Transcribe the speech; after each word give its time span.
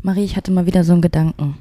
Marie, 0.00 0.24
ich 0.24 0.36
hatte 0.36 0.52
mal 0.52 0.66
wieder 0.66 0.84
so 0.84 0.92
einen 0.92 1.02
Gedanken. 1.02 1.56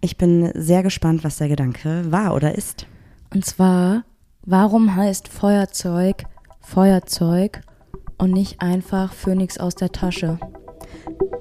Ich 0.00 0.16
bin 0.16 0.52
sehr 0.54 0.82
gespannt, 0.82 1.24
was 1.24 1.38
der 1.38 1.48
Gedanke 1.48 2.10
war 2.10 2.34
oder 2.34 2.54
ist. 2.54 2.86
Und 3.34 3.44
zwar, 3.44 4.04
warum 4.42 4.94
heißt 4.94 5.28
Feuerzeug 5.28 6.24
Feuerzeug 6.68 7.62
und 8.18 8.32
nicht 8.32 8.60
einfach 8.60 9.14
Phönix 9.14 9.56
aus 9.56 9.74
der 9.74 9.90
Tasche? 9.90 10.38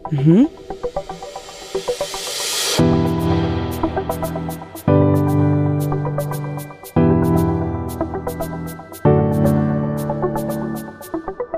Mhm. 0.10 0.48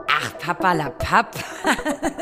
Ach, 0.07 0.38
Papa 0.39 0.73
la 0.73 0.89
Papp. 0.89 1.36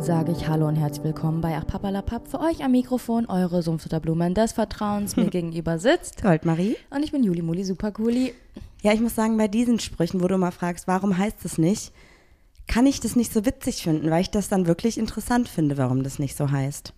damit 0.00 0.06
sage 0.06 0.32
ich 0.32 0.48
Hallo 0.48 0.66
und 0.66 0.76
herzlich 0.76 1.04
willkommen 1.04 1.42
bei 1.42 1.58
Ach 1.58 1.66
Papalapap. 1.66 2.26
Für 2.26 2.40
euch 2.40 2.64
am 2.64 2.70
Mikrofon 2.70 3.26
eure 3.26 3.62
Sumpfutterblumen 3.62 4.34
des 4.34 4.52
Vertrauens 4.52 5.16
mir 5.16 5.26
gegenüber 5.30 5.78
sitzt. 5.78 6.22
Goldmarie? 6.22 6.76
Und 6.88 7.02
ich 7.02 7.12
bin 7.12 7.22
Juli 7.22 7.42
Muli 7.42 7.64
Supercooli. 7.64 8.32
Ja, 8.82 8.94
ich 8.94 9.00
muss 9.00 9.14
sagen, 9.14 9.36
bei 9.36 9.46
diesen 9.46 9.78
Sprüchen, 9.78 10.22
wo 10.22 10.28
du 10.28 10.38
mal 10.38 10.52
fragst, 10.52 10.86
warum 10.86 11.18
heißt 11.18 11.44
es 11.44 11.58
nicht, 11.58 11.92
kann 12.66 12.86
ich 12.86 13.00
das 13.00 13.14
nicht 13.14 13.30
so 13.30 13.44
witzig 13.44 13.82
finden, 13.82 14.10
weil 14.10 14.22
ich 14.22 14.30
das 14.30 14.48
dann 14.48 14.66
wirklich 14.66 14.96
interessant 14.96 15.48
finde, 15.48 15.76
warum 15.76 16.02
das 16.02 16.18
nicht 16.18 16.34
so 16.34 16.50
heißt. 16.50 16.94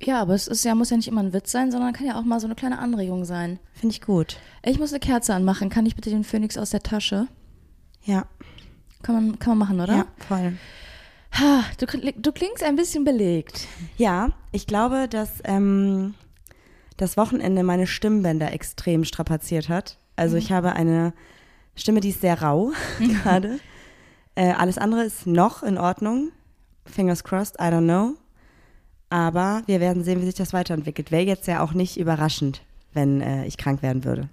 Ja, 0.00 0.22
aber 0.22 0.34
es 0.34 0.48
ist 0.48 0.64
ja, 0.64 0.74
muss 0.74 0.90
ja 0.90 0.96
nicht 0.96 1.08
immer 1.08 1.22
ein 1.22 1.34
Witz 1.34 1.52
sein, 1.52 1.70
sondern 1.70 1.92
kann 1.92 2.06
ja 2.06 2.18
auch 2.18 2.24
mal 2.24 2.40
so 2.40 2.46
eine 2.46 2.54
kleine 2.54 2.78
Anregung 2.78 3.26
sein. 3.26 3.58
Finde 3.74 3.94
ich 3.94 4.00
gut. 4.00 4.38
Ich 4.64 4.78
muss 4.78 4.92
eine 4.92 5.00
Kerze 5.00 5.34
anmachen. 5.34 5.68
Kann 5.68 5.84
ich 5.84 5.94
bitte 5.94 6.10
den 6.10 6.24
Phönix 6.24 6.56
aus 6.56 6.70
der 6.70 6.82
Tasche? 6.82 7.26
Ja. 8.04 8.24
Kann 9.02 9.14
man, 9.14 9.38
kann 9.38 9.58
man 9.58 9.68
machen, 9.68 9.80
oder? 9.80 9.94
Ja, 9.94 10.06
voll. 10.26 10.54
Du, 11.78 11.86
du 11.86 12.32
klingst 12.32 12.62
ein 12.62 12.76
bisschen 12.76 13.04
belegt. 13.04 13.68
Ja, 13.96 14.30
ich 14.52 14.66
glaube, 14.66 15.06
dass 15.08 15.42
ähm, 15.44 16.14
das 16.96 17.16
Wochenende 17.16 17.62
meine 17.62 17.86
Stimmbänder 17.86 18.52
extrem 18.52 19.04
strapaziert 19.04 19.68
hat. 19.68 19.98
Also 20.16 20.36
ich 20.36 20.50
habe 20.52 20.72
eine 20.72 21.12
Stimme, 21.74 22.00
die 22.00 22.08
ist 22.08 22.22
sehr 22.22 22.40
rau 22.40 22.72
gerade. 22.98 23.60
Äh, 24.34 24.52
alles 24.52 24.78
andere 24.78 25.04
ist 25.04 25.26
noch 25.26 25.62
in 25.62 25.78
Ordnung. 25.78 26.32
Fingers 26.86 27.24
crossed, 27.24 27.56
I 27.56 27.64
don't 27.64 27.84
know. 27.84 28.14
Aber 29.10 29.62
wir 29.66 29.80
werden 29.80 30.04
sehen, 30.04 30.20
wie 30.20 30.26
sich 30.26 30.34
das 30.34 30.52
weiterentwickelt. 30.52 31.10
Wäre 31.10 31.22
jetzt 31.22 31.46
ja 31.46 31.62
auch 31.62 31.74
nicht 31.74 31.96
überraschend, 31.96 32.62
wenn 32.92 33.20
äh, 33.20 33.46
ich 33.46 33.56
krank 33.56 33.82
werden 33.82 34.04
würde. 34.04 34.28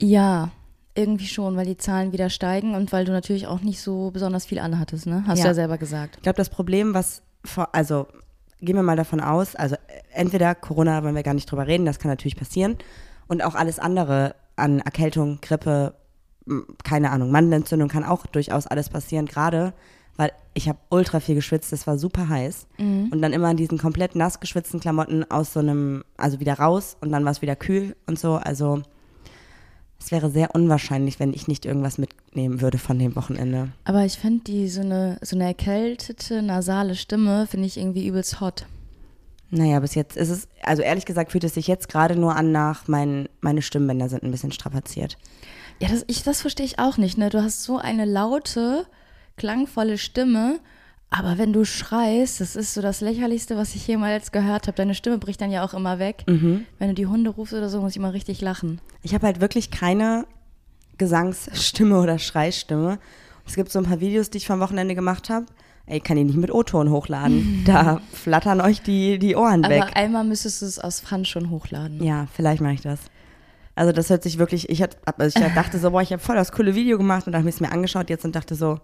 Ja, 0.00 0.50
irgendwie 0.94 1.26
schon, 1.26 1.56
weil 1.56 1.66
die 1.66 1.76
Zahlen 1.78 2.12
wieder 2.12 2.28
steigen 2.30 2.74
und 2.74 2.92
weil 2.92 3.04
du 3.04 3.12
natürlich 3.12 3.46
auch 3.46 3.60
nicht 3.60 3.80
so 3.80 4.10
besonders 4.10 4.44
viel 4.44 4.58
anhattest, 4.58 5.06
ne? 5.06 5.24
Hast 5.26 5.38
Ja. 5.38 5.44
du 5.44 5.48
ja 5.50 5.54
selber 5.54 5.78
gesagt. 5.78 6.16
Ich 6.16 6.22
glaube, 6.22 6.36
das 6.36 6.50
Problem, 6.50 6.92
was 6.94 7.22
vor, 7.44 7.74
also 7.74 8.06
gehen 8.60 8.76
wir 8.76 8.82
mal 8.82 8.96
davon 8.96 9.20
aus, 9.20 9.56
also 9.56 9.76
entweder 10.12 10.54
Corona 10.54 11.02
wollen 11.02 11.14
wir 11.14 11.22
gar 11.22 11.34
nicht 11.34 11.50
drüber 11.50 11.66
reden, 11.66 11.86
das 11.86 11.98
kann 11.98 12.10
natürlich 12.10 12.36
passieren. 12.36 12.76
Und 13.26 13.42
auch 13.42 13.54
alles 13.54 13.78
andere 13.78 14.34
an 14.56 14.80
Erkältung, 14.80 15.38
Grippe, 15.40 15.94
keine 16.84 17.10
Ahnung, 17.10 17.30
Mandelentzündung 17.30 17.88
kann 17.88 18.04
auch 18.04 18.26
durchaus 18.26 18.66
alles 18.66 18.88
passieren, 18.90 19.26
gerade 19.26 19.72
weil 20.16 20.30
ich 20.52 20.68
habe 20.68 20.78
ultra 20.90 21.20
viel 21.20 21.34
geschwitzt, 21.34 21.72
es 21.72 21.86
war 21.86 21.96
super 21.96 22.28
heiß. 22.28 22.66
Und 22.78 23.22
dann 23.22 23.32
immer 23.32 23.50
in 23.50 23.56
diesen 23.56 23.78
komplett 23.78 24.14
nass 24.14 24.40
geschwitzten 24.40 24.78
Klamotten 24.78 25.24
aus 25.30 25.54
so 25.54 25.60
einem, 25.60 26.04
also 26.18 26.38
wieder 26.38 26.54
raus 26.54 26.98
und 27.00 27.10
dann 27.12 27.24
war 27.24 27.32
es 27.32 27.40
wieder 27.40 27.56
kühl 27.56 27.96
und 28.06 28.18
so. 28.18 28.34
Also 28.34 28.82
es 30.04 30.10
wäre 30.10 30.30
sehr 30.30 30.54
unwahrscheinlich, 30.54 31.20
wenn 31.20 31.32
ich 31.32 31.46
nicht 31.46 31.64
irgendwas 31.64 31.96
mitnehmen 31.96 32.60
würde 32.60 32.78
von 32.78 32.98
dem 32.98 33.14
Wochenende. 33.14 33.68
Aber 33.84 34.04
ich 34.04 34.18
finde 34.18 34.42
die 34.44 34.68
so 34.68 34.80
eine, 34.80 35.18
so 35.22 35.36
eine 35.36 35.44
erkältete, 35.44 36.42
nasale 36.42 36.96
Stimme, 36.96 37.46
finde 37.46 37.66
ich 37.66 37.76
irgendwie 37.76 38.06
übelst 38.06 38.40
hot. 38.40 38.66
Naja, 39.50 39.78
bis 39.80 39.94
jetzt 39.94 40.16
ist 40.16 40.30
es, 40.30 40.48
also 40.62 40.82
ehrlich 40.82 41.04
gesagt 41.04 41.30
fühlt 41.30 41.44
es 41.44 41.54
sich 41.54 41.68
jetzt 41.68 41.88
gerade 41.88 42.16
nur 42.16 42.34
an 42.34 42.50
nach, 42.52 42.88
mein, 42.88 43.28
meine 43.40 43.62
Stimmbänder 43.62 44.08
sind 44.08 44.24
ein 44.24 44.30
bisschen 44.30 44.50
strapaziert. 44.50 45.18
Ja, 45.78 45.88
das, 45.88 46.04
ich, 46.08 46.22
das 46.22 46.40
verstehe 46.40 46.66
ich 46.66 46.78
auch 46.78 46.96
nicht, 46.96 47.16
ne? 47.16 47.28
Du 47.28 47.42
hast 47.42 47.62
so 47.62 47.78
eine 47.78 48.04
laute, 48.04 48.86
klangvolle 49.36 49.98
Stimme, 49.98 50.58
aber 51.12 51.36
wenn 51.36 51.52
du 51.52 51.64
schreist, 51.64 52.40
das 52.40 52.56
ist 52.56 52.72
so 52.74 52.80
das 52.80 53.00
Lächerlichste, 53.02 53.56
was 53.56 53.74
ich 53.74 53.86
jemals 53.86 54.32
gehört 54.32 54.66
habe. 54.66 54.76
Deine 54.76 54.94
Stimme 54.94 55.18
bricht 55.18 55.40
dann 55.40 55.50
ja 55.50 55.62
auch 55.62 55.74
immer 55.74 55.98
weg. 55.98 56.24
Wenn 56.26 56.88
du 56.88 56.94
die 56.94 57.06
Hunde 57.06 57.30
rufst 57.30 57.52
oder 57.52 57.68
so, 57.68 57.80
muss 57.80 57.92
ich 57.92 57.98
immer 57.98 58.14
richtig 58.14 58.40
lachen. 58.40 58.80
Ich 59.02 59.14
habe 59.14 59.26
halt 59.26 59.40
wirklich 59.40 59.70
keine 59.70 60.26
Gesangsstimme 60.96 62.00
oder 62.00 62.18
Schreistimme. 62.18 62.98
Es 63.46 63.56
gibt 63.56 63.70
so 63.70 63.78
ein 63.78 63.84
paar 63.84 64.00
Videos, 64.00 64.30
die 64.30 64.38
ich 64.38 64.46
vom 64.46 64.60
Wochenende 64.60 64.94
gemacht 64.94 65.28
habe. 65.28 65.46
Ey, 65.84 66.00
kann 66.00 66.16
ich 66.16 66.24
nicht 66.24 66.36
mit 66.36 66.52
O-Ton 66.52 66.90
hochladen. 66.90 67.62
Da 67.66 68.00
flattern 68.12 68.60
euch 68.60 68.82
die, 68.82 69.18
die 69.18 69.36
Ohren 69.36 69.68
weg. 69.68 69.82
Aber 69.82 69.96
einmal 69.96 70.24
müsstest 70.24 70.62
du 70.62 70.66
es 70.66 70.78
aus 70.78 71.00
Pfand 71.00 71.28
schon 71.28 71.50
hochladen. 71.50 72.02
Ja, 72.02 72.26
vielleicht 72.32 72.62
mache 72.62 72.74
ich 72.74 72.80
das. 72.80 73.00
Also 73.74 73.92
das 73.92 74.08
hört 74.10 74.22
sich 74.22 74.38
wirklich, 74.38 74.68
ich, 74.70 74.80
hat, 74.82 74.96
also 75.18 75.38
ich 75.38 75.54
dachte 75.54 75.78
so, 75.78 75.90
boah, 75.90 76.02
ich 76.02 76.12
habe 76.12 76.22
voll 76.22 76.36
das 76.36 76.52
coole 76.52 76.74
Video 76.74 76.98
gemacht 76.98 77.26
und 77.26 77.32
dann 77.32 77.40
habe 77.40 77.48
ich 77.48 77.56
es 77.56 77.60
mir 77.60 77.72
angeschaut 77.72 78.10
jetzt 78.10 78.24
und 78.24 78.36
dachte 78.36 78.54
so, 78.54 78.80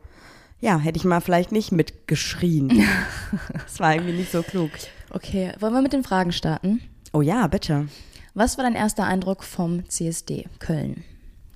ja, 0.60 0.78
hätte 0.78 0.98
ich 0.98 1.04
mal 1.04 1.20
vielleicht 1.20 1.52
nicht 1.52 1.72
mitgeschrien. 1.72 2.68
das 3.52 3.80
war 3.80 3.94
irgendwie 3.94 4.12
nicht 4.14 4.32
so 4.32 4.42
klug. 4.42 4.70
Okay, 5.10 5.52
wollen 5.60 5.72
wir 5.72 5.82
mit 5.82 5.92
den 5.92 6.04
Fragen 6.04 6.32
starten? 6.32 6.80
Oh 7.12 7.22
ja, 7.22 7.46
bitte. 7.46 7.88
Was 8.34 8.58
war 8.58 8.64
dein 8.64 8.74
erster 8.74 9.04
Eindruck 9.04 9.42
vom 9.44 9.88
CSD 9.88 10.46
Köln? 10.58 11.04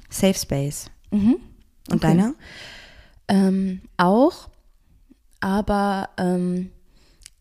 Safe 0.08 0.34
Space. 0.38 0.86
Mhm. 1.10 1.36
Und 1.91 1.96
Okay. 1.96 2.00
deiner? 2.00 2.34
Ähm, 3.28 3.82
auch, 3.96 4.48
aber 5.41 6.10
ähm, 6.18 6.70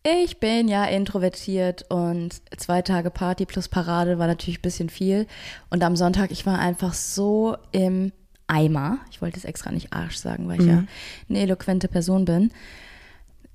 ich 0.04 0.40
bin 0.40 0.66
ja 0.68 0.84
introvertiert 0.84 1.88
und 1.90 2.42
zwei 2.56 2.82
Tage 2.82 3.10
Party 3.10 3.46
plus 3.46 3.68
Parade 3.68 4.18
war 4.18 4.26
natürlich 4.26 4.58
ein 4.58 4.62
bisschen 4.62 4.88
viel. 4.88 5.26
Und 5.70 5.84
am 5.84 5.96
Sonntag, 5.96 6.30
ich 6.32 6.44
war 6.44 6.58
einfach 6.58 6.92
so 6.92 7.56
im 7.70 8.12
Eimer. 8.46 8.98
Ich 9.10 9.22
wollte 9.22 9.38
es 9.38 9.44
extra 9.44 9.70
nicht 9.70 9.92
Arsch 9.92 10.16
sagen, 10.16 10.48
weil 10.48 10.60
ich 10.60 10.66
ja 10.66 10.84
eine 11.28 11.40
eloquente 11.40 11.88
Person 11.88 12.24
bin. 12.24 12.50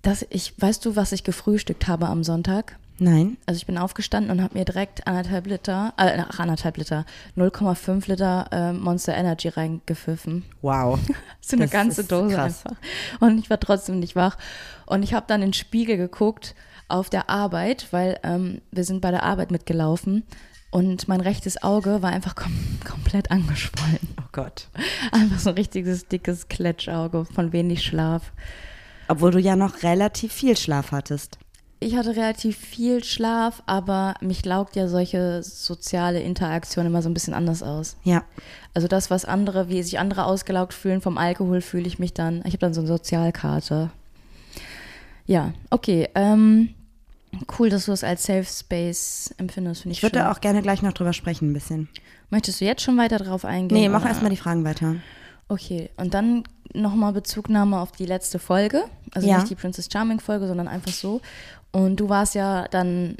Dass 0.02 0.25
ich, 0.30 0.53
weißt 0.59 0.86
du, 0.86 0.96
was 0.96 1.12
ich 1.12 1.24
gefrühstückt 1.24 1.88
habe 1.88 2.08
am 2.08 2.24
Sonntag? 2.24 2.78
Nein. 3.00 3.38
Also 3.46 3.58
ich 3.58 3.66
bin 3.66 3.78
aufgestanden 3.78 4.31
und 4.31 4.42
habe 4.42 4.58
mir 4.58 4.66
direkt 4.66 5.06
anderthalb 5.06 5.46
Liter, 5.47 5.94
äh, 5.97 6.18
ach, 6.28 6.40
anderthalb 6.40 6.78
Liter, 6.78 7.06
0,5 7.36 8.08
Liter 8.09 8.47
äh, 8.52 8.74
Monster 8.74 9.16
Energy 9.16 9.50
reingepfiffen. 9.50 10.46
Wow. 10.62 11.00
So 11.42 11.56
eine 11.56 11.66
Das 11.66 11.72
ganze 11.72 12.03
Dose 12.03 12.36
krass. 12.36 12.66
einfach. 12.66 12.78
Und 13.22 13.38
ich 13.38 13.50
war 13.50 13.59
trotzdem 13.59 14.00
nicht 14.00 14.16
wach. 14.16 14.38
Und 14.86 15.03
ich 15.03 15.14
habe 15.14 15.26
dann 15.28 15.42
in 15.42 15.50
den 15.50 15.53
Spiegel 15.53 15.96
geguckt 15.96 16.56
auf 16.90 17.09
der 17.09 17.30
Arbeit, 17.30 17.88
weil 17.92 18.20
ähm, 18.24 18.62
wir 18.72 18.84
sind 18.84 19.00
bei 19.02 19.12
der 19.12 19.24
Arbeit 19.24 19.52
mitgelaufen. 19.52 20.24
Und 20.69 21.07
mein 21.07 21.22
rechtes 21.22 21.63
Auge 21.63 22.01
war 22.01 22.11
einfach 22.11 22.35
kom 22.35 22.53
komplett 22.83 23.31
angeschwollen. 23.31 24.00
Oh 24.19 24.29
Gott. 24.31 24.67
Einfach 25.11 25.39
so 25.39 25.50
ein 25.50 25.55
richtiges 25.55 26.07
dickes 26.07 26.47
Kletschauge 26.50 27.25
von 27.25 27.53
wenig 27.53 27.83
Schlaf. 27.83 28.33
Obwohl 29.07 29.31
du 29.31 29.39
ja 29.39 29.55
noch 29.55 29.83
relativ 29.83 30.33
viel 30.33 30.57
Schlaf 30.57 30.91
hattest. 30.91 31.38
Ich 31.79 31.95
hatte 31.95 32.16
relativ 32.16 32.57
viel 32.57 33.03
Schlaf, 33.03 33.61
aber 33.67 34.16
mich 34.19 34.44
laugt 34.44 34.75
ja 34.75 34.88
solche 34.88 35.44
soziale 35.44 36.19
Interaktion 36.22 36.88
immer 36.88 37.03
so 37.03 37.09
ein 37.09 37.13
bisschen 37.13 37.35
anders 37.35 37.61
aus. 37.61 37.97
Ja. 38.03 38.23
Also 38.73 38.88
das, 38.88 39.11
was 39.11 39.25
andere, 39.25 39.69
wie 39.69 39.84
sich 39.84 39.99
andere 39.99 40.25
ausgelaugt 40.25 40.73
fühlen 40.73 41.01
vom 41.01 41.19
Alkohol, 41.19 41.61
fühle 41.61 41.88
ich 41.88 41.99
mich 41.99 42.13
dann. 42.13 42.39
Ich 42.45 42.53
habe 42.53 42.57
dann 42.57 42.73
so 42.73 42.81
eine 42.81 42.88
Sozialkarte. 42.88 43.91
Ja, 45.28 45.53
okay. 45.69 46.09
Ähm, 46.16 46.73
cool, 47.59 47.70
dass 47.70 47.86
du 47.86 47.92
das 47.92 48.03
als 48.03 48.24
Safe 48.24 48.44
Space 48.46 49.34
empfindest, 49.38 49.81
finde 49.81 49.94
ich, 49.94 50.00
Ich 50.00 50.03
würde 50.03 50.20
schön. 50.20 50.28
auch 50.28 50.42
gerne 50.42 50.62
gleich 50.62 50.81
noch 50.81 50.94
drüber 50.94 51.14
sprechen, 51.14 51.50
ein 51.52 51.53
bisschen. 51.53 51.90
Möchtest 52.29 52.61
du 52.61 52.66
jetzt 52.66 52.82
schon 52.82 52.97
weiter 52.97 53.17
drauf 53.20 53.46
eingehen? 53.46 53.78
Nee, 53.79 53.90
mach 53.90 54.06
erstmal 54.06 54.32
die 54.32 54.38
Fragen 54.38 54.64
weiter. 54.66 54.96
Okay, 55.47 55.90
und 55.97 56.14
dann 56.14 56.44
nochmal 56.73 57.14
Bezugnahme 57.14 57.79
auf 57.79 57.91
die 57.94 58.06
letzte 58.06 58.38
Folge. 58.40 58.84
Also 59.11 59.28
Ja. 59.28 59.38
nicht 59.38 59.50
die 59.50 59.56
Princess 59.56 59.88
Charming 59.91 60.20
Folge, 60.20 60.47
sondern 60.47 60.67
einfach 60.67 60.91
so. 60.91 61.22
Und 61.72 61.97
du 62.00 62.09
warst 62.09 62.35
ja 62.35 62.67
dann 62.67 63.16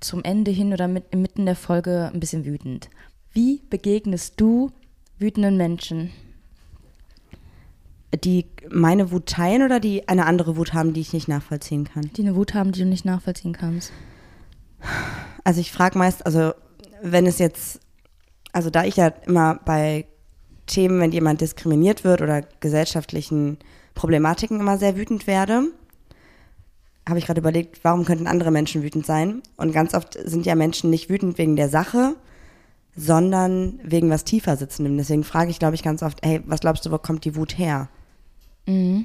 zum 0.00 0.24
Ende 0.24 0.50
hin 0.50 0.72
oder 0.72 0.88
mit, 0.88 1.14
mitten 1.14 1.46
der 1.46 1.56
Folge 1.56 2.10
ein 2.12 2.20
bisschen 2.20 2.44
wütend. 2.44 2.88
Wie 3.32 3.62
begegnest 3.70 4.34
du 4.40 4.72
wütenden 5.18 5.56
Menschen? 5.56 6.10
Die 8.24 8.46
meine 8.70 9.10
Wut 9.10 9.26
teilen 9.26 9.62
oder 9.62 9.80
die 9.80 10.08
eine 10.08 10.26
andere 10.26 10.56
Wut 10.56 10.72
haben, 10.72 10.94
die 10.94 11.00
ich 11.00 11.12
nicht 11.12 11.28
nachvollziehen 11.28 11.84
kann? 11.84 12.10
Die 12.16 12.22
eine 12.22 12.36
Wut 12.36 12.54
haben, 12.54 12.72
die 12.72 12.80
du 12.80 12.86
nicht 12.86 13.04
nachvollziehen 13.04 13.52
kannst. 13.52 13.92
Also 15.44 15.60
ich 15.60 15.72
frage 15.72 15.98
meist, 15.98 16.24
also 16.24 16.52
wenn 17.02 17.26
es 17.26 17.38
jetzt, 17.38 17.80
also 18.52 18.70
da 18.70 18.84
ich 18.84 18.96
ja 18.96 19.08
immer 19.26 19.60
bei 19.64 20.06
Themen, 20.66 21.00
wenn 21.00 21.12
jemand 21.12 21.40
diskriminiert 21.40 22.04
wird 22.04 22.22
oder 22.22 22.42
gesellschaftlichen 22.60 23.58
Problematiken 23.94 24.60
immer 24.60 24.78
sehr 24.78 24.96
wütend 24.96 25.26
werde, 25.26 25.64
habe 27.08 27.18
ich 27.18 27.26
gerade 27.26 27.40
überlegt, 27.40 27.82
warum 27.82 28.04
könnten 28.04 28.26
andere 28.26 28.50
Menschen 28.50 28.82
wütend 28.82 29.06
sein? 29.06 29.42
Und 29.56 29.72
ganz 29.72 29.94
oft 29.94 30.18
sind 30.22 30.46
ja 30.46 30.54
Menschen 30.54 30.90
nicht 30.90 31.08
wütend 31.08 31.38
wegen 31.38 31.56
der 31.56 31.68
Sache, 31.68 32.14
sondern 32.94 33.80
wegen 33.82 34.10
was 34.10 34.24
tiefer 34.24 34.56
sitzendem. 34.56 34.96
Deswegen 34.98 35.24
frage 35.24 35.50
ich, 35.50 35.58
glaube 35.58 35.74
ich, 35.74 35.82
ganz 35.82 36.02
oft, 36.02 36.18
hey, 36.24 36.42
was 36.46 36.60
glaubst 36.60 36.84
du, 36.84 36.90
wo 36.90 36.98
kommt 36.98 37.24
die 37.24 37.36
Wut 37.36 37.56
her? 37.56 37.88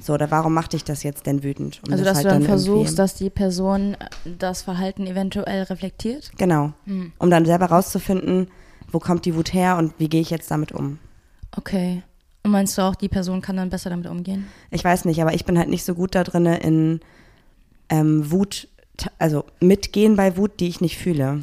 So, 0.02 0.12
oder 0.12 0.30
warum 0.30 0.52
macht 0.52 0.74
dich 0.74 0.84
das 0.84 1.02
jetzt 1.02 1.26
denn 1.26 1.42
wütend? 1.42 1.80
Um 1.84 1.88
Mhm. 1.88 1.92
Also, 1.92 2.04
das 2.04 2.12
dass 2.12 2.16
halt 2.16 2.24
du 2.26 2.28
dann 2.28 2.42
irgendwie- 2.42 2.48
versuchst, 2.50 2.98
dass 2.98 3.14
die 3.14 3.30
Person 3.30 3.94
äh, 3.94 3.96
das 4.38 4.60
Verhalten 4.62 5.06
eventuell 5.06 5.62
reflektiert. 5.64 6.32
Genau. 6.36 6.72
Mhm. 6.84 7.12
Um 7.18 7.30
dann 7.30 7.46
selber 7.46 7.66
rauszufinden, 7.66 8.48
wo 8.92 8.98
kommt 8.98 9.24
die 9.24 9.34
Wut 9.34 9.54
her 9.54 9.76
und 9.78 9.94
wie 9.98 10.08
gehe 10.08 10.20
ich 10.20 10.30
jetzt 10.30 10.50
damit 10.50 10.72
um. 10.72 10.98
Okay. 11.56 12.02
Und 12.42 12.50
meinst 12.50 12.76
du 12.76 12.82
auch, 12.82 12.94
die 12.94 13.08
Person 13.08 13.40
kann 13.40 13.56
dann 13.56 13.70
besser 13.70 13.88
damit 13.88 14.06
umgehen? 14.06 14.46
Ich 14.70 14.84
weiß 14.84 15.06
nicht, 15.06 15.22
aber 15.22 15.32
ich 15.32 15.46
bin 15.46 15.58
halt 15.58 15.70
nicht 15.70 15.84
so 15.84 15.94
gut 15.94 16.14
da 16.14 16.24
drin 16.24 16.44
in 16.44 17.00
ähm, 17.88 18.30
Wut, 18.30 18.68
also 19.18 19.44
mitgehen 19.60 20.14
bei 20.16 20.36
Wut, 20.36 20.60
die 20.60 20.68
ich 20.68 20.80
nicht 20.82 20.98
fühle. 20.98 21.42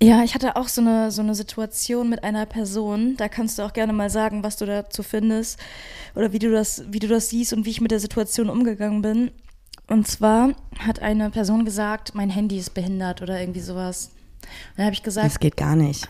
Ja, 0.00 0.22
ich 0.22 0.34
hatte 0.34 0.54
auch 0.54 0.68
so 0.68 0.80
eine, 0.80 1.10
so 1.10 1.22
eine 1.22 1.34
Situation 1.34 2.08
mit 2.08 2.22
einer 2.22 2.46
Person. 2.46 3.16
Da 3.16 3.28
kannst 3.28 3.58
du 3.58 3.64
auch 3.64 3.72
gerne 3.72 3.92
mal 3.92 4.10
sagen, 4.10 4.44
was 4.44 4.56
du 4.56 4.64
dazu 4.64 5.02
findest 5.02 5.58
oder 6.14 6.32
wie 6.32 6.38
du 6.38 6.52
das, 6.52 6.84
wie 6.88 7.00
du 7.00 7.08
das 7.08 7.30
siehst 7.30 7.52
und 7.52 7.66
wie 7.66 7.70
ich 7.70 7.80
mit 7.80 7.90
der 7.90 7.98
Situation 7.98 8.48
umgegangen 8.48 9.02
bin. 9.02 9.32
Und 9.88 10.06
zwar 10.06 10.50
hat 10.78 11.00
eine 11.00 11.30
Person 11.30 11.64
gesagt, 11.64 12.14
mein 12.14 12.30
Handy 12.30 12.58
ist 12.58 12.74
behindert 12.74 13.22
oder 13.22 13.40
irgendwie 13.40 13.60
sowas. 13.60 14.10
Dann 14.76 14.86
habe 14.86 14.94
ich 14.94 15.02
gesagt, 15.02 15.26
Das 15.26 15.40
geht 15.40 15.56
gar 15.56 15.74
nicht. 15.74 16.08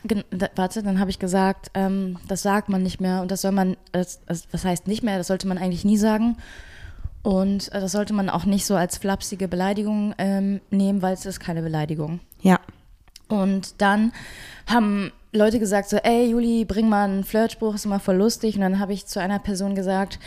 Warte, 0.55 0.83
dann 0.83 1.01
habe 1.01 1.11
ich 1.11 1.19
gesagt, 1.19 1.71
ähm, 1.75 2.19
das 2.29 2.43
sagt 2.43 2.69
man 2.69 2.83
nicht 2.83 3.01
mehr 3.01 3.23
und 3.23 3.31
das 3.31 3.41
soll 3.41 3.53
man, 3.53 3.77
das, 3.93 4.21
das, 4.27 4.49
was 4.53 4.65
heißt 4.65 4.87
nicht 4.87 5.03
mehr, 5.03 5.17
das 5.17 5.29
sollte 5.29 5.49
man 5.49 5.57
eigentlich 5.57 5.85
nie 5.85 5.97
sagen. 5.97 6.37
Und 7.23 7.73
äh, 7.73 7.81
das 7.81 7.93
sollte 7.93 8.13
man 8.13 8.29
auch 8.29 8.45
nicht 8.45 8.67
so 8.67 8.77
als 8.77 8.99
flapsige 8.99 9.49
Beleidigung 9.49 10.15
ähm, 10.19 10.61
nehmen, 10.71 11.01
weil 11.01 11.15
es 11.15 11.25
ist 11.25 11.41
keine 11.41 11.63
Beleidigung. 11.63 12.21
Ja. 12.43 12.61
Und 13.29 13.81
dann 13.81 14.13
haben 14.67 15.13
Leute 15.33 15.59
gesagt 15.59 15.89
so, 15.89 15.97
ey 15.99 16.31
Juli, 16.31 16.65
bring 16.65 16.89
mal 16.89 17.05
einen 17.05 17.25
Flirtspruch, 17.25 17.75
ist 17.75 17.85
immer 17.85 18.01
voll 18.01 18.17
lustig. 18.17 18.57
Und 18.57 18.63
dann 18.63 18.79
habe 18.79 18.93
ich 18.93 19.07
zu 19.07 19.21
einer 19.21 19.39
Person 19.39 19.75
gesagt, 19.75 20.19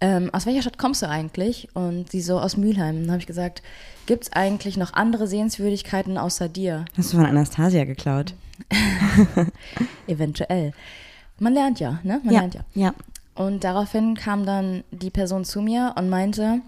ähm, 0.00 0.30
aus 0.32 0.46
welcher 0.46 0.62
Stadt 0.62 0.78
kommst 0.78 1.02
du 1.02 1.08
eigentlich? 1.08 1.68
Und 1.74 2.10
sie 2.10 2.20
so, 2.20 2.40
aus 2.40 2.56
Mülheim. 2.56 2.96
Und 2.96 3.02
dann 3.02 3.12
habe 3.12 3.20
ich 3.20 3.26
gesagt, 3.26 3.62
gibt 4.06 4.24
es 4.24 4.32
eigentlich 4.32 4.76
noch 4.76 4.92
andere 4.94 5.26
Sehenswürdigkeiten 5.26 6.18
außer 6.18 6.48
dir? 6.48 6.84
Hast 6.96 7.12
du 7.12 7.16
von 7.16 7.26
Anastasia 7.26 7.84
geklaut? 7.84 8.34
Eventuell. 10.06 10.72
Man 11.38 11.54
lernt 11.54 11.80
ja, 11.80 12.00
ne? 12.02 12.20
Man 12.24 12.34
ja. 12.34 12.40
lernt 12.40 12.54
ja. 12.54 12.60
ja. 12.74 12.94
Und 13.34 13.64
daraufhin 13.64 14.14
kam 14.14 14.44
dann 14.44 14.84
die 14.90 15.10
Person 15.10 15.44
zu 15.44 15.62
mir 15.62 15.94
und 15.96 16.10
meinte, 16.10 16.60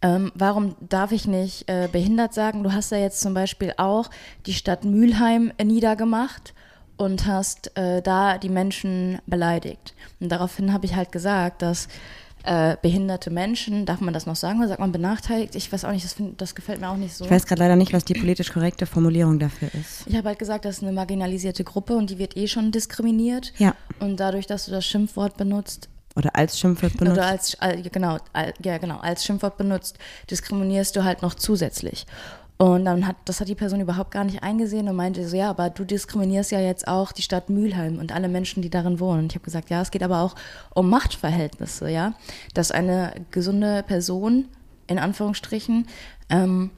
ähm, 0.00 0.30
warum 0.34 0.76
darf 0.80 1.12
ich 1.12 1.26
nicht 1.26 1.68
äh, 1.68 1.88
behindert 1.90 2.34
sagen? 2.34 2.62
Du 2.62 2.72
hast 2.72 2.92
ja 2.92 2.98
jetzt 2.98 3.20
zum 3.20 3.34
Beispiel 3.34 3.74
auch 3.76 4.10
die 4.46 4.54
Stadt 4.54 4.84
Mülheim 4.84 5.52
niedergemacht 5.62 6.54
und 6.96 7.26
hast 7.26 7.76
äh, 7.76 8.02
da 8.02 8.38
die 8.38 8.48
Menschen 8.48 9.18
beleidigt. 9.26 9.94
Und 10.20 10.30
daraufhin 10.30 10.72
habe 10.72 10.86
ich 10.86 10.94
halt 10.94 11.10
gesagt, 11.12 11.62
dass 11.62 11.88
äh, 12.44 12.76
behinderte 12.80 13.30
Menschen, 13.30 13.86
darf 13.86 14.00
man 14.00 14.14
das 14.14 14.26
noch 14.26 14.36
sagen 14.36 14.58
oder 14.60 14.68
sagt 14.68 14.80
man 14.80 14.92
benachteiligt? 14.92 15.54
Ich 15.54 15.72
weiß 15.72 15.84
auch 15.84 15.90
nicht, 15.90 16.04
das, 16.04 16.12
find, 16.14 16.40
das 16.40 16.54
gefällt 16.54 16.80
mir 16.80 16.88
auch 16.88 16.96
nicht 16.96 17.14
so. 17.14 17.24
Ich 17.24 17.30
weiß 17.30 17.46
gerade 17.46 17.62
leider 17.62 17.76
nicht, 17.76 17.92
was 17.92 18.04
die 18.04 18.14
politisch 18.14 18.52
korrekte 18.52 18.86
Formulierung 18.86 19.38
dafür 19.38 19.68
ist. 19.74 20.06
Ich 20.06 20.16
habe 20.16 20.28
halt 20.28 20.38
gesagt, 20.38 20.64
das 20.64 20.78
ist 20.78 20.82
eine 20.82 20.92
marginalisierte 20.92 21.64
Gruppe 21.64 21.96
und 21.96 22.10
die 22.10 22.18
wird 22.18 22.36
eh 22.36 22.46
schon 22.46 22.70
diskriminiert. 22.70 23.52
Ja. 23.58 23.74
Und 23.98 24.18
dadurch, 24.20 24.46
dass 24.46 24.66
du 24.66 24.70
das 24.70 24.86
Schimpfwort 24.86 25.36
benutzt, 25.36 25.88
Oder 26.18 26.34
als 26.34 26.58
Schimpfwort 26.58 26.96
benutzt. 26.96 27.16
oder 27.16 27.26
als 27.26 27.54
äh, 27.60 27.80
genau, 27.80 28.18
ja, 28.62 28.78
genau, 28.78 28.98
als 28.98 29.24
Schimpfwort 29.24 29.56
benutzt, 29.56 29.98
diskriminierst 30.28 30.96
du 30.96 31.04
halt 31.04 31.22
noch 31.22 31.34
zusätzlich. 31.34 32.06
Und 32.56 32.86
dann 32.86 33.06
hat, 33.06 33.14
das 33.24 33.40
hat 33.40 33.46
die 33.46 33.54
Person 33.54 33.80
überhaupt 33.80 34.10
gar 34.10 34.24
nicht 34.24 34.42
eingesehen 34.42 34.88
und 34.88 34.96
meinte 34.96 35.26
so, 35.28 35.36
ja, 35.36 35.48
aber 35.48 35.70
du 35.70 35.84
diskriminierst 35.84 36.50
ja 36.50 36.58
jetzt 36.58 36.88
auch 36.88 37.12
die 37.12 37.22
Stadt 37.22 37.50
Mülheim 37.50 38.00
und 38.00 38.12
alle 38.12 38.28
Menschen, 38.28 38.62
die 38.62 38.68
darin 38.68 38.98
wohnen. 38.98 39.20
Und 39.20 39.32
ich 39.32 39.36
habe 39.36 39.44
gesagt, 39.44 39.70
ja, 39.70 39.80
es 39.80 39.92
geht 39.92 40.02
aber 40.02 40.22
auch 40.22 40.34
um 40.74 40.90
Machtverhältnisse, 40.90 41.88
ja. 41.88 42.14
Dass 42.54 42.72
eine 42.72 43.12
gesunde 43.30 43.84
Person, 43.84 44.48
in 44.88 44.98
Anführungsstrichen, 44.98 45.86
ähm, 46.30 46.72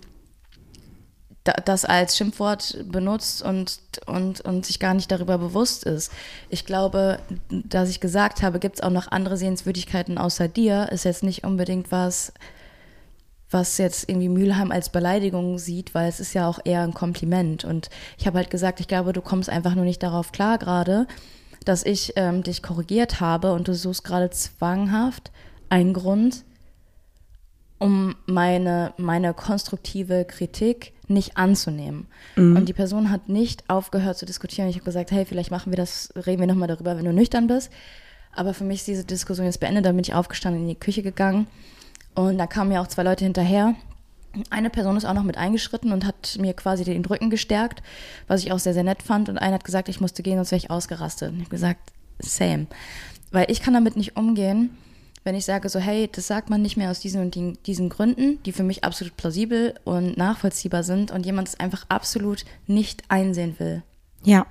das 1.45 1.85
als 1.85 2.17
Schimpfwort 2.17 2.85
benutzt 2.91 3.43
und, 3.43 3.81
und, 4.07 4.41
und 4.43 4.67
sich 4.67 4.79
gar 4.79 4.95
nicht 4.95 5.11
darüber 5.11 5.39
bewusst 5.39 5.85
ist. 5.85 6.13
Ich 6.51 6.67
glaube, 6.67 7.19
dass 7.49 7.89
ich 7.89 8.01
gesagt 8.01 8.43
habe, 8.43 8.59
gibt 8.59 8.77
es 8.77 8.83
auch 8.83 8.91
noch 8.91 9.11
andere 9.11 9.37
Sehenswürdigkeiten 9.37 10.19
außer 10.19 10.49
dir, 10.49 10.91
ist 10.93 11.05
jetzt 11.05 11.23
nicht 11.23 11.45
unbedingt 11.45 11.91
was, 11.91 12.33
was 13.51 13.79
jetzt 13.79 14.09
irgendwie 14.09 14.29
Mülheim 14.29 14.71
als 14.71 14.91
Beleidigung 14.91 15.59
sieht, 15.59 15.95
weil 15.95 16.09
es 16.09 16.21
ist 16.21 16.35
ja 16.35 16.47
auch 16.47 16.61
eher 16.65 16.83
ein 16.83 16.95
Kompliment. 16.95 17.65
Und 17.65 17.89
ich 18.19 18.27
habe 18.27 18.39
halt 18.39 18.51
gesagt, 18.51 18.81
ich 18.81 18.89
glaube, 18.89 19.13
du 19.13 19.23
kommst 19.23 19.49
einfach 19.49 19.75
nur 19.75 19.85
nicht 19.85 20.03
darauf 20.03 20.33
klar 20.33 20.59
gerade, 20.59 21.07
dass 21.65 21.85
ich 21.85 22.13
ähm, 22.17 22.43
dich 22.43 22.63
korrigiert 22.63 23.21
habe 23.21 23.53
und 23.53 23.67
du 23.67 23.75
suchst 23.75 24.05
gerade 24.05 24.31
zwanghaft 24.31 25.31
einen 25.69 25.95
Grund, 25.95 26.45
um 27.81 28.15
meine, 28.27 28.93
meine 28.99 29.35
konstruktive 29.35 30.27
Kritik 30.27 30.93
nicht 31.09 31.37
anzunehmen. 31.37 32.07
Und 32.57 32.67
die 32.67 32.75
Person 32.75 33.11
hat 33.11 33.29
nicht 33.29 33.69
aufgehört 33.69 34.19
zu 34.19 34.27
diskutieren. 34.27 34.69
Ich 34.69 34.77
habe 34.77 34.85
gesagt, 34.85 35.11
hey, 35.11 35.25
vielleicht 35.25 35.51
machen 35.51 35.73
wir 35.73 35.79
das, 35.79 36.13
reden 36.15 36.41
wir 36.41 36.47
nochmal 36.47 36.69
darüber, 36.69 36.97
wenn 36.97 37.07
du 37.07 37.13
nüchtern 37.13 37.49
bist. 37.49 37.73
Aber 38.33 38.55
für 38.55 38.65
mich 38.65 38.81
ist 38.81 38.87
diese 38.87 39.05
Diskussion 39.05 39.47
jetzt 39.47 39.61
beendet. 39.61 39.87
Dann 39.87 39.97
bin 39.97 40.05
ich 40.05 40.15
aufgestanden 40.15 40.63
in 40.63 40.69
die 40.69 40.79
Küche 40.79 41.03
gegangen 41.03 41.49
und 42.15 42.39
da 42.39 42.47
kamen 42.47 42.69
mir 42.69 42.83
auch 42.83 42.87
zwei 42.87 43.03
Leute 43.03 43.25
hinterher. 43.25 43.75
Eine 44.51 44.71
Person 44.71 44.97
ist 44.97 45.07
auch 45.07 45.15
noch 45.15 45.25
mit 45.25 45.39
eingeschritten 45.39 45.91
und 45.91 46.07
hat 46.07 46.37
mir 46.39 46.53
quasi 46.53 46.85
den 46.85 47.05
Rücken 47.05 47.31
gestärkt, 47.31 47.83
was 48.29 48.45
ich 48.45 48.53
auch 48.53 48.59
sehr, 48.59 48.75
sehr 48.75 48.85
nett 48.85 49.03
fand. 49.03 49.31
Und 49.31 49.39
einer 49.39 49.55
hat 49.55 49.65
gesagt, 49.65 49.89
ich 49.89 50.01
musste 50.01 50.23
gehen, 50.23 50.37
sonst 50.37 50.53
wäre 50.53 50.59
ich 50.59 50.71
ausgerastet. 50.71 51.31
Und 51.31 51.37
ich 51.37 51.45
habe 51.45 51.51
gesagt, 51.51 51.81
same. 52.19 52.67
Weil 53.33 53.51
ich 53.51 53.63
kann 53.63 53.75
damit 53.75 53.97
nicht 53.97 54.17
umgehen, 54.17 54.77
wenn 55.25 55.35
ich 55.35 55.45
sage 55.45 55.69
so, 55.69 55.79
hey, 55.79 56.09
das 56.11 56.27
sagt 56.27 56.49
man 56.51 56.63
nicht 56.63 56.77
mehr 56.77 56.91
aus 56.91 57.01
diesen 57.01 57.21
und 57.21 57.35
die, 57.35 57.55
diesen 57.67 57.89
Gründen, 57.89 58.43
die 58.45 58.53
für 58.53 58.63
mich 58.63 58.85
absolut 58.85 59.17
plausibel 59.17 59.75
und 59.85 60.17
nachvollziehbar 60.17 60.83
sind 60.83 61.11
und 61.11 61.27
jemand 61.27 61.49
es 61.49 61.61
einfach 61.61 61.85
absolut 61.89 62.45
nicht 62.67 63.03
einsehen 63.09 63.55
will. 63.59 63.83
Ja, 64.25 64.47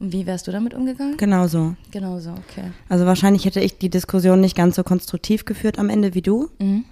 Und 0.00 0.12
wie 0.12 0.26
wärst 0.26 0.46
du 0.48 0.52
damit 0.52 0.74
umgegangen? 0.74 1.16
genau 1.16 1.46
so. 1.46 1.74
Genau 1.92 2.18
so, 2.18 2.30
okay. 2.30 2.70
Also 2.88 3.06
wahrscheinlich 3.06 3.44
hätte 3.44 3.60
ich 3.60 3.78
die 3.78 3.90
Diskussion 3.90 4.40
nicht 4.40 4.56
ganz 4.56 4.76
so 4.76 4.82
konstruktiv 4.82 5.44
geführt 5.44 5.78
am 5.78 5.88
Ende 5.88 6.14
wie 6.14 6.22
du. 6.22 6.48
Mhm. 6.58 6.84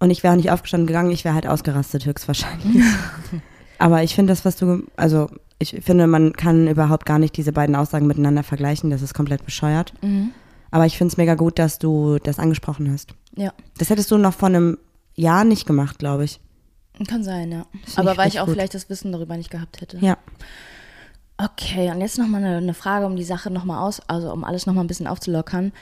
Und 0.00 0.10
ich 0.10 0.22
wäre 0.22 0.36
nicht 0.36 0.50
aufgestanden 0.50 0.86
gegangen, 0.86 1.10
ich 1.10 1.24
wäre 1.24 1.34
halt 1.34 1.46
ausgerastet 1.46 2.06
höchstwahrscheinlich. 2.06 2.82
Aber 3.78 4.02
ich 4.02 4.14
finde 4.14 4.32
das, 4.32 4.44
was 4.44 4.56
du, 4.56 4.84
also 4.96 5.30
ich 5.58 5.76
finde, 5.82 6.06
man 6.06 6.32
kann 6.32 6.68
überhaupt 6.68 7.04
gar 7.06 7.18
nicht 7.18 7.36
diese 7.36 7.52
beiden 7.52 7.76
Aussagen 7.76 8.06
miteinander 8.06 8.42
vergleichen. 8.42 8.90
Das 8.90 9.02
ist 9.02 9.14
komplett 9.14 9.44
bescheuert. 9.44 9.92
Mhm. 10.02 10.30
Aber 10.70 10.86
ich 10.86 10.96
finde 10.96 11.12
es 11.12 11.16
mega 11.16 11.34
gut, 11.34 11.58
dass 11.58 11.78
du 11.78 12.18
das 12.18 12.38
angesprochen 12.38 12.92
hast. 12.92 13.14
Ja, 13.36 13.52
Das 13.78 13.90
hättest 13.90 14.10
du 14.10 14.18
noch 14.18 14.34
vor 14.34 14.48
einem 14.48 14.78
Jahr 15.14 15.44
nicht 15.44 15.66
gemacht, 15.66 15.98
glaube 15.98 16.24
ich. 16.24 16.40
kann 17.08 17.24
sein, 17.24 17.50
ja. 17.50 17.66
Aber 17.96 18.16
weil 18.16 18.28
ich 18.28 18.40
auch 18.40 18.46
gut. 18.46 18.54
vielleicht 18.54 18.74
das 18.74 18.88
Wissen 18.88 19.12
darüber 19.12 19.36
nicht 19.36 19.50
gehabt 19.50 19.80
hätte. 19.80 19.98
Ja. 19.98 20.16
Okay, 21.38 21.90
und 21.90 22.00
jetzt 22.00 22.18
nochmal 22.18 22.44
eine, 22.44 22.58
eine 22.58 22.74
Frage, 22.74 23.06
um 23.06 23.16
die 23.16 23.24
Sache 23.24 23.50
nochmal 23.50 23.86
aus, 23.86 24.00
also 24.08 24.30
um 24.32 24.44
alles 24.44 24.66
nochmal 24.66 24.84
ein 24.84 24.88
bisschen 24.88 25.06
aufzulockern. 25.06 25.72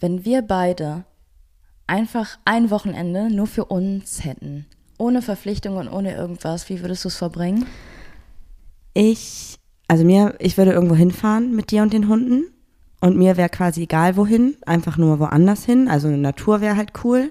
Wenn 0.00 0.24
wir 0.24 0.42
beide 0.42 1.04
einfach 1.86 2.38
ein 2.44 2.70
Wochenende 2.70 3.32
nur 3.32 3.46
für 3.46 3.66
uns 3.66 4.24
hätten, 4.24 4.66
ohne 4.98 5.22
Verpflichtung 5.22 5.76
und 5.76 5.88
ohne 5.88 6.14
irgendwas, 6.14 6.68
wie 6.68 6.80
würdest 6.80 7.04
du 7.04 7.08
es 7.08 7.16
verbringen? 7.16 7.66
Ich, 8.92 9.56
also 9.88 10.04
mir, 10.04 10.34
ich 10.38 10.56
würde 10.56 10.72
irgendwo 10.72 10.94
hinfahren 10.96 11.54
mit 11.54 11.70
dir 11.70 11.82
und 11.82 11.92
den 11.92 12.08
Hunden. 12.08 12.44
Und 13.04 13.18
mir 13.18 13.36
wäre 13.36 13.50
quasi 13.50 13.82
egal 13.82 14.16
wohin, 14.16 14.56
einfach 14.64 14.96
nur 14.96 15.18
woanders 15.18 15.66
hin. 15.66 15.88
Also 15.88 16.08
Natur 16.08 16.62
wäre 16.62 16.78
halt 16.78 16.92
cool. 17.04 17.30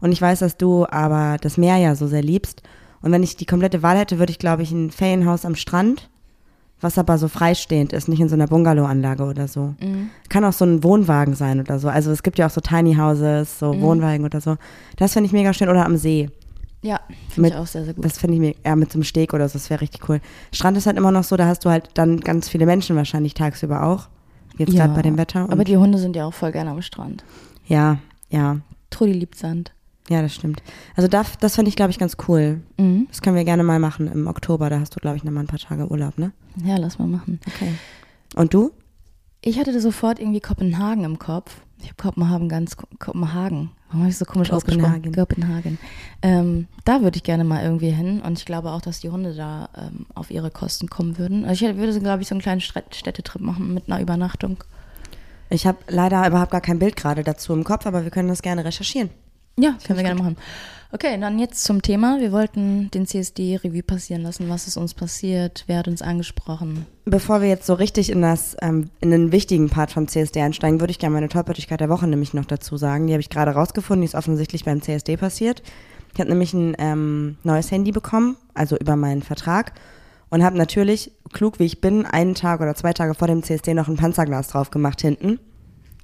Und 0.00 0.10
ich 0.10 0.20
weiß, 0.20 0.40
dass 0.40 0.56
du 0.56 0.84
aber 0.90 1.36
das 1.40 1.56
Meer 1.56 1.76
ja 1.76 1.94
so 1.94 2.08
sehr 2.08 2.22
liebst. 2.22 2.60
Und 3.02 3.12
wenn 3.12 3.22
ich 3.22 3.36
die 3.36 3.46
komplette 3.46 3.84
Wahl 3.84 3.96
hätte, 3.98 4.18
würde 4.18 4.32
ich, 4.32 4.40
glaube 4.40 4.64
ich, 4.64 4.72
ein 4.72 4.90
Ferienhaus 4.90 5.44
am 5.44 5.54
Strand, 5.54 6.10
was 6.80 6.98
aber 6.98 7.18
so 7.18 7.28
freistehend 7.28 7.92
ist, 7.92 8.08
nicht 8.08 8.18
in 8.18 8.28
so 8.28 8.34
einer 8.34 8.48
Bungalow-Anlage 8.48 9.22
oder 9.22 9.46
so. 9.46 9.76
Kann 10.28 10.44
auch 10.44 10.52
so 10.52 10.64
ein 10.64 10.82
Wohnwagen 10.82 11.36
sein 11.36 11.60
oder 11.60 11.78
so. 11.78 11.88
Also 11.88 12.10
es 12.10 12.24
gibt 12.24 12.40
ja 12.40 12.46
auch 12.46 12.50
so 12.50 12.60
Tiny 12.60 12.96
Houses, 12.96 13.60
so 13.60 13.80
Wohnwagen 13.80 14.24
oder 14.26 14.40
so. 14.40 14.56
Das 14.96 15.12
finde 15.12 15.28
ich 15.28 15.32
mega 15.32 15.52
schön. 15.52 15.68
Oder 15.68 15.86
am 15.86 15.96
See. 15.96 16.30
Ja, 16.82 16.98
finde 17.28 17.50
ich 17.50 17.54
auch 17.54 17.68
sehr, 17.68 17.84
sehr 17.84 17.94
gut. 17.94 18.04
Das 18.04 18.18
finde 18.18 18.34
ich 18.34 18.40
mir, 18.40 18.54
ja, 18.66 18.74
mit 18.74 18.90
so 18.90 18.96
einem 18.96 19.04
Steg 19.04 19.34
oder 19.34 19.48
so, 19.48 19.52
das 19.52 19.70
wäre 19.70 19.82
richtig 19.82 20.08
cool. 20.08 20.20
Strand 20.52 20.76
ist 20.76 20.86
halt 20.86 20.96
immer 20.96 21.12
noch 21.12 21.22
so, 21.22 21.36
da 21.36 21.46
hast 21.46 21.64
du 21.64 21.70
halt 21.70 21.90
dann 21.94 22.18
ganz 22.18 22.48
viele 22.48 22.66
Menschen 22.66 22.96
wahrscheinlich 22.96 23.34
tagsüber 23.34 23.84
auch. 23.84 24.08
Jetzt 24.66 24.76
gerade 24.76 24.94
bei 24.94 25.02
dem 25.02 25.18
Wetter. 25.18 25.48
Aber 25.50 25.64
die 25.64 25.76
Hunde 25.76 25.98
sind 25.98 26.16
ja 26.16 26.26
auch 26.26 26.34
voll 26.34 26.52
gerne 26.52 26.70
am 26.70 26.82
Strand. 26.82 27.24
ja, 27.66 27.98
ja, 28.30 28.58
Trudi 28.90 29.12
liebt 29.12 29.36
Sand. 29.36 29.72
ja, 30.08 30.22
das 30.22 30.34
stimmt. 30.34 30.62
Also 30.96 31.08
das, 31.08 31.38
das 31.38 31.54
fände 31.54 31.68
ich, 31.68 31.76
glaube 31.76 31.90
ich, 31.90 31.98
ganz 31.98 32.16
cool. 32.28 32.60
Mhm. 32.78 33.06
Das 33.08 33.22
können 33.22 33.36
wir 33.36 33.44
gerne 33.44 33.62
mal 33.62 33.78
machen 33.78 34.06
im 34.06 34.26
Oktober. 34.26 34.68
Da 34.70 34.80
hast 34.80 34.94
du, 34.94 35.00
glaube 35.00 35.16
ich, 35.16 35.24
nochmal 35.24 35.44
ein 35.44 35.48
paar 35.48 35.58
Tage 35.58 35.90
Urlaub, 35.90 36.18
ne? 36.18 36.32
Ja, 36.64 36.76
lass 36.76 36.98
mal 36.98 37.08
machen. 37.08 37.40
Okay. 37.46 37.72
Und 38.34 38.52
du? 38.54 38.70
Ich 39.42 39.58
hatte 39.58 39.78
sofort 39.80 40.18
irgendwie 40.20 40.40
Kopenhagen 40.40 41.04
im 41.04 41.18
Kopf. 41.18 41.62
Ich 41.78 41.86
habe 41.86 41.96
Kopenhagen 41.96 42.48
ganz, 42.48 42.76
Kopenhagen. 42.98 43.70
Warum 43.92 44.00
habe 44.04 44.10
ich 44.10 44.16
so 44.16 44.24
komisch 44.24 44.48
Kopenhagen. 44.48 44.80
ausgesprochen? 44.80 45.14
Kopenhagen. 45.14 45.78
Ähm, 46.22 46.66
da 46.84 47.02
würde 47.02 47.16
ich 47.18 47.22
gerne 47.22 47.44
mal 47.44 47.62
irgendwie 47.62 47.90
hin 47.90 48.20
und 48.22 48.38
ich 48.38 48.46
glaube 48.46 48.70
auch, 48.70 48.80
dass 48.80 49.00
die 49.00 49.10
Hunde 49.10 49.34
da 49.34 49.68
ähm, 49.76 50.06
auf 50.14 50.30
ihre 50.30 50.50
Kosten 50.50 50.88
kommen 50.88 51.18
würden. 51.18 51.44
Also 51.44 51.66
ich 51.66 51.76
würde, 51.76 52.00
glaube 52.00 52.22
ich, 52.22 52.28
so 52.28 52.34
einen 52.34 52.40
kleinen 52.42 52.60
Städt- 52.62 52.94
Städtetrip 52.94 53.42
machen 53.42 53.74
mit 53.74 53.88
einer 53.90 54.00
Übernachtung. 54.00 54.64
Ich 55.50 55.66
habe 55.66 55.78
leider 55.88 56.26
überhaupt 56.26 56.50
gar 56.52 56.62
kein 56.62 56.78
Bild 56.78 56.96
gerade 56.96 57.22
dazu 57.22 57.52
im 57.52 57.64
Kopf, 57.64 57.84
aber 57.86 58.04
wir 58.04 58.10
können 58.10 58.28
das 58.28 58.40
gerne 58.40 58.64
recherchieren. 58.64 59.10
Ja, 59.58 59.76
können 59.86 59.98
wir 59.98 60.04
gerne 60.04 60.18
machen. 60.18 60.36
Okay, 60.94 61.18
dann 61.18 61.38
jetzt 61.38 61.64
zum 61.64 61.80
Thema. 61.80 62.20
Wir 62.20 62.32
wollten 62.32 62.90
den 62.90 63.06
CSD 63.06 63.56
Revue 63.56 63.82
passieren 63.82 64.22
lassen. 64.22 64.50
Was 64.50 64.66
ist 64.66 64.76
uns 64.76 64.92
passiert? 64.92 65.64
Wer 65.66 65.78
hat 65.78 65.88
uns 65.88 66.02
angesprochen? 66.02 66.84
Bevor 67.06 67.40
wir 67.40 67.48
jetzt 67.48 67.66
so 67.66 67.72
richtig 67.72 68.10
in 68.10 68.20
das 68.20 68.56
ähm, 68.60 68.90
in 69.00 69.10
den 69.10 69.32
wichtigen 69.32 69.70
Part 69.70 69.90
vom 69.90 70.06
CSD 70.06 70.42
einsteigen, 70.42 70.80
würde 70.80 70.90
ich 70.90 70.98
gerne 70.98 71.14
meine 71.14 71.30
Tollpatschigkeit 71.30 71.80
der 71.80 71.88
Woche 71.88 72.06
nämlich 72.06 72.34
noch 72.34 72.44
dazu 72.44 72.76
sagen. 72.76 73.06
Die 73.06 73.14
habe 73.14 73.22
ich 73.22 73.30
gerade 73.30 73.52
rausgefunden, 73.52 74.02
die 74.02 74.06
ist 74.06 74.14
offensichtlich 74.14 74.66
beim 74.66 74.82
CSD 74.82 75.16
passiert. 75.16 75.62
Ich 76.12 76.20
habe 76.20 76.28
nämlich 76.28 76.52
ein 76.52 76.76
ähm, 76.78 77.38
neues 77.42 77.70
Handy 77.70 77.90
bekommen, 77.90 78.36
also 78.52 78.76
über 78.76 78.94
meinen 78.94 79.22
Vertrag 79.22 79.72
und 80.28 80.44
habe 80.44 80.58
natürlich, 80.58 81.10
klug 81.32 81.58
wie 81.58 81.64
ich 81.64 81.80
bin, 81.80 82.04
einen 82.04 82.34
Tag 82.34 82.60
oder 82.60 82.74
zwei 82.74 82.92
Tage 82.92 83.14
vor 83.14 83.28
dem 83.28 83.42
CSD 83.42 83.72
noch 83.72 83.88
ein 83.88 83.96
Panzerglas 83.96 84.48
drauf 84.48 84.70
gemacht 84.70 85.00
hinten. 85.00 85.40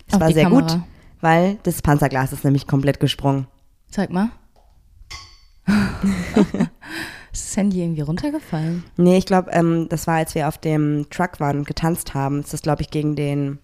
Das 0.07 0.15
Auf 0.15 0.21
war 0.23 0.33
sehr 0.33 0.45
Kamera. 0.45 0.61
gut, 0.63 0.81
weil 1.21 1.59
das 1.65 1.83
Panzerglas 1.83 2.33
ist 2.33 2.45
nämlich 2.45 2.67
komplett 2.67 3.01
gesprungen. 3.01 3.49
Zeig 3.91 4.11
mal. 4.11 4.31
ist 7.33 7.51
das 7.51 7.57
Handy 7.57 7.83
irgendwie 7.83 8.01
runtergefallen? 8.03 8.85
Nee, 8.97 9.19
ich 9.19 9.27
glaube, 9.27 9.51
ähm, 9.53 9.87
das 9.89 10.07
war, 10.07 10.17
als 10.17 10.35
wir 10.35 10.49
auf 10.49 10.59
dem 10.59 11.07
Truck 11.11 11.41
waren 11.41 11.59
und 11.59 11.67
getanzt 11.67 12.15
haben. 12.15 12.43
Das 12.43 12.55
ist, 12.55 12.63
glaube 12.65 12.83
ich, 12.83 12.91
gegen 12.91 13.17
den, 13.17 13.59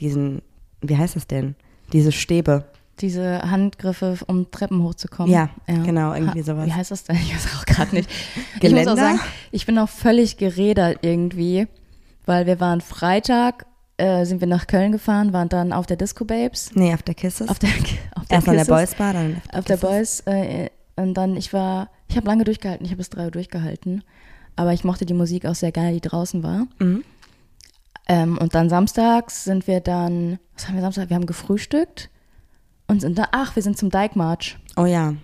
diesen, 0.00 0.42
wie 0.82 0.96
heißt 0.96 1.16
das 1.16 1.26
denn? 1.26 1.54
Diese 1.92 2.12
Stäbe. 2.12 2.64
Diese 3.00 3.42
Handgriffe, 3.50 4.16
um 4.28 4.50
Treppen 4.52 4.82
hochzukommen. 4.82 5.32
Ja, 5.32 5.48
genau, 5.66 6.14
irgendwie 6.14 6.40
Ha- 6.40 6.44
sowas. 6.44 6.66
Wie 6.66 6.72
heißt 6.72 6.90
das 6.92 7.04
denn? 7.04 7.16
Ich 7.16 7.34
weiß 7.34 7.48
auch 7.58 7.66
gerade 7.66 7.94
nicht. 7.94 8.08
Ich 8.60 8.70
muss 8.70 8.86
auch 8.86 8.94
Geländer? 8.94 8.96
sagen, 8.96 9.20
ich 9.50 9.66
bin 9.66 9.78
auch 9.78 9.88
völlig 9.88 10.36
gerädert 10.36 10.98
irgendwie, 11.02 11.66
weil 12.24 12.46
wir 12.46 12.60
waren 12.60 12.80
Freitag, 12.80 13.66
äh, 13.96 14.24
sind 14.24 14.40
wir 14.40 14.46
nach 14.48 14.66
Köln 14.68 14.92
gefahren, 14.92 15.32
waren 15.32 15.48
dann 15.48 15.72
auf 15.72 15.86
der 15.86 15.96
Disco 15.96 16.24
Babes, 16.24 16.70
Nee, 16.74 16.94
auf 16.94 17.02
der 17.02 17.14
Kiste. 17.14 17.48
auf 17.48 17.58
der, 17.58 17.68
auf 18.14 18.26
der 18.26 18.36
Erst 18.36 18.48
an 18.48 18.54
der 18.56 18.64
Kisses, 18.64 18.68
Boys 18.68 18.94
Bar, 18.94 19.12
dann 19.12 19.42
auf 19.52 19.64
der 19.64 19.76
Kisses. 19.76 19.80
Boys 19.80 20.20
äh, 20.26 20.70
und 20.96 21.14
dann, 21.14 21.36
ich 21.36 21.52
war, 21.52 21.88
ich 22.08 22.16
habe 22.16 22.26
lange 22.26 22.44
durchgehalten, 22.44 22.84
ich 22.84 22.90
habe 22.92 22.98
bis 22.98 23.10
drei 23.10 23.24
Uhr 23.26 23.30
durchgehalten, 23.30 24.02
aber 24.56 24.72
ich 24.72 24.84
mochte 24.84 25.06
die 25.06 25.14
Musik 25.14 25.46
auch 25.46 25.54
sehr 25.54 25.72
gerne, 25.72 25.92
die 25.92 26.00
draußen 26.00 26.42
war. 26.42 26.66
Mhm. 26.78 27.04
Ähm, 28.06 28.38
und 28.38 28.54
dann 28.54 28.68
samstags 28.68 29.44
sind 29.44 29.66
wir 29.66 29.80
dann, 29.80 30.38
was 30.54 30.68
haben 30.68 30.74
wir 30.74 30.82
Samstag? 30.82 31.08
Wir 31.08 31.16
haben 31.16 31.26
gefrühstückt 31.26 32.10
und 32.86 33.00
sind 33.00 33.18
da, 33.18 33.28
ach, 33.32 33.56
wir 33.56 33.62
sind 33.62 33.78
zum 33.78 33.90
Dijkmarsch. 33.90 34.58
Oh 34.76 34.84
ja. 34.84 35.14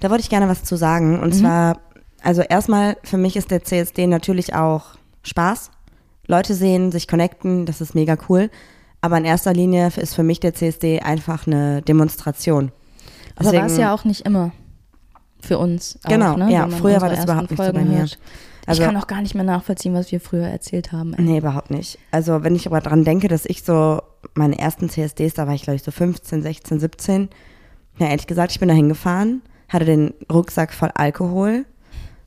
Da 0.00 0.10
wollte 0.10 0.22
ich 0.22 0.28
gerne 0.30 0.48
was 0.48 0.62
zu 0.64 0.76
sagen. 0.76 1.18
Und 1.20 1.34
zwar, 1.34 1.80
also 2.22 2.42
erstmal, 2.42 2.98
für 3.04 3.16
mich 3.16 3.36
ist 3.36 3.50
der 3.50 3.64
CSD 3.64 4.06
natürlich 4.06 4.54
auch 4.54 4.96
Spaß. 5.22 5.70
Leute 6.26 6.54
sehen, 6.54 6.92
sich 6.92 7.08
connecten, 7.08 7.64
das 7.66 7.80
ist 7.80 7.94
mega 7.94 8.16
cool. 8.28 8.50
Aber 9.00 9.16
in 9.16 9.24
erster 9.24 9.54
Linie 9.54 9.90
ist 9.96 10.14
für 10.14 10.22
mich 10.22 10.40
der 10.40 10.54
CSD 10.54 11.00
einfach 11.00 11.46
eine 11.46 11.80
Demonstration. 11.82 12.70
Aber 13.36 13.46
war 13.46 13.54
es 13.54 13.60
Deswegen- 13.62 13.80
ja 13.80 13.94
auch 13.94 14.04
nicht 14.04 14.26
immer 14.26 14.52
für 15.42 15.58
uns. 15.58 15.98
Auch, 16.04 16.08
Genau, 16.10 16.36
ne? 16.36 16.52
ja, 16.52 16.68
früher 16.68 17.00
war 17.00 17.08
das 17.10 17.24
überhaupt 17.24 17.50
nicht 17.50 17.62
so 17.62 17.72
bei 17.72 17.84
mir. 17.84 18.06
Also- 18.66 18.82
ich 18.82 18.86
kann 18.86 18.96
auch 18.96 19.06
gar 19.06 19.20
nicht 19.22 19.34
mehr 19.34 19.42
nachvollziehen, 19.44 19.94
was 19.94 20.12
wir 20.12 20.20
früher 20.20 20.46
erzählt 20.46 20.92
haben. 20.92 21.14
ey. 21.14 21.22
Nee, 21.24 21.38
überhaupt 21.38 21.70
nicht. 21.70 21.98
Also 22.10 22.44
wenn 22.44 22.54
ich 22.54 22.66
aber 22.66 22.80
dran 22.80 23.04
denke, 23.04 23.26
dass 23.28 23.46
ich 23.46 23.62
so 23.64 24.00
meine 24.34 24.58
ersten 24.58 24.88
CSDs, 24.88 25.34
da 25.34 25.46
war 25.46 25.54
ich 25.54 25.62
glaube 25.62 25.76
ich 25.76 25.82
so 25.82 25.90
15, 25.90 26.42
16, 26.42 26.78
17. 26.78 27.28
Ja, 27.98 28.06
ehrlich 28.08 28.26
gesagt, 28.26 28.52
ich 28.52 28.60
bin 28.60 28.68
da 28.68 28.74
hingefahren, 28.74 29.42
hatte 29.68 29.86
den 29.86 30.14
Rucksack 30.30 30.72
voll 30.72 30.90
Alkohol 30.94 31.64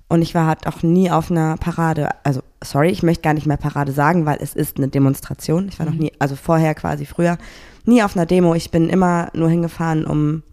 und 0.09 0.21
ich 0.21 0.35
war 0.35 0.47
halt 0.47 0.67
auch 0.67 0.83
nie 0.83 1.09
auf 1.11 1.31
einer 1.31 1.55
Parade. 1.57 2.09
Also 2.23 2.41
sorry, 2.63 2.89
ich 2.89 3.03
möchte 3.03 3.21
gar 3.21 3.33
nicht 3.35 3.45
mehr 3.47 3.57
Parade 3.57 3.91
sagen, 3.91 4.25
weil 4.25 4.39
es 4.41 4.53
ist 4.53 4.77
eine 4.77 4.87
Demonstration. 4.89 5.69
Ich 5.69 5.79
war 5.79 5.85
noch 5.85 5.93
nie, 5.93 6.11
also 6.19 6.35
vorher 6.35 6.73
quasi 6.75 7.05
früher, 7.05 7.37
nie 7.85 8.03
auf 8.03 8.15
einer 8.17 8.25
Demo. 8.25 8.53
Ich 8.53 8.69
bin 8.71 8.89
immer 8.89 9.29
nur 9.33 9.49
hingefahren, 9.49 10.03
um 10.05 10.43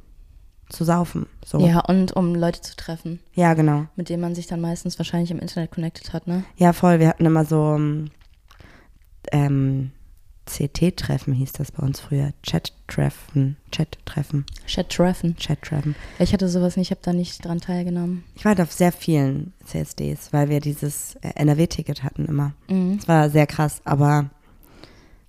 zu 0.70 0.84
saufen. 0.84 1.26
So. 1.44 1.58
Ja, 1.58 1.80
und 1.80 2.12
um 2.12 2.34
Leute 2.34 2.60
zu 2.60 2.76
treffen, 2.76 3.20
ja, 3.34 3.54
genau. 3.54 3.86
mit 3.96 4.08
denen 4.08 4.22
man 4.22 4.34
sich 4.34 4.46
dann 4.46 4.60
meistens 4.60 4.98
wahrscheinlich 4.98 5.30
im 5.30 5.38
Internet 5.38 5.70
connected 5.70 6.12
hat, 6.12 6.26
ne? 6.26 6.44
Ja, 6.56 6.72
voll. 6.72 6.98
Wir 7.00 7.08
hatten 7.08 7.26
immer 7.26 7.44
so 7.44 7.74
ähm, 7.74 8.10
ähm, 9.32 9.90
CT-Treffen 10.46 11.32
hieß 11.32 11.52
das 11.52 11.72
bei 11.72 11.82
uns 11.82 12.00
früher. 12.00 12.32
Chat-Treffen. 12.42 13.56
Chat-Treffen. 13.70 14.46
Chat-Treffen. 14.66 15.36
Chat-Treffen. 15.36 15.94
Ich 16.18 16.32
hatte 16.32 16.48
sowas 16.48 16.76
nicht, 16.76 16.88
ich 16.88 16.90
habe 16.90 17.02
da 17.04 17.12
nicht 17.12 17.44
dran 17.44 17.60
teilgenommen. 17.60 18.24
Ich 18.34 18.44
war 18.44 18.50
halt 18.50 18.60
auf 18.60 18.72
sehr 18.72 18.92
vielen 18.92 19.52
CSDs, 19.64 20.32
weil 20.32 20.48
wir 20.48 20.60
dieses 20.60 21.14
äh, 21.16 21.30
NRW-Ticket 21.36 22.02
hatten 22.02 22.26
immer. 22.26 22.54
Mhm. 22.68 22.96
Das 22.98 23.08
war 23.08 23.30
sehr 23.30 23.46
krass, 23.46 23.80
aber 23.84 24.30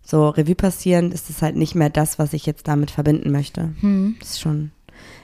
so 0.01 0.29
Revue 0.29 0.55
passierend 0.55 1.13
ist 1.13 1.29
es 1.29 1.41
halt 1.41 1.55
nicht 1.55 1.75
mehr 1.75 1.89
das, 1.89 2.17
was 2.17 2.33
ich 2.33 2.45
jetzt 2.45 2.67
damit 2.67 2.91
verbinden 2.91 3.31
möchte. 3.31 3.73
Hm. 3.81 4.17
Das 4.19 4.31
ist 4.31 4.41
schon 4.41 4.71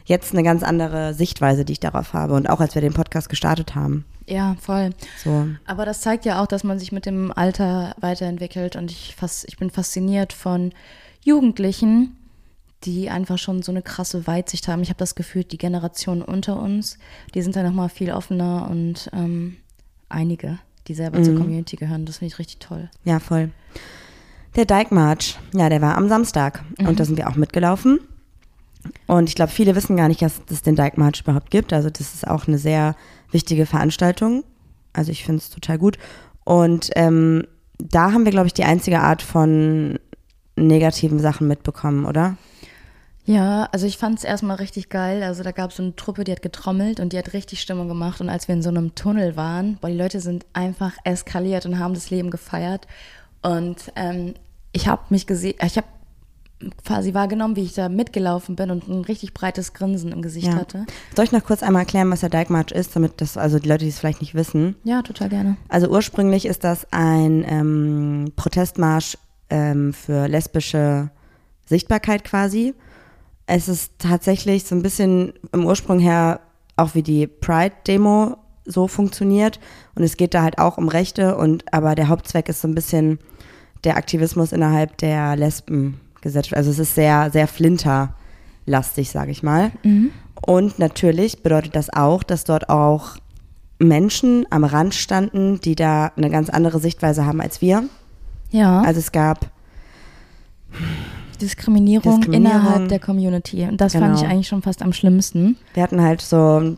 jetzt 0.05 0.33
eine 0.33 0.43
ganz 0.43 0.63
andere 0.63 1.13
Sichtweise, 1.13 1.65
die 1.65 1.73
ich 1.73 1.79
darauf 1.79 2.13
habe. 2.13 2.33
Und 2.33 2.49
auch 2.49 2.59
als 2.59 2.75
wir 2.75 2.81
den 2.81 2.93
Podcast 2.93 3.29
gestartet 3.29 3.75
haben. 3.75 4.05
Ja, 4.27 4.55
voll. 4.59 4.91
So. 5.23 5.47
Aber 5.65 5.85
das 5.85 6.01
zeigt 6.01 6.25
ja 6.25 6.41
auch, 6.41 6.47
dass 6.47 6.63
man 6.63 6.79
sich 6.79 6.91
mit 6.91 7.05
dem 7.05 7.31
Alter 7.31 7.95
weiterentwickelt 7.99 8.75
und 8.75 8.91
ich, 8.91 9.15
fas 9.15 9.45
ich 9.45 9.57
bin 9.57 9.69
fasziniert 9.69 10.33
von 10.33 10.73
Jugendlichen, 11.23 12.17
die 12.83 13.09
einfach 13.09 13.37
schon 13.37 13.61
so 13.61 13.71
eine 13.71 13.81
krasse 13.81 14.27
Weitsicht 14.27 14.67
haben. 14.67 14.81
Ich 14.81 14.89
habe 14.89 14.99
das 14.99 15.15
Gefühl, 15.15 15.43
die 15.43 15.57
Generation 15.57 16.21
unter 16.21 16.61
uns, 16.61 16.97
die 17.33 17.41
sind 17.41 17.55
da 17.55 17.63
nochmal 17.63 17.89
viel 17.89 18.11
offener 18.11 18.67
und 18.69 19.09
ähm, 19.13 19.57
einige, 20.09 20.59
die 20.87 20.93
selber 20.93 21.21
zur 21.23 21.35
Community 21.35 21.75
gehören, 21.75 22.05
das 22.05 22.19
finde 22.19 22.33
ich 22.33 22.39
richtig 22.39 22.59
toll. 22.59 22.89
Ja, 23.03 23.19
voll. 23.19 23.51
Der 24.55 24.65
Dijkmarsch, 24.65 25.37
ja, 25.53 25.69
der 25.69 25.81
war 25.81 25.97
am 25.97 26.09
Samstag 26.09 26.63
und 26.79 26.99
da 26.99 27.05
sind 27.05 27.17
wir 27.17 27.29
auch 27.29 27.35
mitgelaufen. 27.35 27.99
Und 29.07 29.29
ich 29.29 29.35
glaube, 29.35 29.51
viele 29.51 29.75
wissen 29.75 29.97
gar 29.97 30.07
nicht, 30.07 30.21
dass 30.21 30.41
es 30.49 30.61
den 30.61 30.75
Dijkmarsch 30.75 31.21
überhaupt 31.21 31.51
gibt. 31.51 31.73
Also 31.73 31.89
das 31.89 32.13
ist 32.13 32.27
auch 32.27 32.47
eine 32.47 32.57
sehr 32.57 32.95
wichtige 33.31 33.65
Veranstaltung. 33.65 34.43
Also 34.93 35.11
ich 35.11 35.23
finde 35.23 35.39
es 35.39 35.49
total 35.49 35.77
gut. 35.77 35.97
Und 36.43 36.89
ähm, 36.95 37.45
da 37.77 38.11
haben 38.11 38.25
wir, 38.25 38.31
glaube 38.31 38.47
ich, 38.47 38.53
die 38.53 38.63
einzige 38.63 38.99
Art 38.99 39.21
von 39.21 39.99
negativen 40.55 41.19
Sachen 41.19 41.47
mitbekommen, 41.47 42.05
oder? 42.05 42.37
Ja, 43.25 43.67
also 43.73 43.85
ich 43.85 43.97
fand 43.97 44.17
es 44.19 44.23
erstmal 44.23 44.55
richtig 44.55 44.87
geil. 44.89 45.21
Also 45.21 45.43
da 45.43 45.51
gab 45.51 45.71
es 45.71 45.77
so 45.77 45.83
eine 45.83 45.95
Truppe, 45.95 46.23
die 46.23 46.31
hat 46.31 46.41
getrommelt 46.41 47.01
und 47.01 47.11
die 47.11 47.17
hat 47.17 47.33
richtig 47.33 47.59
Stimmung 47.59 47.89
gemacht. 47.89 48.21
Und 48.21 48.29
als 48.29 48.47
wir 48.47 48.55
in 48.55 48.61
so 48.61 48.69
einem 48.69 48.95
Tunnel 48.95 49.35
waren, 49.35 49.77
boah, 49.81 49.89
die 49.89 49.97
Leute 49.97 50.21
sind 50.21 50.45
einfach 50.53 50.93
eskaliert 51.03 51.65
und 51.65 51.77
haben 51.77 51.93
das 51.93 52.09
Leben 52.09 52.31
gefeiert. 52.31 52.87
Und 53.41 53.91
ähm, 53.97 54.33
ich 54.71 54.87
habe 54.87 55.01
mich 55.09 55.27
gesehen, 55.27 55.55
ich 55.61 55.75
habe 55.75 55.87
quasi 56.83 57.13
wahrgenommen, 57.13 57.55
wie 57.55 57.63
ich 57.63 57.73
da 57.73 57.89
mitgelaufen 57.89 58.55
bin 58.55 58.71
und 58.71 58.87
ein 58.87 59.01
richtig 59.01 59.33
breites 59.33 59.73
Grinsen 59.73 60.11
im 60.11 60.21
Gesicht 60.21 60.53
hatte. 60.53 60.85
Soll 61.15 61.25
ich 61.25 61.31
noch 61.31 61.43
kurz 61.43 61.61
einmal 61.61 61.83
erklären, 61.83 62.09
was 62.09 62.21
der 62.21 62.29
Dijkmarsch 62.29 62.71
ist, 62.71 62.95
damit 62.95 63.21
das, 63.21 63.37
also 63.37 63.59
die 63.59 63.69
Leute, 63.69 63.85
die 63.85 63.89
es 63.89 63.99
vielleicht 63.99 64.21
nicht 64.21 64.33
wissen. 64.33 64.75
Ja, 64.83 65.01
total 65.01 65.29
gerne. 65.29 65.57
Also 65.69 65.87
ursprünglich 65.89 66.45
ist 66.45 66.63
das 66.63 66.87
ein 66.91 67.45
ähm, 67.47 68.31
Protestmarsch 68.35 69.17
ähm, 69.49 69.93
für 69.93 70.27
lesbische 70.27 71.11
Sichtbarkeit 71.65 72.23
quasi. 72.23 72.73
Es 73.45 73.69
ist 73.69 73.93
tatsächlich 73.99 74.63
so 74.65 74.75
ein 74.75 74.81
bisschen 74.81 75.33
im 75.51 75.65
Ursprung 75.65 75.99
her 75.99 76.41
auch 76.75 76.95
wie 76.95 77.03
die 77.03 77.27
Pride-Demo 77.27 78.37
so 78.65 78.87
funktioniert. 78.87 79.59
Und 79.95 80.03
es 80.03 80.17
geht 80.17 80.33
da 80.33 80.43
halt 80.43 80.59
auch 80.59 80.77
um 80.77 80.89
Rechte 80.89 81.37
und 81.37 81.71
aber 81.73 81.95
der 81.95 82.09
Hauptzweck 82.09 82.49
ist 82.49 82.61
so 82.61 82.67
ein 82.67 82.75
bisschen 82.75 83.19
der 83.83 83.97
Aktivismus 83.97 84.51
innerhalb 84.51 84.97
der 84.97 85.35
Lesbengesellschaft. 86.27 86.55
Also 86.57 86.69
es 86.71 86.79
ist 86.79 86.95
sehr, 86.95 87.29
sehr 87.31 87.47
flinterlastig, 87.47 89.09
sage 89.11 89.31
ich 89.31 89.43
mal. 89.43 89.71
Und 90.45 90.79
natürlich 90.79 91.41
bedeutet 91.43 91.75
das 91.75 91.91
auch, 91.91 92.23
dass 92.23 92.43
dort 92.43 92.69
auch 92.69 93.17
Menschen 93.79 94.45
am 94.49 94.63
Rand 94.63 94.93
standen, 94.95 95.59
die 95.61 95.75
da 95.75 96.11
eine 96.15 96.29
ganz 96.29 96.49
andere 96.49 96.79
Sichtweise 96.79 97.25
haben 97.25 97.41
als 97.41 97.61
wir. 97.61 97.83
Ja, 98.49 98.81
Also 98.81 98.99
es 98.99 99.11
gab, 99.11 99.51
Diskriminierung, 101.41 102.19
Diskriminierung. 102.21 102.57
innerhalb 102.61 102.89
der 102.89 102.99
Community. 102.99 103.63
Und 103.63 103.79
das 103.79 103.93
fand 103.93 104.05
Genau. 104.05 104.19
ich 104.19 104.27
eigentlich 104.27 104.47
schon 104.47 104.61
fast 104.61 104.81
am 104.81 104.93
schlimmsten. 104.93 105.57
wir 105.73 105.83
hatten 105.83 106.01
halt 106.01 106.21
so 106.21 106.75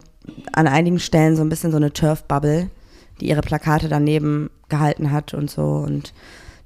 an 0.54 0.68
einigen 0.68 1.00
Stellen 1.00 1.36
so 1.36 1.42
ein 1.42 1.50
bisschen 1.50 1.72
so 1.72 1.78
eine 1.78 1.94
Turf-Bubble, 1.94 2.70
die 3.20 3.30
ihre 3.30 3.42
Plakate 3.42 3.88
daneben 3.88 4.50
gehalten 4.68 5.12
hat 5.12 5.34
und 5.34 5.50
so. 5.50 5.64
Und 5.64 6.14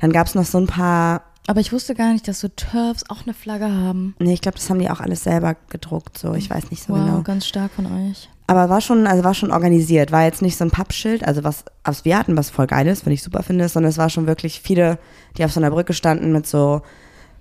dann 0.02 0.12
gab 0.12 0.28
es 0.28 0.36
noch 0.36 0.46
so 0.46 0.58
ein 0.58 0.68
paar, 0.68 1.22
Aber 1.48 1.60
ich 1.60 1.74
wusste 1.74 1.94
gar 1.94 2.14
nicht, 2.14 2.28
dass 2.28 2.40
so 2.40 2.48
Turfs 2.48 3.04
auch 3.10 3.24
eine 3.24 3.34
Flagge 3.34 3.70
haben. 3.70 4.16
nee, 4.20 4.34
ich 4.34 4.42
glaube, 4.42 4.58
das 4.58 4.70
haben 4.70 4.80
die 4.80 4.90
auch 4.90 5.02
alles 5.02 5.24
selber 5.24 5.56
gedruckt, 5.70 6.18
so, 6.18 6.34
ich 6.34 6.50
weiß 6.50 6.72
nicht 6.72 6.84
so 6.84 6.94
wow, 6.94 7.00
genau. 7.00 7.22
ganz 7.22 7.46
stark 7.46 7.72
von 7.72 7.86
euch. 7.86 8.30
Aber 8.48 8.70
war 8.70 8.82
schon, 8.82 9.08
also 9.08 9.24
war 9.24 9.34
schon 9.34 9.52
organisiert, 9.52 10.12
war 10.12 10.24
jetzt 10.24 10.42
nicht 10.42 10.58
so 10.58 10.66
ein 10.66 10.72
Pappschild, 10.72 11.26
also 11.26 11.44
was, 11.44 11.66
was 11.84 12.06
wir 12.06 12.18
hatten, 12.18 12.38
was 12.38 12.50
voll 12.50 12.68
geil 12.68 12.88
ist, 12.88 13.06
wenn 13.06 13.14
ich 13.14 13.24
super 13.24 13.44
finde, 13.44 13.68
sondern 13.70 13.90
es 13.90 13.98
war 13.98 14.10
schon 14.10 14.28
wirklich 14.28 14.62
viele, 14.62 15.00
die 15.38 15.46
auf 15.46 15.52
so 15.52 15.60
einer 15.60 15.72
Brücke 15.72 15.94
standen 15.94 16.32
mit 16.32 16.46
so 16.46 16.82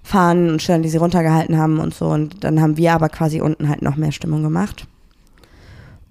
Fahnen 0.03 0.51
und 0.51 0.63
Schildern, 0.63 0.83
die 0.83 0.89
sie 0.89 0.99
runtergehalten 0.99 1.57
haben 1.57 1.79
und 1.79 1.95
so. 1.95 2.07
Und 2.07 2.45
dann 2.45 2.61
haben 2.61 2.77
wir 2.77 2.93
aber 2.93 3.09
quasi 3.09 3.41
unten 3.41 3.69
halt 3.69 3.83
noch 3.83 3.97
mehr 3.97 4.13
Stimmung 4.13 4.43
gemacht. 4.43 4.87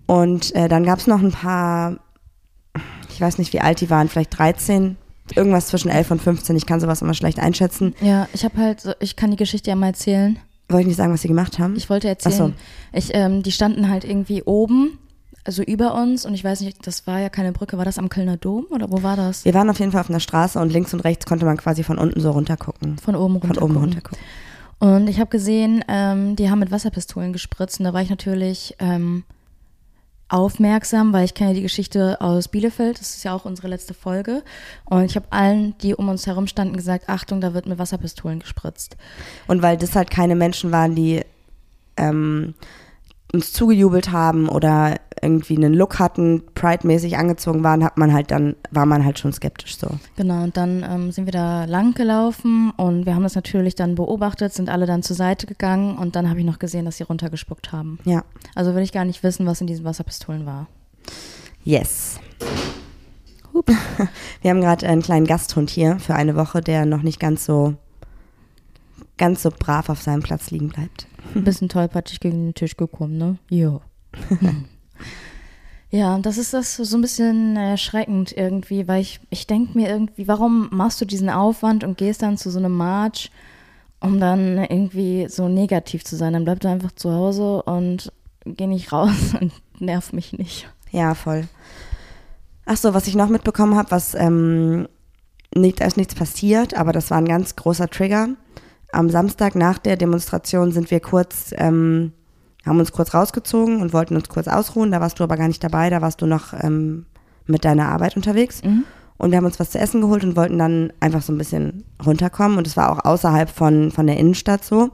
Und 0.08 0.54
äh, 0.56 0.68
dann 0.68 0.84
gab 0.84 1.00
es 1.00 1.08
noch 1.08 1.22
ein 1.22 1.32
paar, 1.32 1.98
ich 3.10 3.20
weiß 3.20 3.38
nicht, 3.38 3.54
wie 3.54 3.62
alt 3.62 3.82
die 3.82 3.90
waren, 3.90 4.10
vielleicht 4.10 4.38
13, 4.38 4.98
irgendwas 5.36 5.68
zwischen 5.68 5.90
11 5.90 6.12
und 6.12 6.22
15. 6.22 6.56
Ich 6.56 6.66
kann 6.66 6.80
sowas 6.80 7.02
immer 7.02 7.14
schlecht 7.14 7.40
einschätzen. 7.40 7.96
Ja, 8.02 8.28
ich 8.34 8.44
habe 8.44 8.58
halt, 8.58 8.82
so, 8.82 8.94
ich 9.00 9.16
kann 9.16 9.32
die 9.32 9.38
Geschichte 9.38 9.70
ja 9.70 9.76
mal 9.76 9.88
erzählen. 9.88 10.40
Wollte 10.70 10.82
ich 10.82 10.88
nicht 10.88 10.98
sagen, 10.98 11.14
was 11.14 11.22
sie 11.22 11.28
gemacht 11.28 11.60
haben? 11.60 11.76
Ich 11.76 11.90
wollte 11.90 12.08
erzählen, 12.08 12.36
so. 12.36 12.54
ich, 12.94 13.10
ähm, 13.14 13.44
die 13.44 13.52
standen 13.52 13.90
halt 13.90 14.06
irgendwie 14.06 14.44
oben, 14.44 14.98
also 15.44 15.64
über 15.64 15.96
uns 15.96 16.26
und 16.26 16.34
ich 16.34 16.44
weiß 16.44 16.62
nicht, 16.62 16.86
das 16.86 17.08
war 17.08 17.20
ja 17.20 17.30
keine 17.30 17.52
Brücke, 17.52 17.78
war 17.78 17.86
das 17.86 17.98
am 17.98 18.10
Kölner 18.10 18.38
Dom 18.38 18.68
oder 18.70 18.90
wo 18.92 19.04
war 19.04 19.18
das? 19.18 19.44
Wir 19.44 19.54
waren 19.54 19.70
auf 19.70 19.80
jeden 19.80 19.92
Fall 19.92 20.02
auf 20.02 20.10
einer 20.10 20.20
Straße 20.20 20.60
und 20.60 20.72
links 20.72 20.94
und 20.94 21.02
rechts 21.02 21.26
konnte 21.26 21.46
man 21.46 21.58
quasi 21.58 21.84
von 21.84 21.98
unten 21.98 22.22
so 22.22 22.32
runter 22.32 22.58
gucken. 22.58 22.98
Von 23.00 23.16
oben 23.16 23.36
runter. 23.36 23.56
Von 23.56 23.64
oben 23.64 23.78
runter 23.78 24.02
gucken. 24.02 24.20
Und 24.80 25.08
ich 25.08 25.20
habe 25.20 25.30
gesehen, 25.30 25.84
ähm, 25.88 26.36
die 26.36 26.50
haben 26.50 26.60
mit 26.60 26.72
Wasserpistolen 26.72 27.34
gespritzt 27.34 27.80
und 27.80 27.86
da 27.86 27.94
war 27.94 28.02
ich 28.02 28.10
natürlich 28.10 28.76
ähm, 28.80 29.24
aufmerksam, 30.32 31.12
weil 31.12 31.26
ich 31.26 31.34
kenne 31.34 31.54
die 31.54 31.62
Geschichte 31.62 32.22
aus 32.22 32.48
Bielefeld, 32.48 33.00
das 33.00 33.16
ist 33.16 33.24
ja 33.24 33.36
auch 33.36 33.44
unsere 33.44 33.68
letzte 33.68 33.94
Folge. 33.94 34.44
Und 34.86 35.04
ich 35.04 35.16
habe 35.16 35.28
allen, 35.30 35.78
die 35.80 35.94
um 35.94 36.08
uns 36.08 36.26
herum 36.26 36.48
standen, 36.48 36.78
gesagt, 36.78 37.10
Achtung, 37.10 37.42
da 37.42 37.54
wird 37.54 37.66
mit 37.66 37.78
Wasserpistolen 37.78 38.40
gespritzt. 38.40 38.96
Und 39.48 39.62
weil 39.62 39.78
das 39.78 39.96
halt 39.96 40.10
keine 40.10 40.36
Menschen 40.36 40.72
waren, 40.72 40.96
die 40.96 41.22
ähm, 41.98 42.54
uns 43.34 43.54
zugejubelt 43.54 44.12
haben 44.12 44.50
oder 44.50 44.96
irgendwie 45.22 45.56
einen 45.56 45.74
Look 45.74 46.00
hatten, 46.00 46.44
Pride-mäßig 46.56 47.18
angezogen 47.18 47.64
waren, 47.64 47.84
hat 47.84 47.98
man 47.98 48.12
halt 48.14 48.32
dann, 48.32 48.56
war 48.72 48.86
man 48.86 49.06
halt 49.06 49.20
schon 49.20 49.32
skeptisch 49.32 49.78
so. 49.78 49.88
Genau, 50.16 50.44
und 50.44 50.58
dann 50.58 50.84
ähm, 50.88 51.12
sind 51.12 51.26
wir 51.26 51.32
da 51.32 51.66
lang 51.66 51.94
gelaufen 51.94 52.72
und 52.76 53.06
wir 53.06 53.16
haben 53.16 53.24
das 53.24 53.36
natürlich 53.36 53.76
dann 53.76 53.96
beobachtet, 53.96 54.54
sind 54.54 54.70
alle 54.70 54.86
dann 54.86 55.04
zur 55.04 55.16
Seite 55.16 55.48
gegangen 55.48 55.98
und 55.98 56.16
dann 56.16 56.30
habe 56.30 56.40
ich 56.40 56.46
noch 56.46 56.60
gesehen, 56.60 56.86
dass 56.86 56.98
sie 56.98 57.04
runtergespuckt 57.04 57.72
haben. 57.72 58.00
Ja. 58.04 58.24
Also 58.56 58.76
will 58.76 58.84
ich 58.84 58.92
gar 58.92 59.06
nicht 59.06 59.24
wissen, 59.24 59.46
was 59.46 59.62
in 59.62 59.68
diesen 59.68 59.86
Wasserpistolen 59.86 60.46
war. 60.46 60.68
Yes. 61.64 62.20
Wir 64.42 64.52
haben 64.52 64.62
gerade 64.62 64.88
einen 64.88 65.02
kleinen 65.02 65.28
Gasthund 65.28 65.70
hier 65.70 66.00
für 66.00 66.16
eine 66.16 66.36
Woche, 66.36 66.62
der 66.62 66.86
noch 66.86 67.04
nicht 67.04 67.20
ganz 67.20 67.46
so 67.46 67.76
ganz 69.22 69.44
so 69.44 69.51
brav 69.51 69.88
auf 69.90 70.01
seinem 70.01 70.24
Platz 70.24 70.50
liegen 70.50 70.70
bleibt. 70.70 71.06
Ein 71.36 71.44
bisschen 71.44 71.70
tollpatschig 71.70 72.20
gegen 72.20 72.48
den 72.48 72.56
Tisch 72.56 72.75
gekommen, 72.75 73.20
ne? 73.20 73.38
Ja. 73.51 73.80
ja, 75.92 76.18
das 76.18 76.40
ist 76.40 76.56
das 76.56 76.75
so 76.75 76.98
ein 76.98 77.01
bisschen 77.01 77.56
erschreckend 77.56 78.36
irgendwie, 78.36 78.88
weil 78.88 79.00
ich, 79.00 79.20
ich 79.30 79.46
denke 79.46 79.78
mir 79.78 79.90
irgendwie, 79.90 80.28
warum 80.28 80.70
machst 80.72 81.00
du 81.01 81.06
diesen 81.06 81.30
Aufwand 81.30 81.84
und 81.84 82.00
gehst 82.00 82.24
dann 82.24 82.36
zu 82.36 82.50
so 82.50 82.58
einem 82.58 82.75
March, 82.75 83.32
um 84.00 84.20
dann 84.20 84.58
irgendwie 84.58 85.28
so 85.30 85.48
negativ 85.48 86.04
zu 86.04 86.16
sein? 86.16 86.34
Dann 86.34 86.44
bleib 86.44 86.62
doch 86.62 86.72
einfach 86.72 86.92
zu 86.94 87.13
Hause 87.13 87.62
und 87.62 88.12
geh 88.46 88.66
nicht 88.66 88.92
raus 88.92 89.36
und 89.40 89.54
nerv 89.80 90.13
mich 90.13 90.34
nicht. 90.34 90.68
Ja, 90.90 91.13
voll. 91.13 91.48
Ach 92.66 92.78
so, 92.78 92.96
was 92.96 93.06
ich 93.06 93.13
noch 93.13 93.30
mitbekommen 93.30 93.75
habe, 93.75 93.92
was 93.92 94.16
ähm, 94.16 94.88
nicht, 95.54 95.80
da 95.80 95.86
ist 95.86 95.98
nichts 95.98 96.16
passiert, 96.16 96.74
aber 96.74 96.92
das 96.92 97.12
war 97.12 97.20
ein 97.20 97.28
ganz 97.28 97.56
großer 97.56 97.88
Trigger. 97.88 98.30
Am 98.92 99.10
Samstag 99.10 99.56
nach 99.56 99.78
der 99.78 99.96
Demonstration 99.96 100.72
sind 100.72 100.92
wir 100.92 101.00
kurz, 101.00 101.54
ähm, 101.58 102.12
haben 102.66 102.80
uns 102.80 102.92
kurz 102.92 103.14
rausgezogen 103.14 103.82
und 103.82 103.94
wollten 103.94 104.16
uns 104.16 104.30
kurz 104.30 104.48
ausruhen. 104.48 104.92
Da 104.92 105.02
warst 105.02 105.20
du 105.20 105.24
aber 105.24 105.38
gar 105.38 105.48
nicht 105.48 105.64
dabei, 105.64 105.90
da 105.90 106.02
warst 106.02 106.22
du 106.22 106.26
noch 106.26 106.54
ähm, 106.54 107.06
mit 107.46 107.66
deiner 107.66 107.90
Arbeit 107.90 108.16
unterwegs. 108.16 108.62
Und 109.18 109.32
wir 109.32 109.38
haben 109.38 109.46
uns 109.46 109.60
was 109.60 109.72
zu 109.72 109.80
essen 109.80 110.02
geholt 110.02 110.24
und 110.24 110.36
wollten 110.36 110.58
dann 110.58 110.92
einfach 111.00 111.22
so 111.22 111.32
ein 111.32 111.38
bisschen 111.38 111.84
runterkommen. 112.04 112.58
Und 112.58 112.68
es 112.68 112.76
war 112.76 112.92
auch 112.92 113.06
außerhalb 113.06 113.50
von, 113.50 113.92
von 113.92 114.08
der 114.08 114.18
Innenstadt 114.18 114.64
so. 114.64 114.90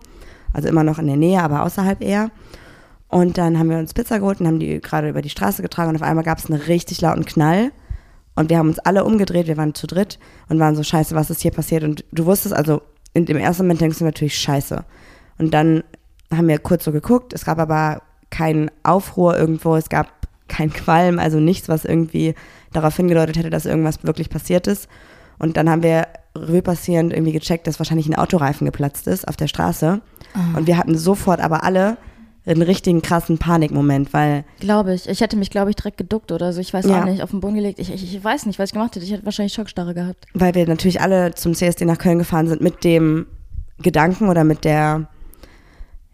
Also 0.54 0.68
immer 0.68 0.84
noch 0.84 1.00
in 1.00 1.08
der 1.08 1.18
Nähe, 1.18 1.42
aber 1.42 1.64
außerhalb 1.64 2.02
eher. 2.02 2.30
Und 3.08 3.38
dann 3.38 3.58
haben 3.58 3.70
wir 3.70 3.78
uns 3.78 3.94
Pizza 3.94 4.20
geholt 4.20 4.42
und 4.42 4.48
haben 4.48 4.60
die 4.60 4.82
gerade 4.82 5.10
über 5.10 5.22
die 5.22 5.30
Straße 5.30 5.62
getragen 5.62 5.90
und 5.90 5.96
auf 5.96 6.02
einmal 6.02 6.26
gab 6.26 6.40
es 6.40 6.50
einen 6.50 6.60
richtig 6.60 7.00
lauten 7.02 7.26
Knall. 7.26 7.72
Und 8.36 8.50
wir 8.50 8.58
haben 8.58 8.70
uns 8.70 8.80
alle 8.80 9.04
umgedreht, 9.04 9.48
wir 9.48 9.58
waren 9.58 9.74
zu 9.74 9.88
dritt 9.88 10.20
und 10.50 10.60
waren 10.60 10.76
so, 10.76 10.84
scheiße, 10.84 11.16
was 11.16 11.30
ist 11.30 11.42
hier 11.42 11.52
passiert? 11.52 11.84
Und 11.84 12.04
du 12.12 12.26
wusstest, 12.26 12.54
also 12.54 12.82
in 13.18 13.26
dem 13.26 13.38
ersten 13.38 13.64
Moment 13.64 13.82
denkst 13.82 14.00
du 14.00 14.06
natürlich, 14.06 14.38
scheiße. 14.38 14.84
Und 15.38 15.54
dann 15.54 15.84
haben 16.32 16.48
wir 16.48 16.60
kurz 16.60 16.84
so 16.86 16.92
geguckt, 16.92 17.34
es 17.34 17.46
gab 17.46 17.60
aber 17.60 18.02
keinen 18.30 18.70
Aufruhr 18.84 19.38
irgendwo, 19.38 19.76
es 19.76 19.90
gab 19.90 20.08
kein 20.48 20.72
Qualm, 20.72 21.20
also 21.20 21.40
nichts, 21.40 21.68
was 21.68 21.86
irgendwie 21.86 22.36
darauf 22.74 22.96
hingedeutet 22.96 23.38
hätte, 23.38 23.50
dass 23.50 23.66
irgendwas 23.66 24.04
wirklich 24.04 24.30
passiert 24.30 24.68
ist. 24.68 24.88
Und 25.40 25.58
dann 25.58 25.70
haben 25.70 25.84
wir 25.84 26.08
Revue 26.36 26.62
passierend 26.62 27.14
irgendwie 27.14 27.32
gecheckt, 27.32 27.68
dass 27.68 27.80
wahrscheinlich 27.80 28.08
ein 28.08 28.16
Autoreifen 28.16 28.66
geplatzt 28.66 29.08
ist 29.08 29.28
auf 29.28 29.38
der 29.38 29.48
Straße. 29.48 30.02
Und 30.56 30.68
wir 30.68 30.78
hatten 30.78 30.98
sofort 30.98 31.40
aber 31.40 31.64
alle 31.64 31.98
einen 32.48 32.62
richtigen 32.62 33.02
krassen 33.02 33.38
Panikmoment, 33.38 34.14
weil 34.14 34.46
Glaube 34.60 34.94
ich. 34.94 35.08
Ich 35.10 35.20
hätte 35.22 35.36
mich, 35.36 35.50
glaube 35.50 35.70
ich, 35.70 35.76
direkt 35.76 35.98
geduckt 35.98 36.32
oder 36.32 36.54
so. 36.54 36.62
Ich 36.62 36.74
weiß 36.74 36.86
Ja. 36.86 37.02
auch 37.02 37.06
nicht, 37.06 37.22
auf 37.22 37.32
den 37.32 37.42
Boden 37.42 37.56
gelegt. 37.56 37.78
Ich, 37.80 37.94
ich, 37.94 38.04
ich 38.16 38.24
weiß 38.24 38.46
nicht, 38.46 38.58
was 38.60 38.70
ich 38.70 38.74
gemacht 38.74 38.96
hätte. 38.96 39.06
Ich 39.06 39.12
hätte 39.12 39.26
wahrscheinlich 39.26 39.54
Schockstarre 39.54 39.94
gehabt. 39.94 40.26
weil 40.34 40.56
wir 40.56 40.66
natürlich 40.68 41.02
alle 41.02 41.34
zum 41.36 41.54
CSD 41.54 41.86
nach 41.86 41.98
Köln 41.98 42.20
gefahren 42.20 42.48
sind 42.48 42.62
mit 42.62 42.84
dem 42.84 43.28
Gedanken 43.80 44.30
oder 44.30 44.44
mit 44.44 44.64
der, 44.64 45.08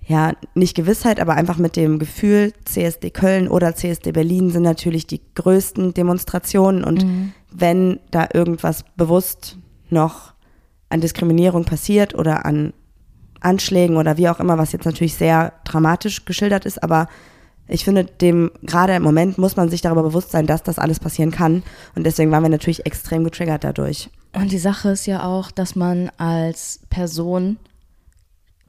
ja, 0.05 0.33
nicht 0.53 0.75
Gewissheit, 0.75 1.19
aber 1.19 1.35
einfach 1.35 1.57
mit 1.57 1.75
dem 1.75 1.97
Gefühl, 1.99 2.51
CSD 2.65 3.09
Köln 3.11 3.47
oder 3.47 3.73
CSD 3.75 4.11
Berlin 4.11 4.49
sind 4.49 4.63
natürlich 4.63 5.07
die 5.07 5.21
größten 5.35 5.93
Demonstrationen 5.93 6.83
und 6.83 7.05
wenn 7.51 7.99
da 8.11 8.27
irgendwas 8.33 8.83
bewusst 8.97 9.57
noch 9.89 10.33
an 10.89 10.99
Diskriminierung 10.99 11.63
passiert 11.65 12.15
oder 12.15 12.45
an 12.45 12.73
Anschlägen 13.43 13.97
oder 13.97 14.17
wie 14.17 14.29
auch 14.29 14.39
immer, 14.39 14.57
was 14.57 14.71
jetzt 14.71 14.85
natürlich 14.85 15.15
sehr 15.15 15.53
dramatisch 15.63 16.25
geschildert 16.25 16.65
ist, 16.65 16.81
aber 16.81 17.07
ich 17.67 17.85
finde, 17.85 18.05
dem 18.05 18.51
gerade 18.63 18.93
im 18.95 19.03
Moment 19.03 19.37
muss 19.37 19.55
man 19.55 19.69
sich 19.69 19.81
darüber 19.81 20.03
bewusst 20.03 20.31
sein, 20.31 20.47
dass 20.47 20.63
das 20.63 20.79
alles 20.79 20.99
passieren 20.99 21.31
kann. 21.31 21.63
Und 21.95 22.05
deswegen 22.05 22.31
waren 22.31 22.43
wir 22.43 22.49
natürlich 22.49 22.85
extrem 22.85 23.23
getriggert 23.23 23.63
dadurch. 23.63 24.09
Und 24.33 24.51
die 24.51 24.57
Sache 24.57 24.89
ist 24.89 25.05
ja 25.05 25.23
auch, 25.23 25.51
dass 25.51 25.75
man 25.75 26.11
als 26.17 26.81
Person, 26.89 27.57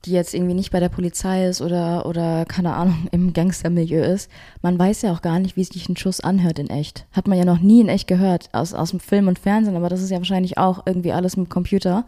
die 0.04 0.12
jetzt 0.12 0.34
irgendwie 0.34 0.54
nicht 0.54 0.70
bei 0.70 0.78
der 0.78 0.90
Polizei 0.90 1.46
ist 1.46 1.60
oder, 1.60 2.06
oder 2.06 2.44
keine 2.44 2.74
Ahnung, 2.74 3.08
im 3.10 3.32
Gangstermilieu 3.32 4.04
ist, 4.04 4.30
man 4.62 4.78
weiß 4.78 5.02
ja 5.02 5.12
auch 5.12 5.22
gar 5.22 5.40
nicht, 5.40 5.56
wie 5.56 5.64
sich 5.64 5.88
ein 5.88 5.96
Schuss 5.96 6.20
anhört 6.20 6.58
in 6.58 6.70
echt. 6.70 7.06
Hat 7.12 7.26
man 7.26 7.38
ja 7.38 7.44
noch 7.44 7.60
nie 7.60 7.80
in 7.80 7.88
echt 7.88 8.06
gehört, 8.06 8.48
aus, 8.52 8.74
aus 8.74 8.90
dem 8.90 9.00
Film 9.00 9.26
und 9.26 9.40
Fernsehen, 9.40 9.76
aber 9.76 9.88
das 9.88 10.02
ist 10.02 10.10
ja 10.10 10.18
wahrscheinlich 10.18 10.56
auch 10.56 10.82
irgendwie 10.86 11.12
alles 11.12 11.36
mit 11.36 11.50
Computer. 11.50 12.06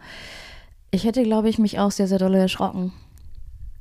Ich 0.91 1.03
hätte, 1.03 1.23
glaube 1.23 1.49
ich, 1.49 1.59
mich 1.59 1.79
auch 1.79 1.91
sehr, 1.91 2.07
sehr 2.07 2.19
doll 2.19 2.33
erschrocken. 2.35 2.93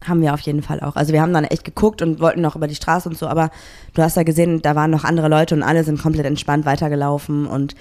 Haben 0.04 0.22
wir 0.22 0.34
auf 0.34 0.40
jeden 0.40 0.62
Fall 0.62 0.80
auch. 0.80 0.96
Also 0.96 1.12
wir 1.12 1.22
haben 1.22 1.32
dann 1.32 1.44
echt 1.44 1.64
geguckt 1.64 2.02
und 2.02 2.20
wollten 2.20 2.40
noch 2.40 2.56
über 2.56 2.66
die 2.66 2.74
Straße 2.74 3.08
und 3.08 3.16
so, 3.16 3.26
aber 3.26 3.50
du 3.94 4.02
hast 4.02 4.16
ja 4.16 4.22
gesehen, 4.24 4.60
da 4.60 4.74
waren 4.74 4.90
noch 4.90 5.04
andere 5.04 5.28
Leute 5.28 5.54
und 5.54 5.62
alle 5.62 5.84
sind 5.84 6.00
komplett 6.00 6.26
entspannt 6.26 6.66
weitergelaufen 6.66 7.46
und 7.46 7.74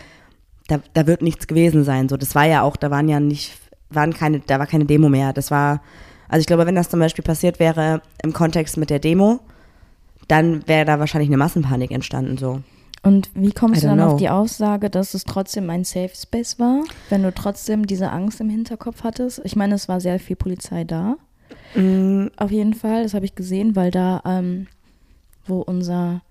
da, 0.68 0.80
da 0.94 1.08
wird 1.08 1.22
nichts 1.22 1.48
gewesen 1.48 1.84
sein. 1.84 2.10
So, 2.10 2.18
das 2.18 2.34
war 2.36 2.46
ja 2.46 2.62
auch, 2.62 2.78
da 2.78 2.90
waren 2.90 3.08
ja 3.10 3.20
nicht, 3.20 3.54
waren 3.90 4.14
keine, 4.14 4.40
da 4.40 4.60
war 4.60 4.68
keine 4.68 4.86
Demo 4.86 5.10
mehr. 5.10 5.34
Das 5.34 5.52
war, 5.52 5.82
also 6.30 6.40
ich 6.40 6.48
glaube, 6.48 6.66
wenn 6.66 6.76
das 6.76 6.90
zum 6.90 7.00
Beispiel 7.00 7.24
passiert 7.24 7.60
wäre 7.60 8.02
im 8.24 8.34
Kontext 8.34 8.78
mit 8.78 8.90
der 8.90 9.00
Demo, 9.00 9.40
dann 10.28 10.68
wäre 10.68 10.86
da 10.86 11.00
wahrscheinlich 11.00 11.30
eine 11.30 11.38
Massenpanik 11.38 11.92
entstanden. 11.92 12.38
So. 12.38 12.62
Und 13.06 13.30
wie 13.36 13.52
kommst 13.52 13.84
du 13.84 13.88
dann 13.88 14.00
know. 14.00 14.14
auf 14.14 14.18
die 14.18 14.30
Aussage, 14.30 14.90
dass 14.90 15.14
es 15.14 15.26
trotzdem 15.26 15.70
ein 15.70 15.84
Safe 15.84 16.10
Space 16.16 16.58
war, 16.58 16.84
wenn 17.10 17.22
du 17.22 17.32
trotzdem 17.32 17.86
diese 17.86 18.10
Angst 18.10 18.42
im 18.42 18.50
Hinterkopf 18.50 19.04
hattest? 19.04 19.42
Ich 19.44 19.56
meine, 19.56 19.76
es 19.76 19.88
war 19.88 20.02
sehr 20.02 20.20
viel 20.20 20.36
Polizei 20.36 20.86
da. 20.86 21.18
Mm, 21.76 22.28
Auf 22.36 22.50
jeden 22.50 22.74
Fall, 22.74 23.04
das 23.04 23.14
habe 23.14 23.26
ich 23.26 23.36
gesehen, 23.36 23.76
weil 23.76 23.92
da, 23.92 24.24
ähm, 24.26 24.66
wo 25.46 25.60
unser 25.60 26.24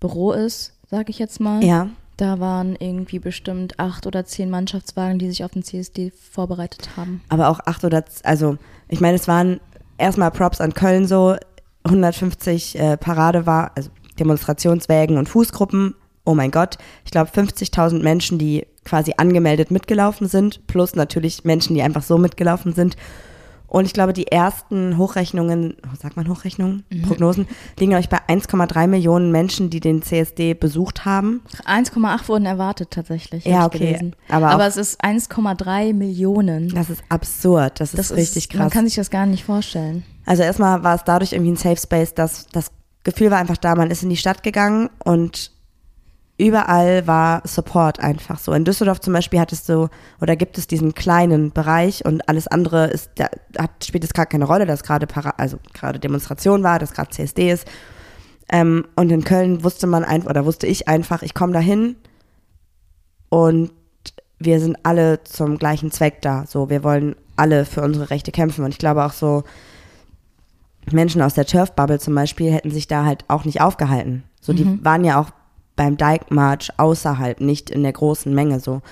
Büro 0.00 0.32
ist, 0.32 0.74
sage 0.90 1.10
ich 1.10 1.20
jetzt 1.20 1.38
mal, 1.38 1.62
ja, 1.62 1.90
da 2.16 2.40
waren 2.40 2.74
irgendwie 2.74 3.20
bestimmt 3.20 3.78
acht 3.78 4.04
oder 4.04 4.24
zehn 4.24 4.50
Mannschaftswagen, 4.50 5.20
die 5.20 5.28
sich 5.28 5.44
auf 5.44 5.52
den 5.52 5.62
CSD 5.62 6.10
vorbereitet 6.10 6.96
haben. 6.96 7.20
aber 7.28 7.50
auch 7.50 7.60
acht 7.66 7.84
oder, 7.84 8.04
also 8.24 8.56
ich 8.88 9.00
meine, 9.00 9.14
es 9.14 9.28
waren 9.28 9.60
erstmal 9.96 10.32
Props 10.32 10.60
an 10.60 10.74
Köln 10.74 11.06
so, 11.06 11.36
150 11.84 12.78
äh, 12.80 12.96
Parade 12.96 13.46
war, 13.46 13.70
also 13.76 13.90
Demonstrationswägen 14.18 15.18
und 15.18 15.28
Fußgruppen. 15.28 15.94
Oh 16.26 16.34
mein 16.34 16.50
Gott, 16.50 16.76
ich 17.04 17.10
glaube 17.10 17.30
50.000 17.30 18.02
Menschen, 18.02 18.38
die 18.38 18.66
quasi 18.84 19.14
angemeldet 19.16 19.70
mitgelaufen 19.70 20.28
sind, 20.28 20.66
plus 20.66 20.94
natürlich 20.94 21.44
Menschen, 21.44 21.74
die 21.74 21.82
einfach 21.82 22.02
so 22.02 22.18
mitgelaufen 22.18 22.74
sind. 22.74 22.96
Und 23.68 23.84
ich 23.84 23.92
glaube, 23.92 24.12
die 24.12 24.28
ersten 24.28 24.96
Hochrechnungen, 24.96 25.76
sagt 26.00 26.16
man 26.16 26.28
Hochrechnungen, 26.28 26.84
Prognosen, 27.06 27.48
liegen, 27.78 27.96
ich, 27.96 28.08
bei 28.08 28.18
1,3 28.28 28.86
Millionen 28.86 29.32
Menschen, 29.32 29.70
die 29.70 29.80
den 29.80 30.02
CSD 30.02 30.54
besucht 30.54 31.04
haben. 31.04 31.42
1,8 31.64 32.28
wurden 32.28 32.46
erwartet 32.46 32.92
tatsächlich. 32.92 33.44
Ja, 33.44 33.66
okay, 33.66 33.78
Gelesen. 33.78 34.16
aber 34.28 34.50
Aber, 34.50 34.66
es 34.66 34.76
ist 34.76 35.02
1,3 35.04 35.94
Millionen. 35.94 36.68
Das 36.68 36.90
ist 36.90 37.02
absurd, 37.08 37.80
das 37.80 37.92
ist 37.92 37.98
Das 37.98 38.16
richtig 38.16 38.44
ist, 38.44 38.54
man 38.54 38.62
krass. 38.66 38.72
kann 38.72 38.86
sich 38.86 38.94
das 38.94 39.10
gar 39.10 39.26
nicht 39.26 39.44
vorstellen. 39.44 40.04
Also 40.26 40.42
erstmal 40.44 40.84
war 40.84 40.94
es 40.94 41.02
dadurch 41.04 41.32
irgendwie 41.32 41.52
ein 41.52 41.56
Safe 41.56 41.76
Space, 41.76 42.14
dass 42.14 42.46
das 42.52 42.70
Gefühl 43.02 43.30
war 43.30 43.38
einfach 43.38 43.56
da, 43.56 43.74
man 43.74 43.90
ist 43.90 44.02
in 44.02 44.10
die 44.10 44.16
Stadt 44.16 44.42
gegangen 44.42 44.90
und 45.04 45.52
überall 46.38 47.06
war 47.06 47.42
Support 47.46 48.00
einfach 48.00 48.38
so. 48.38 48.52
In 48.52 48.64
Düsseldorf 48.64 49.00
zum 49.00 49.12
Beispiel 49.12 49.40
hattest 49.40 49.68
du 49.68 49.88
oder 50.20 50.36
gibt 50.36 50.58
es 50.58 50.66
diesen 50.66 50.94
kleinen 50.94 51.50
Bereich 51.50 52.04
und 52.04 52.28
alles 52.28 52.46
andere 52.46 52.86
ist, 52.88 53.10
da 53.16 53.28
hat, 53.58 53.84
spielt 53.84 54.04
es 54.04 54.12
gerade 54.12 54.28
keine 54.28 54.44
Rolle, 54.44 54.66
dass 54.66 54.82
gerade 54.82 55.06
Para, 55.06 55.30
also 55.38 55.58
gerade 55.72 55.98
Demonstration 55.98 56.62
war, 56.62 56.78
dass 56.78 56.92
gerade 56.92 57.10
CSD 57.10 57.50
ist. 57.50 57.66
Ähm, 58.50 58.86
und 58.96 59.10
in 59.10 59.24
Köln 59.24 59.64
wusste 59.64 59.86
man 59.86 60.04
einfach, 60.04 60.30
oder 60.30 60.44
wusste 60.44 60.66
ich 60.66 60.88
einfach, 60.88 61.22
ich 61.22 61.34
komme 61.34 61.52
dahin 61.52 61.96
und 63.28 63.72
wir 64.38 64.60
sind 64.60 64.76
alle 64.82 65.24
zum 65.24 65.58
gleichen 65.58 65.90
Zweck 65.90 66.20
da. 66.22 66.44
So, 66.46 66.68
wir 66.68 66.84
wollen 66.84 67.16
alle 67.36 67.64
für 67.64 67.82
unsere 67.82 68.10
Rechte 68.10 68.32
kämpfen. 68.32 68.64
Und 68.64 68.70
ich 68.70 68.78
glaube 68.78 69.04
auch 69.04 69.12
so, 69.12 69.44
Menschen 70.92 71.22
aus 71.22 71.34
der 71.34 71.46
Turf-Bubble 71.46 71.98
zum 71.98 72.14
Beispiel 72.14 72.52
hätten 72.52 72.70
sich 72.70 72.86
da 72.86 73.04
halt 73.04 73.24
auch 73.28 73.44
nicht 73.44 73.60
aufgehalten. 73.60 74.24
So, 74.40 74.52
die 74.52 74.84
waren 74.84 75.04
ja 75.04 75.18
auch 75.18 75.30
beim 75.76 75.96
Dyke 75.96 76.26
March 76.30 76.70
außerhalb, 76.78 77.40
nicht 77.40 77.70
in 77.70 77.82
der 77.82 77.92
großen 77.92 78.34
Menge 78.34 78.60
so. 78.60 78.82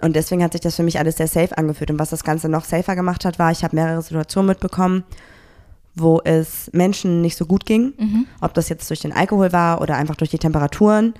Und 0.00 0.14
deswegen 0.14 0.44
hat 0.44 0.52
sich 0.52 0.60
das 0.60 0.76
für 0.76 0.82
mich 0.82 0.98
alles 0.98 1.16
sehr 1.16 1.26
safe 1.26 1.56
angefühlt. 1.58 1.90
Und 1.90 1.98
was 1.98 2.10
das 2.10 2.22
Ganze 2.22 2.48
noch 2.48 2.64
safer 2.64 2.94
gemacht 2.94 3.24
hat, 3.24 3.38
war, 3.38 3.50
ich 3.50 3.64
habe 3.64 3.74
mehrere 3.74 4.00
Situationen 4.02 4.46
mitbekommen, 4.46 5.02
wo 5.96 6.20
es 6.24 6.70
Menschen 6.72 7.20
nicht 7.20 7.36
so 7.36 7.46
gut 7.46 7.66
ging. 7.66 7.94
Ob 8.40 8.54
das 8.54 8.68
jetzt 8.68 8.88
durch 8.90 9.00
den 9.00 9.12
Alkohol 9.12 9.52
war 9.52 9.80
oder 9.80 9.96
einfach 9.96 10.14
durch 10.14 10.30
die 10.30 10.38
Temperaturen. 10.38 11.14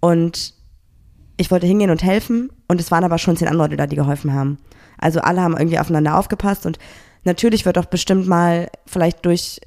Und 0.00 0.54
ich 1.36 1.50
wollte 1.50 1.66
hingehen 1.66 1.90
und 1.90 2.02
helfen. 2.02 2.50
Und 2.68 2.80
es 2.80 2.90
waren 2.90 3.04
aber 3.04 3.18
schon 3.18 3.36
zehn 3.36 3.48
andere 3.48 3.66
Leute 3.66 3.76
da, 3.76 3.86
die 3.86 3.96
geholfen 3.96 4.32
haben. 4.32 4.56
Also 4.96 5.20
alle 5.20 5.42
haben 5.42 5.56
irgendwie 5.56 5.78
aufeinander 5.78 6.16
aufgepasst. 6.16 6.64
Und 6.64 6.78
natürlich 7.24 7.66
wird 7.66 7.76
auch 7.76 7.84
bestimmt 7.84 8.26
mal 8.26 8.70
vielleicht 8.86 9.26
durch 9.26 9.60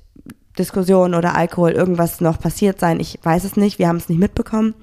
Diskussion 0.57 1.13
oder 1.13 1.35
Alkohol 1.35 1.71
irgendwas 1.71 2.21
noch 2.21 2.39
passiert 2.39 2.79
sein. 2.79 2.99
Ich 2.99 3.19
weiß 3.21 3.43
es 3.43 3.55
nicht, 3.55 3.79
wir 3.79 3.87
haben 3.87 3.97
es 3.97 4.09
nicht 4.09 4.19
mitbekommen. 4.19 4.73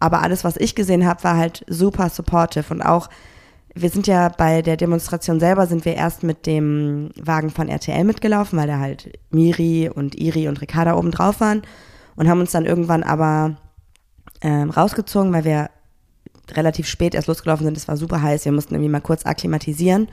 Aber 0.00 0.22
alles, 0.22 0.44
was 0.44 0.56
ich 0.56 0.74
gesehen 0.74 1.06
habe, 1.06 1.24
war 1.24 1.36
halt 1.36 1.64
super 1.68 2.10
supportive. 2.10 2.72
Und 2.72 2.82
auch, 2.82 3.08
wir 3.74 3.90
sind 3.90 4.06
ja 4.06 4.28
bei 4.28 4.60
der 4.60 4.76
Demonstration 4.76 5.40
selber, 5.40 5.66
sind 5.66 5.84
wir 5.84 5.94
erst 5.94 6.22
mit 6.22 6.46
dem 6.46 7.10
Wagen 7.20 7.50
von 7.50 7.68
RTL 7.68 8.04
mitgelaufen, 8.04 8.58
weil 8.58 8.66
da 8.66 8.78
halt 8.78 9.18
Miri 9.30 9.88
und 9.88 10.14
Iri 10.14 10.48
und 10.48 10.60
Ricarda 10.60 10.96
oben 10.96 11.10
drauf 11.10 11.40
waren. 11.40 11.62
Und 12.16 12.28
haben 12.28 12.40
uns 12.40 12.52
dann 12.52 12.66
irgendwann 12.66 13.02
aber 13.02 13.56
ähm, 14.40 14.70
rausgezogen, 14.70 15.32
weil 15.32 15.44
wir 15.44 15.70
relativ 16.52 16.86
spät 16.86 17.14
erst 17.14 17.28
losgelaufen 17.28 17.64
sind. 17.64 17.76
Es 17.76 17.88
war 17.88 17.96
super 17.96 18.20
heiß, 18.20 18.44
wir 18.44 18.52
mussten 18.52 18.74
irgendwie 18.74 18.90
mal 18.90 19.00
kurz 19.00 19.24
akklimatisieren. 19.24 20.08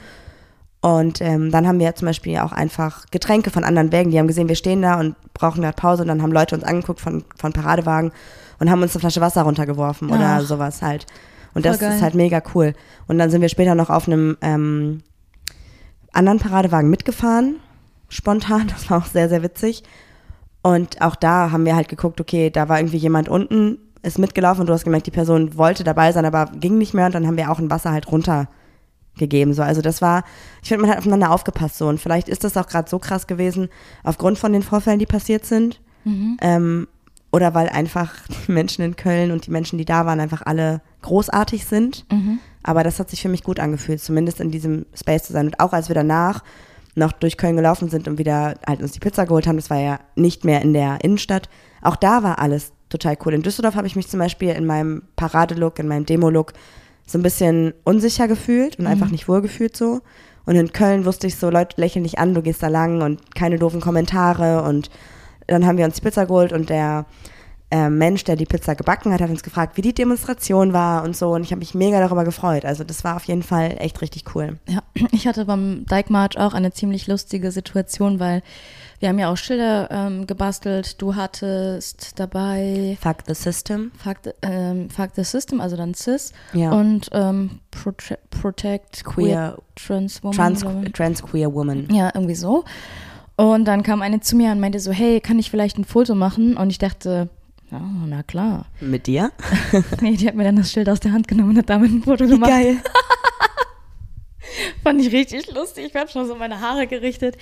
Und 0.82 1.22
ähm, 1.22 1.52
dann 1.52 1.68
haben 1.68 1.80
wir 1.80 1.94
zum 1.94 2.08
Beispiel 2.08 2.40
auch 2.40 2.52
einfach 2.52 3.06
Getränke 3.12 3.52
von 3.52 3.64
anderen 3.64 3.92
Wägen. 3.92 4.10
Die 4.10 4.18
haben 4.18 4.28
gesehen, 4.28 4.48
wir 4.48 4.56
stehen 4.56 4.82
da 4.82 5.00
und 5.00 5.16
brauchen 5.34 5.62
gerade 5.62 5.76
Pause. 5.76 6.02
Und 6.02 6.08
dann 6.08 6.24
haben 6.24 6.32
Leute 6.32 6.56
uns 6.56 6.64
angeguckt 6.64 7.00
von, 7.00 7.24
von 7.38 7.54
Paradewagen 7.54 8.12
und 8.60 8.72
haben 8.72 8.82
uns 8.82 8.96
eine 8.96 9.00
Flasche 9.00 9.22
Wasser 9.22 9.44
runtergeworfen 9.44 10.10
oder 10.10 10.38
Ach. 10.40 10.42
sowas 10.42 10.82
halt. 10.82 11.06
Und 11.54 11.64
Voll 11.64 11.72
das 11.72 11.80
geil. 11.80 11.96
ist 11.96 12.02
halt 12.02 12.16
mega 12.16 12.42
cool. 12.56 12.74
Und 13.08 13.20
dann 13.20 13.30
sind 13.30 13.42
wir 13.42 13.50
später 13.50 13.76
noch 13.76 13.92
auf 13.92 14.08
einem 14.08 14.38
ähm, 14.42 15.04
anderen 16.14 16.40
Paradewagen 16.40 16.90
mitgefahren, 16.90 17.58
spontan. 18.10 18.68
Das 18.72 18.90
war 18.90 19.00
auch 19.00 19.06
sehr, 19.06 19.30
sehr 19.30 19.44
witzig. 19.44 19.84
Und 20.64 21.02
auch 21.02 21.16
da 21.16 21.52
haben 21.52 21.66
wir 21.66 21.76
halt 21.76 21.90
geguckt, 21.90 22.20
okay, 22.22 22.50
da 22.50 22.70
war 22.70 22.80
irgendwie 22.80 22.98
jemand 22.98 23.30
unten, 23.30 23.78
ist 24.04 24.20
mitgelaufen 24.20 24.62
und 24.62 24.68
du 24.68 24.74
hast 24.74 24.84
gemerkt, 24.84 25.08
die 25.08 25.12
Person 25.12 25.58
wollte 25.58 25.84
dabei 25.84 26.12
sein, 26.12 26.26
aber 26.26 26.46
ging 26.60 26.78
nicht 26.78 26.94
mehr 26.94 27.08
und 27.08 27.16
dann 27.16 27.28
haben 27.28 27.38
wir 27.38 27.52
auch 27.52 27.60
ein 27.60 27.70
Wasser 27.70 27.92
halt 27.92 28.08
runtergegeben. 29.16 29.54
So. 29.54 29.64
Also 29.64 29.82
das 29.82 30.02
war, 30.02 30.24
ich 30.62 30.70
finde, 30.70 30.84
man 30.84 30.92
hat 30.92 31.00
aufeinander 31.00 31.32
aufgepasst 31.32 31.78
so. 31.78 31.88
Und 31.88 32.00
vielleicht 32.00 32.30
ist 32.30 32.44
das 32.44 32.58
auch 32.58 32.68
gerade 32.68 32.90
so 32.90 33.00
krass 33.00 33.28
gewesen, 33.28 33.70
aufgrund 34.04 34.38
von 34.38 34.54
den 34.54 34.64
Vorfällen, 34.64 35.00
die 35.00 35.06
passiert 35.06 35.46
sind. 35.46 35.80
Ähm, 36.42 36.88
oder 37.32 37.54
weil 37.54 37.70
einfach 37.70 38.14
die 38.48 38.52
Menschen 38.52 38.84
in 38.84 38.96
Köln 38.96 39.32
und 39.32 39.46
die 39.46 39.52
Menschen, 39.52 39.78
die 39.78 39.86
da 39.86 40.06
waren, 40.06 40.20
einfach 40.20 40.42
alle 40.46 40.82
großartig 41.02 41.66
sind. 41.66 42.06
Aber 42.64 42.84
das 42.84 43.00
hat 43.00 43.10
sich 43.10 43.22
für 43.22 43.30
mich 43.30 43.44
gut 43.44 43.60
angefühlt, 43.60 44.02
zumindest 44.02 44.40
in 44.40 44.52
diesem 44.52 44.86
Space 44.94 45.24
zu 45.24 45.34
sein. 45.34 45.48
Und 45.48 45.60
auch 45.60 45.74
als 45.74 45.88
wir 45.88 45.96
danach 45.96 46.44
noch 46.94 47.14
durch 47.14 47.38
Köln 47.38 47.56
gelaufen 47.56 47.90
sind 47.90 48.08
und 48.10 48.18
wieder 48.18 48.56
halt 48.68 48.82
uns 48.82 48.92
die 48.92 49.00
Pizza 49.00 49.26
geholt 49.26 49.48
haben, 49.48 49.56
das 49.56 49.70
war 49.70 49.80
ja 49.80 50.00
nicht 50.16 50.44
mehr 50.44 50.62
in 50.62 50.74
der 50.74 51.02
Innenstadt. 51.04 51.48
Auch 51.82 51.96
da 51.96 52.22
war 52.22 52.40
alles 52.40 52.74
total 52.90 53.18
cool. 53.26 53.34
In 53.34 53.44
Düsseldorf 53.44 53.76
habe 53.76 53.88
ich 53.88 53.96
mich 53.96 54.10
zum 54.10 54.20
Beispiel 54.20 54.50
in 54.50 54.66
meinem 54.66 55.04
Paradelook, 55.16 55.80
in 55.80 55.88
meinem 55.88 56.06
Demo-Look 56.06 56.52
so 57.12 57.20
ein 57.20 57.24
bisschen 57.24 57.74
unsicher 57.84 58.28
gefühlt 58.28 58.80
und 58.80 58.88
einfach 58.88 59.10
nicht 59.10 59.28
wohl 59.28 59.42
gefühlt 59.42 59.76
so. 59.76 60.02
Und 60.46 60.56
in 60.56 60.72
Köln 60.72 61.06
wusste 61.06 61.28
ich 61.28 61.36
so, 61.36 61.50
Leute 61.50 61.80
lächeln 61.80 62.04
dich 62.04 62.20
an, 62.20 62.34
du 62.34 62.42
gehst 62.42 62.64
da 62.64 62.68
lang 62.68 63.02
und 63.02 63.36
keine 63.36 63.58
doofen 63.58 63.82
Kommentare. 63.82 64.64
Und 64.64 64.90
dann 65.48 65.66
haben 65.66 65.78
wir 65.78 65.86
uns 65.86 65.96
die 65.96 66.02
Pizza 66.02 66.26
geholt 66.26 66.52
und 66.52 66.70
der 66.70 67.06
äh, 67.70 67.90
Mensch, 67.90 68.24
der 68.24 68.36
die 68.36 68.46
Pizza 68.46 68.76
gebacken 68.76 69.14
hat, 69.14 69.22
hat 69.22 69.30
uns 69.30 69.44
gefragt, 69.44 69.78
wie 69.78 69.82
die 69.82 69.94
Demonstration 69.94 70.74
war 70.74 71.04
und 71.04 71.16
so. 71.16 71.32
Und 71.32 71.44
ich 71.44 71.52
habe 71.52 71.60
mich 71.60 71.74
mega 71.74 72.00
darüber 72.00 72.26
gefreut. 72.26 72.66
Also 72.66 72.84
das 72.84 73.04
war 73.04 73.16
auf 73.16 73.24
jeden 73.26 73.44
Fall 73.44 73.76
echt 73.80 74.02
richtig 74.02 74.36
cool. 74.36 74.60
Ja, 74.68 74.82
ich 75.12 75.28
hatte 75.28 75.46
beim 75.46 75.86
Dyke 75.86 76.12
March 76.12 76.38
auch 76.38 76.54
eine 76.54 76.74
ziemlich 76.74 77.08
lustige 77.08 77.52
Situation, 77.52 78.20
weil 78.20 78.42
wir 79.02 79.10
haben 79.10 79.20
ja 79.20 79.30
auch 79.32 79.36
Schilder 79.38 79.90
ähm, 79.92 80.26
gebastelt. 80.28 81.02
Du 81.02 81.16
hattest 81.16 82.20
dabei 82.20 82.98
Fuck 83.02 83.18
the 83.28 83.34
system. 83.34 83.92
Fuck 84.02 84.18
the, 84.24 84.30
ähm, 84.44 84.90
Fuck 84.90 85.10
the 85.16 85.24
System, 85.24 85.60
also 85.60 85.76
dann 85.76 85.94
CIS 85.94 86.32
Ja. 86.54 86.72
und 86.72 87.10
ähm, 87.12 87.60
Prote 87.72 88.18
Protect 88.30 89.04
Queer- 89.04 89.58
Trans 89.76 90.24
Woman. 90.24 90.36
Trans, 90.38 90.66
trans 90.94 91.24
queer 91.24 91.54
woman. 91.54 91.88
Ja, 91.92 92.12
irgendwie 92.14 92.36
so. 92.36 92.64
Und 93.36 93.66
dann 93.66 93.82
kam 93.84 94.02
eine 94.04 94.20
zu 94.20 94.36
mir 94.36 94.52
und 94.52 94.60
meinte 94.60 94.80
so, 94.80 94.92
hey, 94.92 95.20
kann 95.20 95.40
ich 95.40 95.50
vielleicht 95.50 95.78
ein 95.80 95.84
Foto 95.86 96.14
machen? 96.14 96.56
Und 96.58 96.70
ich 96.70 96.78
dachte, 96.78 97.30
ja, 97.72 97.82
na 98.06 98.22
klar. 98.22 98.66
Mit 98.82 99.08
dir? 99.08 99.32
Nee, 100.02 100.16
die 100.18 100.28
hat 100.28 100.36
mir 100.36 100.44
dann 100.44 100.58
das 100.58 100.72
Schild 100.72 100.90
aus 100.90 101.00
der 101.00 101.12
Hand 101.14 101.28
genommen 101.28 101.52
und 101.52 101.58
hat 101.58 101.70
damit 101.70 101.92
ein 101.92 102.04
Foto 102.04 102.28
gemacht. 102.28 102.52
Geil. 102.52 102.78
Fand 104.84 105.02
ich 105.02 105.12
richtig 105.12 105.52
lustig. 105.52 105.86
Ich 105.88 105.96
habe 105.96 106.10
schon 106.10 106.28
so 106.28 106.36
meine 106.36 106.60
Haare 106.62 106.88
gerichtet. 106.88 107.38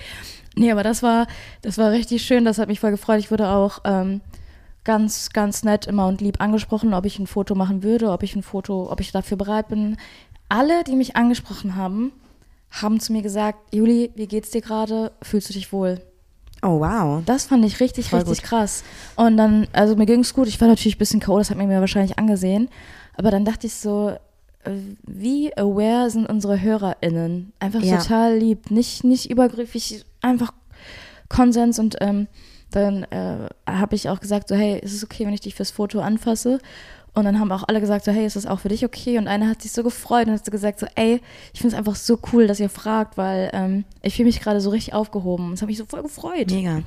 Nee, 0.56 0.70
aber 0.72 0.82
das 0.82 1.02
war, 1.02 1.26
das 1.62 1.78
war 1.78 1.90
richtig 1.92 2.22
schön. 2.22 2.44
Das 2.44 2.58
hat 2.58 2.68
mich 2.68 2.80
voll 2.80 2.90
gefreut. 2.90 3.18
Ich 3.20 3.30
wurde 3.30 3.48
auch 3.48 3.80
ähm, 3.84 4.20
ganz, 4.84 5.30
ganz 5.30 5.62
nett 5.62 5.86
immer 5.86 6.06
und 6.06 6.20
lieb 6.20 6.40
angesprochen, 6.40 6.94
ob 6.94 7.04
ich 7.06 7.18
ein 7.18 7.26
Foto 7.26 7.54
machen 7.54 7.82
würde, 7.82 8.10
ob 8.10 8.22
ich 8.22 8.34
ein 8.36 8.42
Foto, 8.42 8.90
ob 8.90 9.00
ich 9.00 9.12
dafür 9.12 9.36
bereit 9.36 9.68
bin. 9.68 9.96
Alle, 10.48 10.84
die 10.84 10.96
mich 10.96 11.16
angesprochen 11.16 11.76
haben, 11.76 12.12
haben 12.70 13.00
zu 13.00 13.12
mir 13.12 13.22
gesagt, 13.22 13.74
Juli, 13.74 14.10
wie 14.14 14.26
geht's 14.26 14.50
dir 14.50 14.60
gerade? 14.60 15.12
Fühlst 15.22 15.48
du 15.48 15.52
dich 15.52 15.72
wohl? 15.72 16.00
Oh, 16.62 16.80
wow. 16.80 17.22
Das 17.24 17.46
fand 17.46 17.64
ich 17.64 17.80
richtig, 17.80 18.10
Voll 18.10 18.20
richtig 18.20 18.42
gut. 18.42 18.48
krass. 18.48 18.84
Und 19.16 19.36
dann, 19.36 19.66
also 19.72 19.96
mir 19.96 20.06
ging's 20.06 20.34
gut. 20.34 20.46
Ich 20.48 20.60
war 20.60 20.68
natürlich 20.68 20.96
ein 20.96 20.98
bisschen 20.98 21.20
K.O., 21.20 21.38
das 21.38 21.50
hat 21.50 21.56
mir 21.56 21.80
wahrscheinlich 21.80 22.18
angesehen. 22.18 22.68
Aber 23.16 23.30
dann 23.30 23.44
dachte 23.44 23.66
ich 23.66 23.74
so, 23.74 24.16
wie 25.06 25.56
aware 25.56 26.10
sind 26.10 26.26
unsere 26.28 26.60
HörerInnen? 26.60 27.52
Einfach 27.58 27.82
Ja. 27.82 27.98
total 27.98 28.36
lieb. 28.36 28.70
Nicht, 28.70 29.04
nicht 29.04 29.30
übergriffig, 29.30 30.04
einfach 30.20 30.52
Konsens. 31.28 31.78
Und 31.78 31.96
ähm, 32.00 32.26
dann 32.70 33.04
äh, 33.04 33.48
habe 33.66 33.94
ich 33.96 34.08
auch 34.08 34.20
gesagt, 34.20 34.48
so, 34.48 34.54
hey, 34.54 34.78
ist 34.78 34.92
es 34.94 35.02
okay, 35.04 35.26
wenn 35.26 35.34
ich 35.34 35.40
dich 35.40 35.54
fürs 35.54 35.70
Foto 35.70 36.00
anfasse? 36.00 36.58
Und 37.12 37.24
dann 37.24 37.40
haben 37.40 37.50
auch 37.50 37.64
alle 37.66 37.80
gesagt, 37.80 38.04
so, 38.04 38.12
hey, 38.12 38.24
ist 38.24 38.36
das 38.36 38.46
auch 38.46 38.60
für 38.60 38.68
dich 38.68 38.84
okay? 38.84 39.18
Und 39.18 39.26
einer 39.26 39.48
hat 39.48 39.62
sich 39.62 39.72
so 39.72 39.82
gefreut 39.82 40.28
und 40.28 40.34
hat 40.34 40.44
so 40.44 40.52
gesagt, 40.52 40.78
so, 40.78 40.86
ey, 40.94 41.20
ich 41.52 41.60
finde 41.60 41.74
es 41.74 41.78
einfach 41.78 41.96
so 41.96 42.18
cool, 42.32 42.46
dass 42.46 42.60
ihr 42.60 42.68
fragt, 42.68 43.16
weil 43.16 43.50
ähm, 43.52 43.84
ich 44.02 44.14
fühle 44.14 44.26
mich 44.26 44.40
gerade 44.40 44.60
so 44.60 44.70
richtig 44.70 44.94
aufgehoben. 44.94 45.50
Das 45.50 45.60
hat 45.62 45.68
mich 45.68 45.78
so 45.78 45.86
voll 45.86 46.02
gefreut. 46.02 46.50
Mega. 46.52 46.82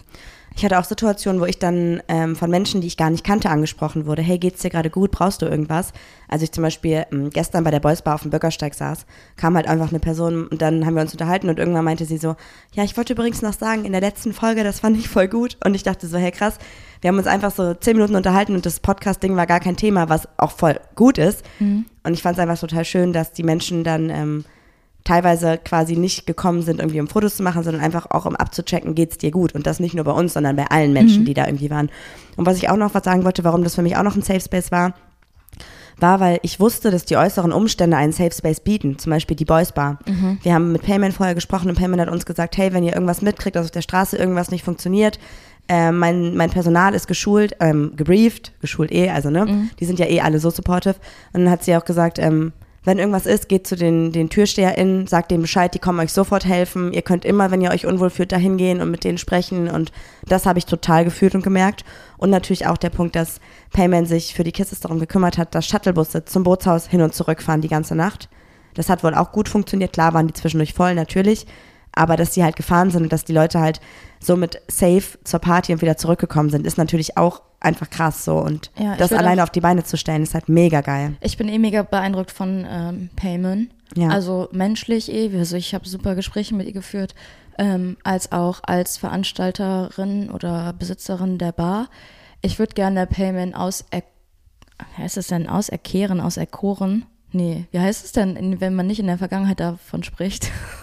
Ich 0.56 0.64
hatte 0.64 0.78
auch 0.78 0.84
Situationen, 0.84 1.42
wo 1.42 1.46
ich 1.46 1.58
dann 1.58 2.02
ähm, 2.08 2.36
von 2.36 2.50
Menschen, 2.50 2.80
die 2.80 2.88
ich 2.88 2.96
gar 2.96 3.10
nicht 3.10 3.24
kannte, 3.24 3.50
angesprochen 3.50 4.06
wurde. 4.06 4.22
Hey, 4.22 4.38
geht's 4.38 4.62
dir 4.62 4.70
gerade 4.70 4.90
gut? 4.90 5.12
Brauchst 5.12 5.42
du 5.42 5.48
irgendwas? 5.48 5.94
Als 6.28 6.44
ich 6.44 6.52
zum 6.52 6.62
Beispiel 6.62 7.06
ähm, 7.12 7.32
gestern 7.32 7.64
bei 7.64 7.72
der 7.72 7.80
Boys 7.80 8.04
Bar 8.04 8.16
auf 8.16 8.22
dem 8.22 8.32
Bürgersteig 8.32 8.76
saß, 8.76 9.06
kam 9.36 9.56
halt 9.56 9.68
einfach 9.68 9.90
eine 9.90 10.00
Person 10.00 10.48
und 10.48 10.62
dann 10.62 10.86
haben 10.86 10.94
wir 10.94 11.02
uns 11.02 11.12
unterhalten 11.12 11.50
und 11.50 11.58
irgendwann 11.58 11.86
meinte 11.86 12.06
sie 12.06 12.18
so, 12.18 12.36
ja, 12.74 12.84
ich 12.84 12.96
wollte 12.96 13.14
übrigens 13.14 13.42
noch 13.42 13.54
sagen, 13.54 13.86
in 13.86 13.92
der 13.92 14.02
letzten 14.02 14.32
Folge, 14.32 14.64
das 14.64 14.80
fand 14.80 14.98
ich 14.98 15.10
voll 15.10 15.28
gut. 15.28 15.58
Und 15.66 15.74
ich 15.74 15.84
dachte 15.84 16.08
so, 16.08 16.18
hey, 16.18 16.32
krass, 16.32 16.60
wir 17.02 17.10
haben 17.10 17.18
uns 17.18 17.28
einfach 17.28 17.52
so 17.52 17.74
zehn 17.74 17.98
Minuten 17.98 18.16
unterhalten 18.16 18.56
und 18.56 18.66
das 18.66 18.80
Podcast-Ding 18.80 19.36
war 19.36 19.48
gar 19.48 19.60
kein 19.60 19.76
Thema, 19.76 20.08
was 20.08 20.28
auch 20.38 20.52
voll 20.52 20.80
gut 20.96 21.18
ist. 21.18 21.44
Und 22.04 22.14
ich 22.14 22.22
fand 22.22 22.38
es 22.38 22.42
einfach 22.42 22.60
total 22.60 22.86
schön, 22.86 23.12
dass 23.12 23.34
die 23.34 23.44
Menschen 23.44 23.84
dann 23.84 24.10
ähm, 24.10 24.46
teilweise 25.04 25.58
quasi 25.58 25.96
nicht 25.96 26.26
gekommen 26.26 26.62
sind, 26.62 26.80
irgendwie 26.80 27.02
um 27.02 27.08
Fotos 27.08 27.38
zu 27.38 27.44
machen, 27.44 27.64
sondern 27.64 27.84
einfach 27.84 28.10
auch 28.12 28.26
um 28.26 28.36
abzuchecken, 28.36 28.96
geht's 28.96 29.18
dir 29.18 29.32
gut. 29.32 29.54
Und 29.54 29.68
das 29.68 29.80
nicht 29.80 29.96
nur 29.96 30.06
bei 30.06 30.12
uns, 30.12 30.34
sondern 30.34 30.56
bei 30.56 30.66
allen 30.68 30.94
Menschen, 30.94 31.26
die 31.26 31.34
da 31.34 31.46
irgendwie 31.46 31.70
waren. 31.70 31.90
Und 32.38 32.46
was 32.46 32.58
ich 32.58 32.70
auch 32.70 32.78
noch 32.78 32.94
was 32.94 33.04
sagen 33.04 33.26
wollte, 33.26 33.44
warum 33.44 33.64
das 33.64 33.76
für 33.76 33.82
mich 33.82 33.98
auch 33.98 34.04
noch 34.04 34.16
ein 34.16 34.22
Safe 34.22 34.40
Space 34.40 34.72
war, 34.72 34.94
war, 36.00 36.20
weil 36.20 36.40
ich 36.42 36.60
wusste, 36.60 36.90
dass 36.90 37.06
die 37.06 37.18
äußeren 37.18 37.52
Umstände 37.52 37.98
einen 37.98 38.14
Safe 38.14 38.34
Space 38.34 38.60
bieten, 38.60 38.98
zum 38.98 39.12
Beispiel 39.12 39.36
die 39.36 39.46
Boys 39.46 39.72
Bar. 39.72 40.00
Wir 40.42 40.54
haben 40.54 40.72
mit 40.72 40.82
Payment 40.82 41.14
vorher 41.14 41.36
gesprochen 41.36 41.70
und 41.70 41.78
Payment 41.78 42.02
hat 42.02 42.10
uns 42.10 42.26
gesagt, 42.26 42.58
hey, 42.58 42.74
wenn 42.74 42.84
ihr 42.84 42.94
irgendwas 42.94 43.22
mitkriegt, 43.22 43.56
dass 43.56 43.66
auf 43.66 43.72
der 43.72 43.82
Straße 43.82 44.18
irgendwas 44.18 44.52
nicht 44.52 44.64
funktioniert, 44.64 45.20
äh, 45.70 45.92
mein, 45.92 46.36
mein 46.36 46.50
Personal 46.50 46.94
ist 46.94 47.08
geschult, 47.08 47.56
ähm, 47.60 47.94
gebrieft, 47.96 48.52
geschult 48.60 48.92
eh, 48.92 49.10
also 49.10 49.30
ne, 49.30 49.70
die 49.80 49.86
sind 49.86 49.98
ja 50.00 50.08
eh 50.08 50.20
alle 50.20 50.40
so 50.40 50.50
supportive. 50.50 50.96
Und 51.32 51.44
dann 51.44 51.50
hat 51.50 51.64
sie 51.64 51.76
auch 51.76 51.86
gesagt, 51.86 52.20
ähm, 52.20 52.52
Wenn 52.86 53.00
irgendwas 53.00 53.26
ist, 53.26 53.48
geht 53.48 53.66
zu 53.66 53.78
den, 53.78 54.12
den 54.12 54.30
TürsteherInnen, 54.30 55.08
sagt 55.08 55.32
denen 55.32 55.44
Bescheid, 55.44 55.74
die 55.74 55.80
kommen 55.80 56.02
euch 56.02 56.12
sofort 56.12 56.46
helfen. 56.46 56.92
Ihr 56.92 57.02
könnt 57.02 57.24
immer, 57.24 57.50
wenn 57.50 57.62
ihr 57.62 57.72
euch 57.72 57.86
unwohl 57.86 58.10
fühlt, 58.10 58.34
dahin 58.34 58.58
gehen 58.58 58.82
und 58.82 58.92
mit 58.92 59.06
denen 59.06 59.18
sprechen. 59.18 59.70
Und 59.70 59.94
das 60.28 60.46
habe 60.46 60.60
ich 60.60 60.66
total 60.66 61.06
gefühlt 61.06 61.34
und 61.34 61.44
gemerkt. 61.44 61.86
Und 62.18 62.30
natürlich 62.30 62.68
auch 62.68 62.78
der 62.78 62.90
Punkt, 62.90 63.16
dass 63.16 63.40
Payman 63.72 64.06
sich 64.06 64.34
für 64.34 64.44
die 64.44 64.52
Kisses 64.52 64.82
darum 64.82 65.00
gekümmert 65.00 65.38
hat, 65.38 65.56
dass 65.56 65.66
Shuttlebusse 65.66 66.26
zum 66.26 66.44
Bootshaus 66.44 66.88
hin 66.88 67.02
und 67.02 67.16
zurück 67.16 67.42
fahren 67.42 67.62
die 67.62 67.70
ganze 67.70 67.96
Nacht. 67.96 68.28
Das 68.74 68.90
hat 68.90 69.04
wohl 69.04 69.16
auch 69.16 69.32
gut 69.32 69.48
funktioniert. 69.48 69.94
Klar 69.94 70.14
waren 70.14 70.28
die 70.28 70.34
zwischendurch 70.34 70.74
voll, 70.74 70.94
natürlich. 70.94 71.46
Aber 71.96 72.18
dass 72.18 72.32
die 72.32 72.44
halt 72.44 72.56
gefahren 72.56 72.90
sind 72.92 73.04
und 73.04 73.14
dass 73.14 73.24
die 73.26 73.34
Leute 73.34 73.60
halt 73.60 73.80
somit 74.20 74.62
safe 74.68 75.20
zur 75.24 75.40
Party 75.40 75.74
und 75.74 75.82
wieder 75.82 75.98
zurückgekommen 75.98 76.50
sind, 76.50 76.66
ist 76.66 76.78
natürlich 76.78 77.18
auch 77.18 77.42
einfach 77.60 77.90
krass 77.90 78.26
so. 78.26 78.38
Und 78.38 78.72
Ja, 78.78 78.96
das 78.96 79.14
alleine 79.14 79.42
auch- 79.42 79.46
auf 79.48 79.52
die 79.52 79.62
Beine 79.62 79.84
zu 79.84 79.98
stellen, 79.98 80.24
ist 80.24 80.34
halt 80.34 80.50
mega 80.50 80.82
geil. 80.82 81.16
Ich 81.22 81.38
bin 81.38 81.48
eh 81.50 81.60
mega 81.60 81.84
beeindruckt 81.84 82.32
von 82.32 82.66
ähm, 82.70 83.10
Payman. 83.16 83.70
Ja. 83.96 84.10
Also 84.10 84.50
menschlich 84.52 85.12
eh. 85.12 85.32
Also 85.38 85.56
ich 85.56 85.74
habe 85.76 85.88
super 85.88 86.16
Gespräche 86.16 86.56
mit 86.56 86.66
ihr 86.68 86.74
geführt, 86.74 87.14
ähm, 87.60 87.98
als 88.04 88.32
auch 88.32 88.62
als 88.64 88.98
Veranstalterin 88.98 90.32
oder 90.32 90.74
Besitzerin 90.74 91.38
der 91.38 91.52
Bar. 91.52 91.90
Ich 92.42 92.60
würde 92.60 92.74
gerne 92.74 93.06
Payman 93.08 93.54
aus 93.54 93.86
heißt 94.98 95.18
es 95.18 95.28
denn 95.28 95.48
auserkehren, 95.48 96.20
auserkoren? 96.20 97.06
Nee, 97.32 97.66
wie 97.72 97.80
heißt 97.80 98.04
es 98.06 98.12
denn, 98.12 98.60
wenn 98.60 98.76
man 98.76 98.88
nicht 98.88 99.00
in 99.00 99.08
der 99.08 99.18
Vergangenheit 99.18 99.60
davon 99.60 100.04
spricht? 100.04 100.50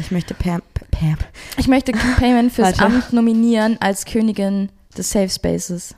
Ich 0.00 0.10
möchte 0.10 0.34
Pam, 0.34 0.62
Pam. 0.90 1.16
Ich 1.56 1.68
möchte 1.68 1.92
Kim 1.92 2.14
Payman 2.16 2.50
fürs 2.50 2.78
Warte. 2.78 2.84
Amt 2.84 3.12
nominieren 3.12 3.76
als 3.80 4.04
Königin 4.04 4.70
des 4.96 5.10
Safe 5.10 5.28
Spaces. 5.28 5.94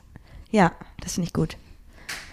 Ja, 0.51 0.71
das 1.01 1.13
finde 1.13 1.27
ich 1.27 1.33
gut. 1.33 1.57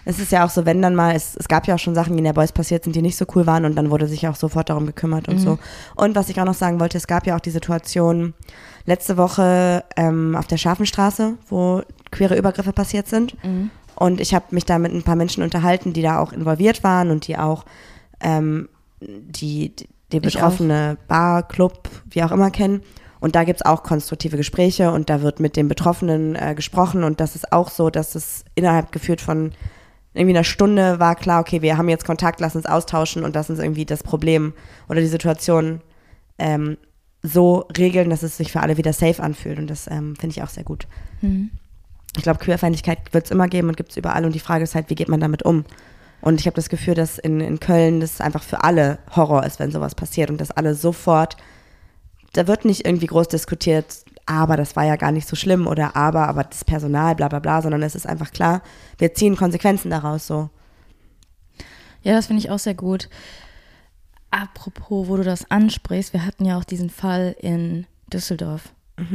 Es 0.05 0.19
ist 0.19 0.33
ja 0.33 0.45
auch 0.45 0.51
so, 0.51 0.67
wenn 0.67 0.83
dann 0.83 0.95
mal, 0.95 1.15
es, 1.15 1.37
es 1.37 1.47
gab 1.47 1.67
ja 1.67 1.75
auch 1.75 1.79
schon 1.79 1.95
Sachen, 1.95 2.15
die 2.15 2.19
in 2.19 2.25
der 2.25 2.33
Boys 2.33 2.53
passiert 2.53 2.85
sind, 2.85 2.97
die 2.97 3.03
nicht 3.03 3.17
so 3.17 3.27
cool 3.35 3.47
waren 3.47 3.65
und 3.65 3.77
dann 3.77 3.91
wurde 3.91 4.09
sich 4.09 4.27
auch 4.27 4.35
sofort 4.35 4.71
darum 4.71 4.87
gekümmert 4.87 5.29
und 5.29 5.39
so. 5.39 5.59
Und 5.95 6.17
was 6.17 6.29
ich 6.29 6.41
auch 6.41 6.45
noch 6.47 6.55
sagen 6.55 6.81
wollte, 6.81 6.99
es 6.99 7.07
gab 7.07 7.27
ja 7.27 7.37
auch 7.37 7.41
die 7.41 7.51
Situation 7.51 8.35
letzte 8.87 9.17
Woche 9.17 9.85
ähm, 9.97 10.35
auf 10.37 10.47
der 10.47 10.57
Scharfenstraße, 10.57 11.35
wo 11.49 11.83
queere 12.11 12.37
Übergriffe 12.37 12.73
passiert 12.73 13.09
sind. 13.09 13.37
Und 13.95 14.21
ich 14.21 14.35
habe 14.35 14.47
mich 14.51 14.65
da 14.65 14.79
mit 14.79 14.93
ein 14.93 15.03
paar 15.03 15.17
Menschen 15.17 15.43
unterhalten, 15.43 15.93
die 15.93 16.03
da 16.03 16.19
auch 16.19 16.33
involviert 16.33 16.83
waren 16.83 17.11
und 17.11 17.27
die 17.29 17.37
auch 17.37 17.65
ähm, 18.21 18.69
die, 19.01 19.75
die, 20.13 20.21
betroffene 20.21 20.99
Bar, 21.09 21.47
Club, 21.47 21.89
wie 22.11 22.23
auch 22.23 22.33
immer 22.33 22.51
kennen. 22.51 22.83
Und 23.21 23.35
da 23.37 23.45
gibt's 23.45 23.63
auch 23.63 23.83
konstruktive 23.83 24.37
Gespräche 24.37 24.93
und 24.93 25.11
da 25.11 25.21
wird 25.21 25.41
mit 25.41 25.57
den 25.57 25.69
Betroffenen 25.69 26.37
äh, 26.37 26.55
gesprochen. 26.55 27.05
Und 27.05 27.21
das 27.21 27.37
ist 27.37 27.53
auch 27.53 27.71
so, 27.71 27.91
dass 27.91 28.15
es 28.15 28.45
innerhalb 28.55 28.93
geführt 28.93 29.21
von 29.21 29.53
irgendwie 30.15 30.35
einer 30.35 30.45
Stunde 30.45 30.99
war 30.99 31.15
klar, 31.15 31.41
okay, 31.41 31.63
wir 31.63 31.77
haben 31.77 31.89
jetzt 31.89 32.05
Kontakt, 32.05 32.41
lass 32.41 32.57
uns 32.57 32.67
austauschen 32.67 33.23
und 33.23 33.35
lass 33.35 33.51
uns 33.51 33.61
irgendwie 33.61 33.85
das 33.85 34.03
Problem 34.03 34.55
oder 34.89 35.01
die 35.01 35.07
Situation 35.07 35.83
ähm, 36.39 36.79
so 37.23 37.67
regeln, 37.77 38.11
dass 38.11 38.23
es 38.23 38.37
sich 38.37 38.51
für 38.51 38.61
alle 38.61 38.77
wieder 38.77 38.93
safe 38.93 39.23
anfühlt. 39.23 39.59
Und 39.59 39.69
das 39.69 39.87
ähm, 39.87 40.17
finde 40.17 40.35
ich 40.37 40.43
auch 40.43 40.49
sehr 40.49 40.65
gut. 40.65 40.89
Ich 42.17 42.23
glaube, 42.23 42.41
Queerfeindlichkeit 42.41 43.13
wird 43.13 43.27
es 43.27 43.31
immer 43.31 43.47
geben 43.47 43.69
und 43.69 43.77
gibt 43.77 43.91
es 43.91 43.97
überall. 43.97 44.25
Und 44.25 44.35
die 44.35 44.41
Frage 44.41 44.65
ist 44.65 44.75
halt, 44.75 44.91
wie 44.91 44.95
geht 44.95 45.09
man 45.09 45.21
damit 45.21 45.45
um? 45.45 45.65
Und 46.21 46.41
ich 46.41 46.47
habe 46.47 46.57
das 46.57 46.69
Gefühl, 46.69 46.95
dass 46.95 47.19
in, 47.19 47.41
in 47.41 47.61
Köln 47.61 48.01
das 48.01 48.21
einfach 48.21 48.43
für 48.43 48.63
alle 48.63 48.99
Horror 49.15 49.45
ist, 49.45 49.59
wenn 49.59 49.73
sowas 49.73 49.95
passiert 49.95 50.31
und 50.31 50.41
dass 50.41 50.51
alle 50.51 50.75
sofort, 50.75 51.37
da 52.33 52.47
wird 52.47 52.65
nicht 52.65 52.85
irgendwie 52.85 53.07
groß 53.07 53.29
diskutiert, 53.29 54.05
aber 54.27 54.57
das 54.57 54.77
war 54.77 54.85
ja 54.85 54.97
gar 54.97 55.13
nicht 55.13 55.27
so 55.27 55.35
schlimm 55.35 55.67
oder 55.67 55.97
aber, 55.97 56.29
aber 56.29 56.45
das 56.45 56.65
Personal, 56.65 57.15
bla 57.15 57.29
bla 57.29 57.39
bla, 57.39 57.63
sondern 57.63 57.83
es 57.83 57.95
ist 57.95 58.07
einfach 58.07 58.31
klar, 58.31 58.63
wir 58.99 59.15
ziehen 59.15 59.37
Konsequenzen 59.37 59.91
daraus 59.91 60.27
so. 60.27 60.51
Ja, 62.03 62.15
das 62.15 62.27
finde 62.27 62.41
ich 62.41 62.51
auch 62.51 62.59
sehr 62.59 62.75
gut. 62.75 63.09
Apropos, 64.31 65.09
wo 65.09 65.17
du 65.17 65.25
das 65.25 65.51
ansprichst, 65.51 66.13
wir 66.13 66.25
hatten 66.25 66.45
ja 66.45 66.57
auch 66.57 66.65
diesen 66.65 66.91
Fall 66.91 67.35
in 67.41 67.87
Düsseldorf. 68.13 68.73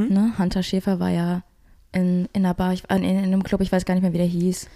Ne? 0.09 0.33
Hunter 0.37 0.63
Schäfer 0.63 0.99
war 0.99 1.09
ja 1.09 1.43
in, 1.91 2.27
in 2.33 2.45
einer 2.45 2.53
Bar, 2.53 2.73
ich, 2.73 2.83
in, 2.89 3.03
in 3.03 3.17
einem 3.17 3.43
Club, 3.43 3.61
ich 3.61 3.71
weiß 3.71 3.85
gar 3.85 3.93
nicht 3.93 4.03
mehr, 4.03 4.13
wie 4.13 4.17
der 4.17 4.27
hieß. 4.27 4.67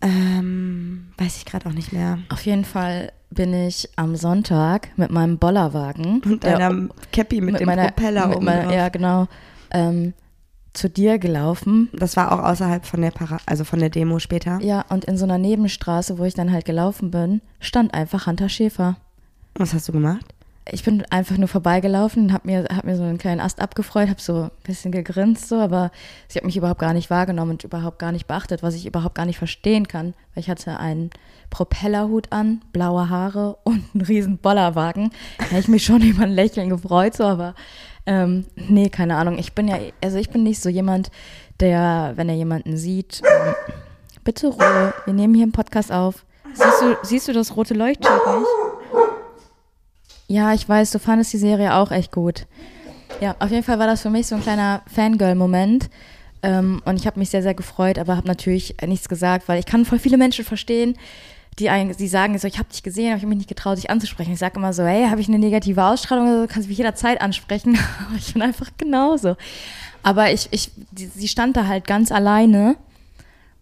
Ähm, 0.00 1.12
weiß 1.16 1.38
ich 1.38 1.44
gerade 1.44 1.66
auch 1.66 1.72
nicht 1.72 1.92
mehr. 1.92 2.18
Auf 2.28 2.44
jeden 2.46 2.64
Fall 2.64 3.12
bin 3.30 3.52
ich 3.52 3.88
am 3.96 4.16
Sonntag 4.16 4.88
mit 4.96 5.10
meinem 5.10 5.38
Bollerwagen 5.38 6.22
Und 6.24 6.44
deiner 6.44 6.88
Cappy 7.12 7.40
mit, 7.40 7.60
dem 7.60 7.66
meiner, 7.66 7.88
Propeller 7.88 8.28
mit 8.28 8.42
meiner. 8.42 8.72
Ja, 8.72 8.88
genau. 8.88 9.28
Ähm, 9.70 10.14
zu 10.72 10.88
dir 10.88 11.18
gelaufen. 11.18 11.88
Das 11.92 12.16
war 12.16 12.32
auch 12.32 12.44
außerhalb 12.44 12.86
von 12.86 13.02
der 13.02 13.10
Para 13.10 13.38
also 13.46 13.64
von 13.64 13.80
der 13.80 13.90
Demo 13.90 14.18
später. 14.18 14.60
Ja, 14.60 14.84
und 14.88 15.04
in 15.04 15.16
so 15.16 15.24
einer 15.24 15.38
Nebenstraße, 15.38 16.18
wo 16.18 16.24
ich 16.24 16.34
dann 16.34 16.52
halt 16.52 16.64
gelaufen 16.64 17.10
bin, 17.10 17.40
stand 17.58 17.92
einfach 17.94 18.26
Hunter 18.26 18.48
Schäfer. 18.48 18.96
Was 19.54 19.74
hast 19.74 19.88
du 19.88 19.92
gemacht? 19.92 20.24
Ich 20.70 20.84
bin 20.84 21.04
einfach 21.10 21.36
nur 21.36 21.48
vorbeigelaufen, 21.48 22.32
hab 22.32 22.44
mir, 22.44 22.64
hab 22.64 22.84
mir 22.84 22.96
so 22.96 23.02
einen 23.02 23.18
kleinen 23.18 23.40
Ast 23.40 23.60
abgefreut, 23.60 24.08
hab 24.08 24.20
so 24.20 24.44
ein 24.44 24.50
bisschen 24.64 24.92
gegrinst, 24.92 25.48
so, 25.48 25.56
aber 25.56 25.90
sie 26.28 26.38
hat 26.38 26.44
mich 26.44 26.56
überhaupt 26.56 26.80
gar 26.80 26.92
nicht 26.92 27.10
wahrgenommen 27.10 27.52
und 27.52 27.64
überhaupt 27.64 27.98
gar 27.98 28.12
nicht 28.12 28.26
beachtet, 28.26 28.62
was 28.62 28.74
ich 28.74 28.86
überhaupt 28.86 29.14
gar 29.14 29.26
nicht 29.26 29.38
verstehen 29.38 29.88
kann, 29.88 30.14
weil 30.34 30.42
ich 30.42 30.50
hatte 30.50 30.78
einen 30.78 31.10
Propellerhut 31.50 32.32
an, 32.32 32.62
blaue 32.72 33.08
Haare 33.08 33.58
und 33.64 33.84
einen 33.94 34.04
riesen 34.04 34.38
Bollerwagen. 34.38 35.10
Da 35.38 35.44
hätte 35.44 35.60
ich 35.60 35.68
mich 35.68 35.84
schon 35.84 36.02
über 36.02 36.24
ein 36.24 36.32
Lächeln 36.32 36.68
gefreut, 36.68 37.14
so, 37.14 37.24
aber 37.24 37.54
ähm, 38.06 38.46
nee, 38.56 38.88
keine 38.88 39.16
Ahnung. 39.16 39.38
Ich 39.38 39.52
bin 39.52 39.68
ja, 39.68 39.78
also 40.02 40.18
ich 40.18 40.30
bin 40.30 40.42
nicht 40.42 40.60
so 40.60 40.68
jemand, 40.68 41.10
der, 41.60 42.12
wenn 42.16 42.28
er 42.28 42.36
jemanden 42.36 42.76
sieht, 42.76 43.22
ähm, 43.24 43.54
bitte 44.24 44.48
Ruhe, 44.48 44.94
wir 45.04 45.14
nehmen 45.14 45.34
hier 45.34 45.44
einen 45.44 45.52
Podcast 45.52 45.92
auf. 45.92 46.24
Siehst 46.54 46.82
du, 46.82 46.96
siehst 47.02 47.28
du 47.28 47.32
das 47.32 47.56
rote 47.56 47.74
Leuchtschild 47.74 48.20
nicht? 48.26 48.67
Ja, 50.28 50.52
ich 50.52 50.68
weiß, 50.68 50.90
du 50.90 50.98
fandest 50.98 51.32
die 51.32 51.38
Serie 51.38 51.74
auch 51.74 51.90
echt 51.90 52.12
gut. 52.12 52.46
Ja, 53.20 53.34
auf 53.38 53.50
jeden 53.50 53.62
Fall 53.62 53.78
war 53.78 53.86
das 53.86 54.02
für 54.02 54.10
mich 54.10 54.26
so 54.26 54.34
ein 54.34 54.42
kleiner 54.42 54.82
Fangirl-Moment. 54.86 55.88
Ähm, 56.42 56.82
und 56.84 56.96
ich 56.96 57.06
habe 57.06 57.18
mich 57.18 57.30
sehr, 57.30 57.42
sehr 57.42 57.54
gefreut, 57.54 57.98
aber 57.98 58.16
habe 58.16 58.28
natürlich 58.28 58.76
nichts 58.86 59.08
gesagt, 59.08 59.48
weil 59.48 59.58
ich 59.58 59.64
kann 59.64 59.86
voll 59.86 59.98
viele 59.98 60.18
Menschen 60.18 60.44
verstehen, 60.44 60.96
die, 61.58 61.68
die 61.98 62.08
sagen 62.08 62.38
so, 62.38 62.46
ich 62.46 62.58
habe 62.58 62.68
dich 62.68 62.82
gesehen, 62.82 63.08
aber 63.08 63.16
ich 63.16 63.22
habe 63.22 63.30
mich 63.30 63.38
nicht 63.38 63.48
getraut, 63.48 63.78
dich 63.78 63.90
anzusprechen. 63.90 64.32
Ich 64.34 64.38
sage 64.38 64.58
immer 64.58 64.72
so, 64.74 64.84
hey, 64.84 65.08
habe 65.08 65.20
ich 65.20 65.28
eine 65.28 65.38
negative 65.38 65.82
Ausstrahlung 65.82 66.28
oder 66.28 66.42
so, 66.42 66.46
kannst 66.46 66.66
du 66.66 66.68
mich 66.68 66.78
jederzeit 66.78 67.20
ansprechen. 67.20 67.78
Ich 68.16 68.34
bin 68.34 68.42
einfach 68.42 68.70
genauso. 68.76 69.36
Aber 70.02 70.30
ich, 70.30 70.48
ich, 70.50 70.70
sie 70.94 71.28
stand 71.28 71.56
da 71.56 71.66
halt 71.66 71.86
ganz 71.86 72.12
alleine 72.12 72.76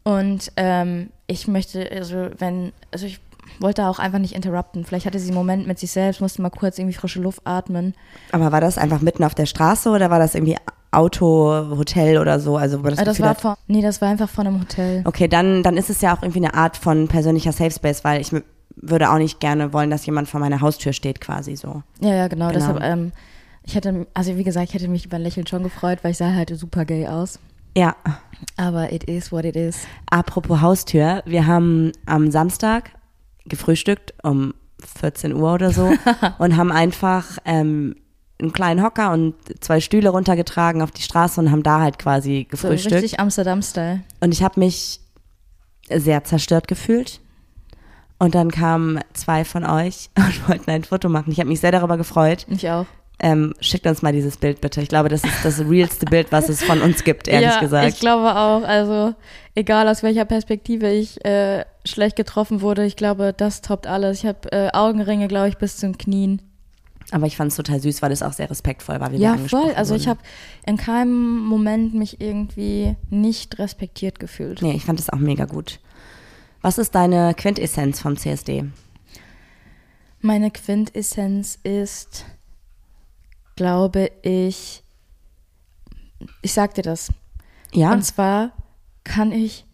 und 0.02 0.52
ähm, 0.56 1.10
ich 1.26 1.48
möchte, 1.48 1.90
also 1.90 2.28
wenn, 2.38 2.72
also 2.90 3.06
ich 3.06 3.20
wollte 3.60 3.86
auch 3.86 3.98
einfach 3.98 4.18
nicht 4.18 4.34
interrupten. 4.34 4.84
Vielleicht 4.84 5.06
hatte 5.06 5.18
sie 5.18 5.28
einen 5.28 5.36
Moment 5.36 5.66
mit 5.66 5.78
sich 5.78 5.90
selbst, 5.90 6.20
musste 6.20 6.42
mal 6.42 6.50
kurz 6.50 6.78
irgendwie 6.78 6.96
frische 6.96 7.20
Luft 7.20 7.40
atmen. 7.44 7.94
Aber 8.32 8.52
war 8.52 8.60
das 8.60 8.78
einfach 8.78 9.00
mitten 9.00 9.24
auf 9.24 9.34
der 9.34 9.46
Straße 9.46 9.90
oder 9.90 10.10
war 10.10 10.18
das 10.18 10.34
irgendwie 10.34 10.56
Auto, 10.90 11.76
Hotel 11.76 12.18
oder 12.18 12.40
so? 12.40 12.56
Also 12.56 12.82
wo 12.84 12.88
das, 12.88 12.98
Äh, 12.98 13.04
das 13.04 13.20
war 13.20 13.34
vor, 13.34 13.58
nee, 13.66 13.82
das 13.82 14.00
war 14.00 14.08
einfach 14.08 14.28
von 14.28 14.46
einem 14.46 14.60
Hotel. 14.60 15.02
Okay, 15.04 15.28
dann, 15.28 15.62
dann 15.62 15.76
ist 15.76 15.90
es 15.90 16.00
ja 16.00 16.16
auch 16.16 16.22
irgendwie 16.22 16.40
eine 16.40 16.54
Art 16.54 16.76
von 16.76 17.08
persönlicher 17.08 17.52
Safe 17.52 17.70
Space, 17.70 18.04
weil 18.04 18.20
ich 18.20 18.32
würde 18.76 19.10
auch 19.10 19.18
nicht 19.18 19.40
gerne 19.40 19.72
wollen, 19.72 19.90
dass 19.90 20.06
jemand 20.06 20.28
vor 20.28 20.40
meiner 20.40 20.60
Haustür 20.60 20.92
steht, 20.92 21.20
quasi 21.20 21.56
so. 21.56 21.82
Ja, 22.00 22.14
ja, 22.14 22.28
genau. 22.28 22.48
Genau. 22.48 22.58
Deshalb, 22.58 22.82
ähm, 22.82 23.12
ich 23.64 23.74
hätte, 23.74 24.06
also 24.14 24.36
wie 24.36 24.44
gesagt, 24.44 24.68
ich 24.68 24.74
hätte 24.74 24.88
mich 24.88 25.06
über 25.06 25.16
ein 25.16 25.22
Lächeln 25.22 25.46
schon 25.46 25.62
gefreut, 25.62 25.98
weil 26.02 26.12
ich 26.12 26.18
sah 26.18 26.32
halt 26.32 26.56
super 26.56 26.84
gay 26.84 27.06
aus. 27.08 27.38
Ja. 27.76 27.96
Aber 28.56 28.92
it 28.92 29.04
is 29.04 29.32
what 29.32 29.44
it 29.44 29.56
is. 29.56 29.78
Apropos 30.10 30.60
Haustür, 30.60 31.22
wir 31.26 31.46
haben 31.46 31.92
am 32.06 32.30
Samstag 32.30 32.90
gefrühstückt 33.48 34.14
um 34.22 34.54
14 35.00 35.34
Uhr 35.34 35.54
oder 35.54 35.70
so 35.72 35.92
und 36.38 36.56
haben 36.56 36.70
einfach 36.72 37.38
ähm, 37.44 37.96
einen 38.40 38.52
kleinen 38.52 38.82
Hocker 38.82 39.12
und 39.12 39.34
zwei 39.60 39.80
Stühle 39.80 40.10
runtergetragen 40.10 40.82
auf 40.82 40.90
die 40.90 41.02
Straße 41.02 41.40
und 41.40 41.50
haben 41.50 41.62
da 41.62 41.80
halt 41.80 41.98
quasi 41.98 42.46
So 42.50 42.68
gefrühstückt. 42.68 42.94
richtig 42.96 43.20
Amsterdam-Style. 43.20 44.00
Und 44.20 44.32
ich 44.32 44.42
habe 44.42 44.60
mich 44.60 45.00
sehr 45.88 46.24
zerstört 46.24 46.68
gefühlt. 46.68 47.20
Und 48.18 48.34
dann 48.34 48.50
kamen 48.50 49.00
zwei 49.12 49.44
von 49.44 49.64
euch 49.64 50.10
und 50.16 50.48
wollten 50.48 50.70
ein 50.70 50.84
Foto 50.84 51.08
machen. 51.08 51.30
Ich 51.32 51.38
habe 51.38 51.48
mich 51.48 51.60
sehr 51.60 51.72
darüber 51.72 51.96
gefreut. 51.96 52.46
Ich 52.48 52.68
auch. 52.70 52.86
Ähm, 53.18 53.54
schickt 53.60 53.86
uns 53.86 54.02
mal 54.02 54.12
dieses 54.12 54.36
Bild 54.36 54.60
bitte. 54.60 54.82
Ich 54.82 54.88
glaube, 54.88 55.08
das 55.08 55.24
ist 55.24 55.42
das 55.42 55.60
realste 55.60 56.04
Bild, 56.04 56.32
was 56.32 56.50
es 56.50 56.62
von 56.62 56.82
uns 56.82 57.02
gibt, 57.02 57.28
ehrlich 57.28 57.48
ja, 57.48 57.60
gesagt. 57.60 57.88
ich 57.88 57.98
glaube 57.98 58.36
auch. 58.36 58.62
Also 58.62 59.14
egal 59.54 59.88
aus 59.88 60.02
welcher 60.02 60.26
Perspektive 60.26 60.90
ich 60.92 61.24
äh, 61.24 61.64
schlecht 61.86 62.16
getroffen 62.16 62.60
wurde, 62.60 62.84
ich 62.84 62.96
glaube, 62.96 63.32
das 63.34 63.62
toppt 63.62 63.86
alles. 63.86 64.18
Ich 64.18 64.26
habe 64.26 64.52
äh, 64.52 64.70
Augenringe, 64.72 65.28
glaube 65.28 65.48
ich, 65.48 65.56
bis 65.56 65.78
zum 65.78 65.96
Knien. 65.96 66.42
Aber 67.10 67.26
ich 67.26 67.36
fand 67.36 67.52
es 67.52 67.56
total 67.56 67.80
süß, 67.80 68.02
weil 68.02 68.12
es 68.12 68.22
auch 68.22 68.32
sehr 68.32 68.50
respektvoll 68.50 69.00
war, 69.00 69.10
wie 69.12 69.18
wir 69.18 69.20
Ja, 69.20 69.32
angesprochen 69.32 69.66
voll. 69.68 69.74
Also 69.76 69.94
ich 69.94 70.02
wurden. 70.02 70.10
habe 70.10 70.20
in 70.66 70.76
keinem 70.76 71.38
Moment 71.46 71.94
mich 71.94 72.20
irgendwie 72.20 72.96
nicht 73.08 73.58
respektiert 73.58 74.18
gefühlt. 74.18 74.60
Nee, 74.60 74.72
ich 74.72 74.84
fand 74.84 75.00
es 75.00 75.08
auch 75.08 75.18
mega 75.18 75.44
gut. 75.46 75.78
Was 76.60 76.78
ist 76.78 76.94
deine 76.94 77.32
Quintessenz 77.34 78.00
vom 78.00 78.16
CSD? 78.16 78.64
Meine 80.20 80.50
Quintessenz 80.50 81.58
ist, 81.62 82.24
glaube 83.56 84.10
ich, 84.22 84.82
ich 86.42 86.52
sag 86.52 86.74
dir 86.74 86.82
das. 86.82 87.10
Ja, 87.72 87.92
Und 87.92 88.02
zwar 88.02 88.52
kann 89.04 89.32
ich, 89.32 89.66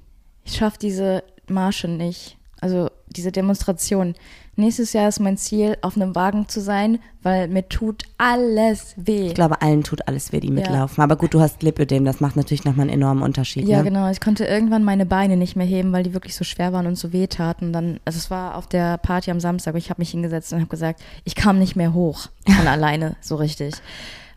ich 0.45 0.57
schaffe 0.57 0.79
diese 0.79 1.23
Marsche 1.49 1.89
nicht 1.89 2.37
also 2.63 2.89
diese 3.09 3.33
Demonstration. 3.33 4.15
Nächstes 4.63 4.93
Jahr 4.93 5.09
ist 5.09 5.19
mein 5.19 5.37
Ziel, 5.37 5.77
auf 5.83 5.97
einem 5.97 6.15
Wagen 6.15 6.49
zu 6.49 6.61
sein, 6.61 7.01
weil 7.25 7.49
mir 7.49 7.69
tut 7.69 8.05
alles 8.17 8.95
weh. 8.97 9.27
Ich 9.27 9.35
glaube, 9.35 9.61
allen 9.61 9.83
tut 9.83 10.07
alles 10.07 10.31
weh, 10.31 10.39
die 10.39 10.53
mitlaufen. 10.53 11.03
Aber 11.03 11.17
gut, 11.17 11.35
du 11.35 11.41
hast 11.41 11.65
Lipödem, 11.65 12.05
das 12.05 12.21
macht 12.21 12.37
natürlich 12.37 12.65
nochmal 12.65 12.83
einen 12.83 12.95
enormen 13.01 13.25
Unterschied. 13.25 13.67
Ja, 13.67 13.79
ne? 13.79 13.85
genau. 13.91 14.09
Ich 14.09 14.21
konnte 14.21 14.45
irgendwann 14.45 14.85
meine 14.85 15.05
Beine 15.05 15.37
nicht 15.37 15.57
mehr 15.57 15.67
heben, 15.67 15.91
weil 15.91 16.05
die 16.05 16.15
wirklich 16.15 16.37
so 16.37 16.45
schwer 16.45 16.73
waren 16.73 16.87
und 16.87 16.95
so 16.95 17.13
weh 17.13 17.27
taten. 17.27 17.73
Dann, 17.73 17.99
also 18.05 18.19
es 18.19 18.31
war 18.31 18.57
auf 18.57 18.69
der 18.69 18.99
Party 18.99 19.33
am 19.33 19.41
Samstag, 19.41 19.75
ich 19.75 19.91
habe 19.91 20.01
mich 20.01 20.11
hingesetzt 20.11 20.53
und 20.53 20.61
habe 20.61 20.71
gesagt, 20.71 21.03
ich 21.25 21.35
kam 21.35 21.59
nicht 21.59 21.75
mehr 21.75 21.93
hoch 21.93 22.29
von 22.47 22.69
alleine, 22.69 23.17
so 23.21 23.35
richtig. 23.35 23.75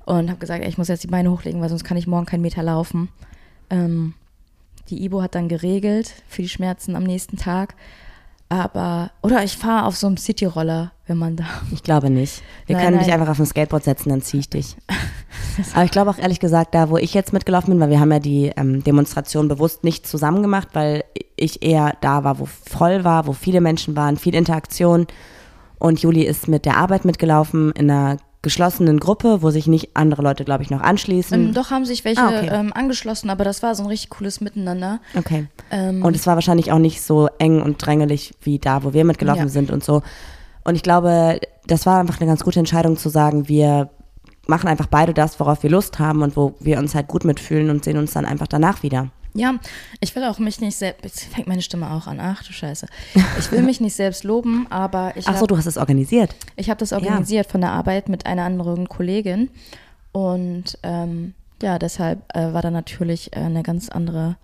Und 0.07 0.31
habe 0.31 0.39
gesagt, 0.39 0.63
ey, 0.63 0.69
ich 0.69 0.79
muss 0.79 0.87
jetzt 0.87 1.03
die 1.03 1.07
Beine 1.07 1.29
hochlegen, 1.29 1.61
weil 1.61 1.69
sonst 1.69 1.83
kann 1.83 1.97
ich 1.97 2.07
morgen 2.07 2.25
keinen 2.25 2.41
Meter 2.41 2.63
laufen. 2.63 3.09
Ähm, 3.69 4.15
die 4.89 5.05
Ibo 5.05 5.21
hat 5.21 5.35
dann 5.35 5.49
geregelt 5.49 6.11
für 6.27 6.41
die 6.41 6.49
Schmerzen 6.49 6.95
am 6.95 7.03
nächsten 7.03 7.37
Tag. 7.37 7.75
Aber, 8.47 9.11
oder 9.23 9.43
ich 9.43 9.57
fahre 9.57 9.85
auf 9.85 9.97
so 9.97 10.05
einem 10.05 10.17
Cityroller, 10.17 10.91
wenn 11.07 11.17
man 11.17 11.35
da. 11.35 11.45
Ich 11.71 11.81
glaube 11.81 12.11
nicht. 12.11 12.43
Wir 12.67 12.75
Nein, 12.75 12.85
können 12.85 12.99
dich 12.99 13.07
nein. 13.07 13.19
einfach 13.19 13.31
auf 13.31 13.39
ein 13.39 13.45
Skateboard 13.45 13.83
setzen, 13.83 14.09
dann 14.09 14.21
ziehe 14.21 14.41
ich 14.41 14.49
dich. 14.49 14.77
Aber 15.73 15.83
ich 15.83 15.91
glaube 15.91 16.11
auch 16.11 16.17
ehrlich 16.19 16.39
gesagt, 16.39 16.75
da 16.75 16.89
wo 16.89 16.97
ich 16.97 17.13
jetzt 17.13 17.33
mitgelaufen 17.33 17.71
bin, 17.71 17.79
weil 17.79 17.89
wir 17.89 17.99
haben 17.99 18.11
ja 18.11 18.19
die 18.19 18.51
ähm, 18.55 18.83
Demonstration 18.83 19.47
bewusst 19.47 19.83
nicht 19.83 20.05
zusammen 20.05 20.41
gemacht, 20.41 20.69
weil 20.73 21.03
ich 21.35 21.63
eher 21.63 21.95
da 22.01 22.23
war, 22.23 22.39
wo 22.39 22.45
voll 22.45 23.03
war, 23.03 23.25
wo 23.25 23.33
viele 23.33 23.61
Menschen 23.61 23.95
waren, 23.95 24.17
viel 24.17 24.35
Interaktion. 24.35 25.07
Und 25.79 26.01
Juli 26.01 26.23
ist 26.23 26.47
mit 26.47 26.65
der 26.65 26.77
Arbeit 26.77 27.03
mitgelaufen 27.03 27.71
in 27.71 27.89
einer 27.89 28.17
geschlossenen 28.45 28.99
Gruppe, 29.01 29.41
wo 29.41 29.49
sich 29.49 29.67
nicht 29.67 29.89
andere 29.97 30.21
Leute, 30.21 30.45
glaube 30.45 30.63
ich, 30.63 30.69
noch 30.69 30.79
anschließen. 30.81 31.47
Ähm, 31.47 31.53
doch 31.53 31.71
haben 31.71 31.83
sich 31.83 32.05
welche 32.05 32.21
Ah, 32.21 32.27
okay. 32.29 32.49
ähm, 32.51 32.71
angeschlossen, 32.73 33.29
aber 33.29 33.43
das 33.43 33.61
war 33.61 33.75
so 33.75 33.83
ein 33.83 33.87
richtig 33.89 34.11
cooles 34.11 34.39
Miteinander. 34.39 34.99
Okay. 35.17 35.47
Ähm, 35.71 36.01
Und 36.05 36.15
es 36.15 36.25
war 36.25 36.35
wahrscheinlich 36.35 36.71
auch 36.71 36.77
nicht 36.79 37.01
so 37.01 37.27
eng 37.39 37.61
und 37.61 37.85
drängelig 37.85 38.33
wie 38.41 38.59
da, 38.59 38.83
wo 38.83 38.93
wir 38.93 39.03
mitgelaufen 39.03 39.43
Ja. 39.47 39.49
sind 39.49 39.71
und 39.71 39.83
so. 39.83 40.01
Und 40.63 40.75
ich 40.75 40.83
glaube, 40.83 41.39
das 41.67 41.85
war 41.85 41.99
einfach 41.99 42.19
eine 42.21 42.27
ganz 42.29 42.43
gute 42.43 42.59
Entscheidung 42.59 42.95
zu 42.97 43.09
sagen, 43.09 43.47
wir 43.49 43.89
machen 44.47 44.67
einfach 44.69 44.87
beide 44.87 45.13
das, 45.13 45.39
worauf 45.39 45.63
wir 45.63 45.69
Lust 45.71 45.97
haben 45.99 46.21
und 46.21 46.37
wo 46.37 46.53
wir 46.59 46.77
uns 46.77 46.93
halt 46.95 47.07
gut 47.07 47.25
mitfühlen 47.25 47.69
und 47.71 47.83
sehen 47.83 47.97
uns 47.97 48.13
dann 48.13 48.25
einfach 48.25 48.47
danach 48.47 48.83
wieder. 48.83 49.09
Ja, 49.37 49.55
ich 49.99 50.15
will 50.15 50.23
auch 50.23 50.39
mich 50.39 50.61
nicht 50.61 50.77
selbst. 50.77 51.03
Jetzt 51.03 51.23
fängt 51.25 51.47
meine 51.47 51.61
Stimme 51.61 51.91
auch 51.91 52.07
an. 52.07 52.21
Ach 52.21 52.41
du 52.41 52.53
Scheiße. 52.53 52.87
Ich 53.37 53.51
will 53.51 53.63
mich 53.63 53.81
nicht 53.81 53.93
selbst 53.93 54.23
loben, 54.23 54.65
aber 54.69 55.11
ich 55.17 55.27
Ach 55.27 55.33
so, 55.33 55.39
habe 55.39 55.47
du 55.47 55.57
hast 55.57 55.65
es 55.65 55.77
organisiert. 55.77 56.33
ich 56.55 56.69
hab 56.69 56.77
das 56.77 56.93
organisiert 56.93 57.47
von 57.47 57.59
der 57.59 57.71
Arbeit 57.71 58.07
mit 58.07 58.25
einer 58.25 58.43
anderen 58.43 58.87
Kollegin. 58.87 59.49
Und 60.13 60.77
ähm, 60.83 61.33
ja, 61.61 61.77
deshalb 61.77 62.21
äh, 62.33 62.53
war 62.53 62.61
da 62.61 62.71
natürlich 62.71 63.35
äh, 63.35 63.41
eine 63.41 63.61
ganz 63.61 63.89
andere, 63.89 64.37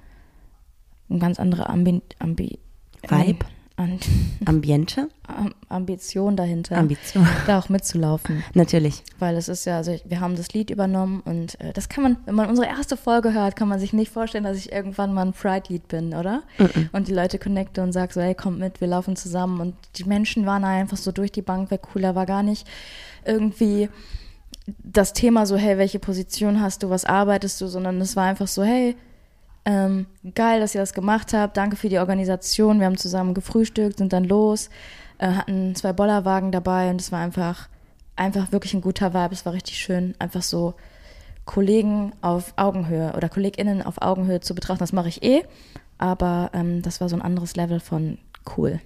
ein 1.09 1.19
ganz 1.19 1.39
andere 1.39 1.69
Ambi, 1.69 2.01
Ambi, 2.19 2.59
Vibe? 3.07 3.45
An, 3.81 3.99
Ambiente? 4.45 5.09
Am- 5.27 5.53
Ambition 5.69 6.35
dahinter, 6.35 6.77
Ambition. 6.77 7.27
da 7.47 7.59
auch 7.59 7.69
mitzulaufen. 7.69 8.43
Natürlich. 8.53 9.03
Weil 9.19 9.35
es 9.37 9.47
ist 9.47 9.65
ja, 9.65 9.77
also 9.77 9.95
wir 10.05 10.19
haben 10.19 10.35
das 10.35 10.53
Lied 10.53 10.69
übernommen 10.69 11.21
und 11.21 11.59
äh, 11.61 11.73
das 11.73 11.89
kann 11.89 12.03
man, 12.03 12.17
wenn 12.25 12.35
man 12.35 12.49
unsere 12.49 12.67
erste 12.67 12.97
Folge 12.97 13.33
hört, 13.33 13.55
kann 13.55 13.67
man 13.67 13.79
sich 13.79 13.93
nicht 13.93 14.11
vorstellen, 14.11 14.43
dass 14.43 14.57
ich 14.57 14.71
irgendwann 14.71 15.13
mal 15.13 15.25
ein 15.25 15.33
Pride-Lied 15.33 15.87
bin, 15.87 16.13
oder? 16.13 16.43
Und 16.91 17.07
die 17.07 17.13
Leute 17.13 17.39
connecte 17.39 17.81
und 17.81 17.91
sag 17.93 18.11
so, 18.13 18.21
hey, 18.21 18.35
kommt 18.35 18.59
mit, 18.59 18.81
wir 18.81 18.87
laufen 18.87 19.15
zusammen. 19.15 19.59
Und 19.61 19.75
die 19.95 20.03
Menschen 20.03 20.45
waren 20.45 20.63
einfach 20.63 20.97
so 20.97 21.11
durch 21.11 21.31
die 21.31 21.41
Bank 21.41 21.71
weg 21.71 21.81
cool. 21.95 22.01
Da 22.01 22.15
war 22.15 22.25
gar 22.25 22.43
nicht 22.43 22.67
irgendwie 23.25 23.89
das 24.83 25.13
Thema 25.13 25.45
so, 25.45 25.57
hey, 25.57 25.77
welche 25.77 25.99
Position 25.99 26.61
hast 26.61 26.83
du, 26.83 26.89
was 26.89 27.05
arbeitest 27.05 27.59
du, 27.61 27.67
sondern 27.67 27.99
es 28.01 28.15
war 28.15 28.25
einfach 28.25 28.47
so, 28.47 28.63
hey, 28.63 28.95
ähm, 29.65 30.07
geil, 30.33 30.59
dass 30.59 30.73
ihr 30.73 30.81
das 30.81 30.93
gemacht 30.93 31.33
habt. 31.33 31.57
Danke 31.57 31.75
für 31.75 31.89
die 31.89 31.99
Organisation. 31.99 32.79
Wir 32.79 32.87
haben 32.87 32.97
zusammen 32.97 33.33
gefrühstückt, 33.33 33.97
sind 33.99 34.13
dann 34.13 34.23
los, 34.23 34.69
äh, 35.19 35.27
hatten 35.27 35.75
zwei 35.75 35.93
Bollerwagen 35.93 36.51
dabei 36.51 36.89
und 36.89 36.99
es 36.99 37.11
war 37.11 37.19
einfach, 37.19 37.69
einfach 38.15 38.51
wirklich 38.51 38.73
ein 38.73 38.81
guter 38.81 39.13
Vibe. 39.13 39.33
Es 39.33 39.45
war 39.45 39.53
richtig 39.53 39.77
schön, 39.77 40.15
einfach 40.19 40.41
so 40.41 40.73
Kollegen 41.45 42.13
auf 42.21 42.53
Augenhöhe 42.55 43.13
oder 43.15 43.29
KollegInnen 43.29 43.81
auf 43.81 44.01
Augenhöhe 44.01 44.41
zu 44.41 44.55
betrachten. 44.55 44.79
Das 44.79 44.93
mache 44.93 45.09
ich 45.09 45.23
eh, 45.23 45.43
aber 45.97 46.49
ähm, 46.53 46.81
das 46.81 47.01
war 47.01 47.09
so 47.09 47.15
ein 47.15 47.21
anderes 47.21 47.55
Level 47.55 47.79
von 47.79 48.17
cool. 48.57 48.79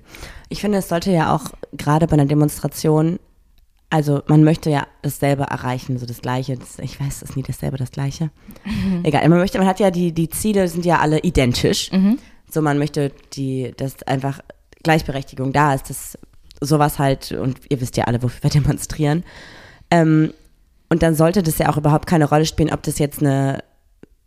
Ich 0.50 0.62
finde, 0.62 0.80
es 0.80 0.90
sollte 0.90 1.12
ja 1.12 1.34
auch 1.34 1.52
gerade 1.74 2.08
bei 2.08 2.14
einer 2.14 2.26
Demonstration, 2.26 3.20
also 3.90 4.22
man 4.28 4.44
möchte 4.44 4.70
ja 4.70 4.88
dasselbe 5.02 5.44
erreichen, 5.44 5.98
so 5.98 6.06
das 6.06 6.22
Gleiche. 6.22 6.58
Das, 6.58 6.80
ich 6.80 7.00
weiß, 7.00 7.22
es 7.22 7.30
ist 7.30 7.38
nie 7.38 7.44
dasselbe, 7.44 7.78
das 7.78 7.92
Gleiche. 7.92 8.32
Egal, 9.04 9.28
man 9.30 9.40
möchte, 9.40 9.58
man 9.58 9.68
hat 9.68 9.80
ja 9.80 9.92
die, 9.92 10.12
die 10.12 10.30
Ziele 10.30 10.68
sind 10.68 10.86
ja 10.86 11.00
alle 11.00 11.20
identisch. 11.20 11.92
So, 12.50 12.62
man 12.62 12.78
möchte 12.78 13.12
die, 13.34 13.74
dass 13.78 14.04
einfach 14.04 14.40
Gleichberechtigung 14.84 15.52
da 15.54 15.74
ist, 15.74 15.90
dass 15.90 16.18
sowas 16.62 17.00
halt, 17.00 17.32
und 17.32 17.60
ihr 17.70 17.82
wisst 17.82 17.98
ja 17.98 18.06
alle, 18.06 18.22
wofür 18.22 18.44
wir 18.44 18.50
demonstrieren. 18.62 19.24
Ähm, 19.92 20.34
und 20.90 21.04
dann 21.04 21.16
sollte 21.16 21.44
das 21.44 21.58
ja 21.58 21.70
auch 21.70 21.78
überhaupt 21.78 22.08
keine 22.08 22.26
Rolle 22.26 22.46
spielen, 22.46 22.72
ob 22.72 22.84
das 22.84 23.00
jetzt 23.00 23.22
eine 23.22 23.64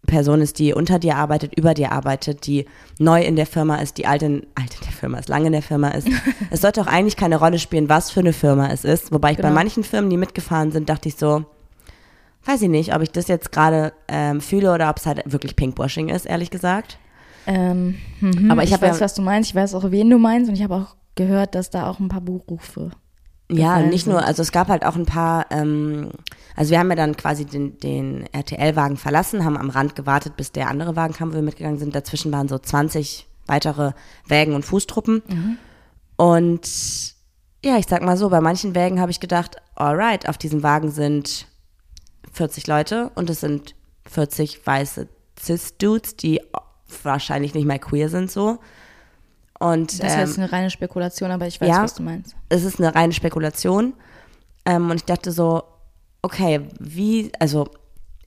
Person 0.07 0.41
ist, 0.41 0.59
die 0.59 0.73
unter 0.73 0.99
dir 0.99 1.17
arbeitet, 1.17 1.55
über 1.57 1.75
dir 1.75 1.93
arbeitet, 1.93 2.47
die 2.47 2.65
neu 2.99 3.23
in 3.23 3.37
der 3.37 3.47
Firma 3.47 3.77
ist, 3.77 3.99
die 3.99 4.07
alt 4.07 4.23
in, 4.23 4.47
alt 4.55 4.75
in 4.75 4.81
der 4.85 4.93
Firma 4.93 5.19
ist, 5.19 5.29
lange 5.29 5.47
in 5.47 5.53
der 5.53 5.63
Firma 5.63 5.89
ist. 5.89 6.09
es 6.51 6.61
sollte 6.63 6.81
auch 6.81 6.87
eigentlich 6.87 7.17
keine 7.17 7.37
Rolle 7.37 7.59
spielen, 7.59 7.89
was 7.89 8.11
für 8.11 8.21
eine 8.21 8.33
Firma 8.33 8.69
es 8.71 8.85
ist. 8.85 9.13
Wobei 9.13 9.33
ich 9.33 9.37
bei 9.37 9.43
Genau. 9.43 9.55
manchen 9.55 9.85
Firmen, 9.85 10.09
die 10.11 10.17
mitgefahren 10.17 10.71
sind, 10.73 10.89
dachte 10.89 11.09
ich 11.09 11.17
so, 11.17 11.45
weiß 12.47 12.63
ich 12.63 12.69
nicht, 12.71 12.95
ob 12.95 13.03
ich 13.03 13.11
das 13.11 13.29
jetzt 13.29 13.53
gerade 13.53 13.93
ähm, 14.09 14.41
fühle 14.41 14.73
oder 14.73 14.89
ob 14.89 14.97
es 14.97 15.05
halt 15.07 15.23
wirklich 15.31 15.57
Pinkwashing 15.57 16.09
ist, 16.09 16.25
ehrlich 16.25 16.51
gesagt. 16.51 16.99
Ähm, 17.47 17.97
mhm, 18.21 18.51
Aber 18.51 18.63
ich 18.63 18.73
ich, 18.73 18.81
weiß, 18.81 18.99
ja- 19.01 19.05
was 19.05 19.15
du 19.15 19.23
meinst. 19.23 19.51
Ich 19.51 19.55
weiß 19.57 19.75
auch, 19.75 19.91
wen 19.91 20.09
du 20.09 20.19
meinst 20.19 20.49
und 20.49 20.55
ich 20.57 20.63
habe 20.63 20.75
auch 20.77 20.97
gehört, 21.17 21.55
dass 21.55 21.71
da 21.71 21.91
auch 21.91 21.99
ein 21.99 22.09
paar 22.09 22.21
Buchrufe 22.21 22.91
Ja, 23.51 23.81
nicht 23.81 24.07
nur, 24.07 24.19
sind. 24.19 24.29
also 24.29 24.43
es 24.43 24.53
gab 24.53 24.69
halt 24.69 24.85
auch 24.85 24.95
ein 24.95 25.07
paar, 25.07 25.47
ähm, 25.51 26.11
also 26.55 26.71
wir 26.71 26.79
haben 26.79 26.91
ja 26.91 26.97
dann 26.97 27.17
quasi 27.17 27.47
den, 27.47 27.79
den 27.79 28.27
RTL-Wagen 28.33 28.97
verlassen, 28.99 29.45
haben 29.45 29.57
am 29.57 29.71
Rand 29.71 29.97
gewartet, 29.97 30.37
bis 30.37 30.53
der 30.53 30.69
andere 30.69 30.97
Wagen 30.97 31.15
kam, 31.15 31.31
wo 31.31 31.37
wir 31.37 31.43
mitgegangen 31.43 31.79
sind. 31.79 31.95
Dazwischen 31.95 32.31
waren 32.31 32.49
so 32.49 32.59
20 32.59 33.27
weitere 33.47 33.93
Wägen 34.27 34.55
und 34.55 34.65
Fußtruppen. 34.65 35.23
Und 36.17 36.69
ja, 37.65 37.79
ich 37.79 37.87
sag 37.89 38.03
mal 38.03 38.17
so, 38.17 38.29
bei 38.29 38.41
manchen 38.41 38.75
Wägen 38.75 39.01
habe 39.01 39.11
ich 39.11 39.21
gedacht, 39.21 39.57
alright, 39.75 40.29
auf 40.29 40.37
diesem 40.37 40.63
Wagen 40.63 40.91
sind 40.91 41.47
40 42.33 42.67
Leute 42.67 43.11
und 43.15 43.31
es 43.31 43.41
sind 43.41 43.75
40 44.07 44.67
weiße 44.67 45.09
Cis-Dudes, 45.41 46.17
die 46.17 46.41
wahrscheinlich 47.03 47.55
nicht 47.55 47.67
mal 47.67 47.79
queer 47.79 48.09
sind 48.09 48.31
so. 48.31 48.59
Und 49.59 50.03
Das 50.03 50.15
ähm, 50.15 50.21
heißt 50.21 50.39
eine 50.39 50.53
reine 50.53 50.71
Spekulation, 50.71 51.31
aber 51.31 51.47
ich 51.47 51.61
weiß, 51.61 51.69
ja. 51.69 51.83
was 51.83 51.95
du 51.95 52.03
meinst. 52.03 52.37
es 52.49 52.65
ist 52.65 52.79
eine 52.81 52.95
reine 52.95 53.13
Spekulation. 53.13 53.95
Ähm, 54.65 54.91
und 54.91 54.97
ich 54.97 55.05
dachte 55.05 55.33
so, 55.33 55.65
okay, 56.23 56.61
wie, 56.79 57.33
also 57.39 57.69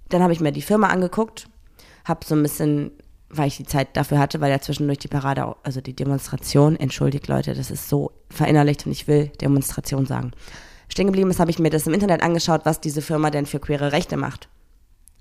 dann 0.09 0.21
habe 0.21 0.33
ich 0.33 0.39
mir 0.39 0.51
die 0.51 0.61
Firma 0.61 0.87
angeguckt, 0.87 1.47
habe 2.03 2.25
so 2.25 2.35
ein 2.35 2.43
bisschen, 2.43 2.91
weil 3.29 3.47
ich 3.47 3.57
die 3.57 3.65
Zeit 3.65 3.95
dafür 3.95 4.19
hatte, 4.19 4.41
weil 4.41 4.51
ja 4.51 4.59
zwischendurch 4.59 4.99
die 4.99 5.07
Parade, 5.07 5.55
also 5.63 5.79
die 5.81 5.95
Demonstration, 5.95 6.75
entschuldigt 6.75 7.27
Leute, 7.27 7.53
das 7.53 7.71
ist 7.71 7.87
so 7.87 8.11
verinnerlicht 8.29 8.85
und 8.85 8.91
ich 8.91 9.07
will 9.07 9.27
Demonstration 9.39 10.05
sagen. 10.05 10.31
Stehen 10.89 11.07
geblieben 11.07 11.29
ist, 11.29 11.39
habe 11.39 11.51
ich 11.51 11.59
mir 11.59 11.69
das 11.69 11.87
im 11.87 11.93
Internet 11.93 12.21
angeschaut, 12.21 12.61
was 12.65 12.81
diese 12.81 13.01
Firma 13.01 13.29
denn 13.29 13.45
für 13.45 13.59
queere 13.59 13.93
Rechte 13.93 14.17
macht. 14.17 14.49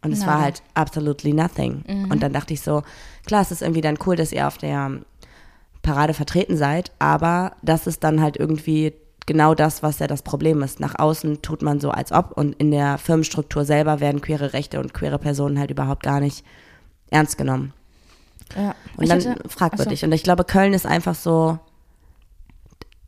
Und 0.02 0.12
es 0.12 0.20
war 0.20 0.28
Nada. 0.28 0.42
halt 0.42 0.62
absolutely 0.74 1.32
nothing. 1.34 1.84
Und 2.10 2.22
dann 2.22 2.32
dachte 2.32 2.54
ich 2.54 2.62
so, 2.62 2.82
klar, 3.26 3.42
es 3.42 3.52
ist 3.52 3.60
irgendwie 3.60 3.82
dann 3.82 3.98
cool, 4.06 4.16
dass 4.16 4.32
ihr 4.32 4.48
auf 4.48 4.56
der 4.56 5.00
Parade 5.82 6.14
vertreten 6.14 6.56
seid, 6.56 6.92
aber 6.98 7.52
das 7.62 7.86
ist 7.86 8.04
dann 8.04 8.20
halt 8.20 8.36
irgendwie 8.36 8.92
genau 9.26 9.54
das, 9.54 9.82
was 9.82 9.98
ja 9.98 10.06
das 10.06 10.22
Problem 10.22 10.62
ist. 10.62 10.80
Nach 10.80 10.98
außen 10.98 11.40
tut 11.42 11.62
man 11.62 11.80
so, 11.80 11.90
als 11.90 12.12
ob 12.12 12.32
und 12.36 12.54
in 12.54 12.70
der 12.70 12.98
Firmenstruktur 12.98 13.64
selber 13.64 14.00
werden 14.00 14.20
queere 14.20 14.52
Rechte 14.52 14.80
und 14.80 14.92
queere 14.94 15.18
Personen 15.18 15.58
halt 15.58 15.70
überhaupt 15.70 16.02
gar 16.02 16.20
nicht 16.20 16.44
ernst 17.10 17.38
genommen. 17.38 17.72
Ja. 18.56 18.74
Und 18.96 19.04
Ich 19.04 19.08
dann 19.08 19.24
hatte- 19.24 19.48
fragwürdig. 19.48 20.04
Und 20.04 20.12
ich 20.12 20.22
glaube, 20.22 20.44
Köln 20.44 20.72
ist 20.72 20.86
einfach 20.86 21.14
so. 21.14 21.58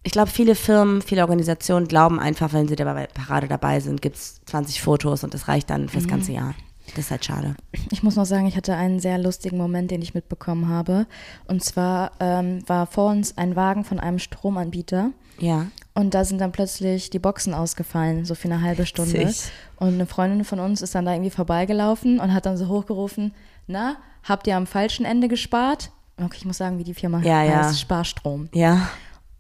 Ich 0.05 0.13
glaube, 0.13 0.31
viele 0.31 0.55
Firmen, 0.57 1.01
viele 1.01 1.23
Organisationen 1.23 1.87
glauben 1.87 2.19
einfach, 2.19 2.53
wenn 2.53 2.67
sie 2.67 2.75
dabei 2.77 2.95
bei 2.95 3.07
Parade 3.07 3.47
dabei 3.47 3.79
sind, 3.81 4.03
gibt 4.03 4.17
es 4.17 4.41
20 4.47 4.83
Fotos 4.83 5.23
und 5.23 5.33
das 5.33 5.47
reicht 5.47 5.71
dann 5.71 5.89
fürs 5.89 6.09
ganze 6.09 6.33
Jahr. 6.33 6.55
Das 6.95 7.07
ist 7.07 7.11
halt 7.11 7.25
schade. 7.25 7.55
Ich 7.91 8.03
muss 8.03 8.17
noch 8.17 8.27
sagen, 8.27 8.47
ich 8.47 8.57
hatte 8.57 8.75
einen 8.75 9.01
sehr 9.01 9.19
lustigen 9.19 9.57
Moment, 9.57 9.91
den 9.91 10.03
ich 10.03 10.15
mitbekommen 10.15 10.69
habe. 10.69 11.07
Und 11.47 11.63
zwar 11.65 12.13
ähm, 12.21 12.63
war 12.69 12.87
vor 12.87 13.11
uns 13.11 13.39
ein 13.39 13.57
Wagen 13.57 13.85
von 13.85 13.99
einem 13.99 14.19
Stromanbieter. 14.19 15.11
Ja. 15.39 15.67
Und 15.95 16.15
da 16.15 16.25
sind 16.25 16.41
dann 16.41 16.53
plötzlich 16.53 17.11
die 17.11 17.19
Boxen 17.19 17.55
ausgefallen, 17.55 18.25
so 18.25 18.35
für 18.35 18.49
eine 18.49 18.63
halbe 18.63 18.87
Stunde. 18.87 19.13
Witzig. 19.15 19.51
Und 19.77 19.89
eine 19.95 20.07
Freundin 20.07 20.45
von 20.45 20.61
uns 20.61 20.81
ist 20.83 20.95
dann 20.95 21.05
da 21.05 21.13
irgendwie 21.13 21.31
vorbeigelaufen 21.31 22.21
und 22.21 22.33
hat 22.33 22.47
dann 22.47 22.57
so 22.57 22.69
hochgerufen, 22.69 23.33
na, 23.67 23.97
habt 24.23 24.47
ihr 24.47 24.57
am 24.57 24.67
falschen 24.67 25.05
Ende 25.05 25.29
gespart? 25.29 25.91
Okay, 26.19 26.37
ich 26.39 26.45
muss 26.45 26.59
sagen, 26.59 26.79
wie 26.79 26.85
die 26.85 26.95
Firma 26.95 27.21
Ja, 27.21 27.43
ja. 27.43 27.65
heißt, 27.65 27.81
Sparstrom. 27.81 28.49
Ja. 28.55 28.89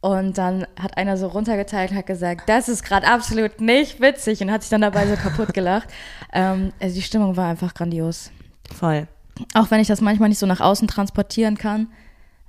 Und 0.03 0.37
dann 0.37 0.67
hat 0.79 0.97
einer 0.99 1.17
so 1.17 1.29
runtergeteilt 1.29 1.93
und 1.93 1.97
hat 1.97 2.07
gesagt, 2.07 2.49
das 2.49 2.69
ist 2.69 2.83
gerade 2.83 3.07
absolut 3.07 3.61
nicht 3.61 4.01
witzig 4.01 4.43
und 4.43 4.51
hat 4.51 4.63
sich 4.63 4.69
dann 4.71 4.81
dabei 4.81 5.07
so 5.07 5.15
kaputt 5.15 5.55
gelacht. 5.55 5.89
Ähm, 6.33 6.73
also 6.81 6.95
die 6.97 7.03
Stimmung 7.03 7.37
war 7.37 7.49
einfach 7.49 7.73
grandios. 7.73 8.33
Voll. 8.75 9.07
Auch 9.55 9.71
wenn 9.71 9.81
ich 9.81 9.87
das 9.87 10.01
manchmal 10.01 10.29
nicht 10.29 10.41
so 10.41 10.47
nach 10.47 10.61
außen 10.61 10.89
transportieren 10.89 11.57
kann. 11.57 11.87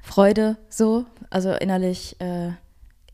Freude 0.02 0.58
so. 0.68 1.06
Also 1.30 1.52
innerlich, 1.54 2.20
äh, 2.20 2.50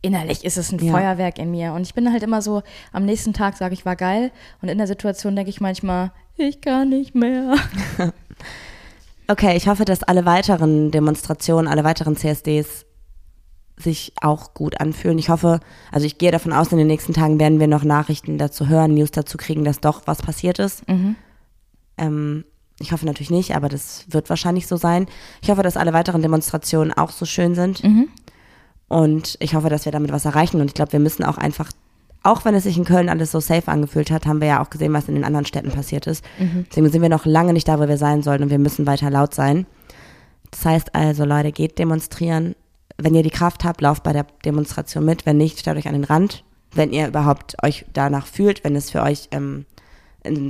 innerlich 0.01 0.45
ist 0.45 0.57
es 0.57 0.71
ein 0.71 0.79
Ja. 0.79 0.93
Feuerwerk 0.93 1.37
in 1.37 1.51
mir. 1.51 1.73
Und 1.73 1.81
ich 1.81 1.93
bin 1.93 2.09
halt 2.09 2.23
immer 2.23 2.41
so, 2.41 2.63
am 2.93 3.03
nächsten 3.03 3.33
Tag 3.33 3.57
sage 3.57 3.73
ich, 3.73 3.85
war 3.85 3.97
geil. 3.97 4.31
Und 4.61 4.69
in 4.69 4.77
der 4.77 4.87
Situation 4.87 5.35
denke 5.35 5.49
ich 5.49 5.59
manchmal, 5.59 6.11
ich 6.37 6.61
kann 6.61 6.87
nicht 6.89 7.13
mehr. 7.13 7.55
Okay, 9.31 9.55
ich 9.55 9.67
hoffe, 9.67 9.85
dass 9.85 10.01
alle 10.01 10.25
weiteren 10.25 10.89
Demonstrationen, 10.89 11.67
alle 11.67 11.83
weiteren 11.83 12.15
CSDs 12.15 12.87
sich 13.81 14.13
auch 14.21 14.53
gut 14.53 14.79
anfühlen. 14.81 15.17
Ich 15.17 15.29
hoffe, 15.29 15.59
also 15.91 16.05
ich 16.05 16.17
gehe 16.17 16.31
davon 16.31 16.51
aus, 16.53 16.71
in 16.71 16.77
den 16.77 16.87
nächsten 16.87 17.13
Tagen 17.13 17.39
werden 17.39 17.59
wir 17.59 17.67
noch 17.67 17.83
Nachrichten 17.83 18.37
dazu 18.37 18.67
hören, 18.67 18.93
News 18.93 19.11
dazu 19.11 19.37
kriegen, 19.37 19.63
dass 19.63 19.79
doch 19.79 20.01
was 20.05 20.21
passiert 20.21 20.59
ist. 20.59 20.83
Ähm, 21.97 22.43
ich 22.81 22.91
hoffe 22.91 23.05
natürlich 23.05 23.31
nicht, 23.31 23.55
aber 23.55 23.67
das 23.69 24.05
wird 24.09 24.29
wahrscheinlich 24.29 24.67
so 24.67 24.77
sein. 24.77 25.07
Ich 25.41 25.49
hoffe, 25.49 25.63
dass 25.63 25.77
alle 25.77 25.93
weiteren 25.93 26.21
Demonstrationen 26.21 26.93
auch 26.93 27.11
so 27.11 27.25
schön 27.25 27.55
sind. 27.55 27.81
Und 28.87 29.37
ich 29.39 29.53
hoffe, 29.53 29.69
dass 29.69 29.85
wir 29.85 29.91
damit 29.91 30.11
was 30.11 30.25
erreichen. 30.25 30.61
Und 30.61 30.67
ich 30.67 30.73
glaube, 30.73 30.93
wir 30.93 30.99
müssen 30.99 31.23
auch 31.23 31.37
einfach, 31.37 31.71
auch 32.23 32.43
wenn 32.45 32.55
es 32.55 32.63
sich 32.63 32.77
in 32.77 32.85
Köln 32.85 33.07
alles 33.09 33.31
so 33.31 33.39
safe 33.39 33.69
angefühlt 33.69 34.11
hat, 34.11 34.25
haben 34.25 34.41
wir 34.41 34.47
ja 34.47 34.63
auch 34.63 34.69
gesehen, 34.69 34.93
was 34.93 35.07
in 35.07 35.15
den 35.15 35.23
anderen 35.25 35.45
Städten 35.45 35.71
passiert 35.71 36.07
ist. 36.07 36.23
Deswegen 36.69 36.89
sind 36.89 37.01
wir 37.01 37.09
noch 37.09 37.25
lange 37.25 37.53
nicht 37.53 37.67
da, 37.67 37.79
wo 37.79 37.87
wir 37.87 37.97
sein 37.97 38.23
sollen 38.23 38.43
und 38.43 38.49
wir 38.49 38.59
müssen 38.59 38.87
weiter 38.87 39.09
laut 39.09 39.33
sein. 39.33 39.65
Das 40.51 40.65
heißt 40.65 40.95
also, 40.95 41.23
Leute, 41.25 41.51
geht 41.51 41.77
demonstrieren. 41.79 42.55
Wenn 43.01 43.15
ihr 43.15 43.23
die 43.23 43.29
Kraft 43.29 43.63
habt, 43.63 43.81
lauft 43.81 44.03
bei 44.03 44.13
der 44.13 44.25
Demonstration 44.45 45.05
mit. 45.05 45.25
Wenn 45.25 45.37
nicht, 45.37 45.59
stellt 45.59 45.77
euch 45.77 45.87
an 45.87 45.93
den 45.93 46.03
Rand. 46.03 46.43
Wenn 46.73 46.91
ihr 46.91 47.07
überhaupt 47.07 47.55
euch 47.63 47.85
danach 47.93 48.27
fühlt, 48.27 48.63
wenn 48.63 48.75
es 48.75 48.91
für 48.91 49.01
euch 49.01 49.29
ähm, 49.31 49.65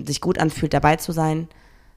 sich 0.05 0.19
gut 0.19 0.39
anfühlt, 0.39 0.73
dabei 0.73 0.95
zu 0.95 1.11
sein. 1.11 1.47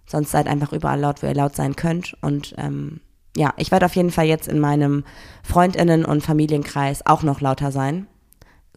Sonst 0.06 0.30
seid 0.30 0.46
einfach 0.46 0.72
überall 0.72 1.00
laut, 1.00 1.22
wo 1.22 1.26
ihr 1.26 1.34
laut 1.34 1.56
sein 1.56 1.74
könnt. 1.74 2.16
Und 2.20 2.54
ähm, 2.58 3.00
ja, 3.36 3.54
ich 3.56 3.70
werde 3.70 3.86
auf 3.86 3.96
jeden 3.96 4.10
Fall 4.10 4.26
jetzt 4.26 4.46
in 4.46 4.60
meinem 4.60 5.04
Freundinnen- 5.42 6.04
und 6.04 6.22
Familienkreis 6.22 7.06
auch 7.06 7.22
noch 7.22 7.40
lauter 7.40 7.72
sein. 7.72 8.06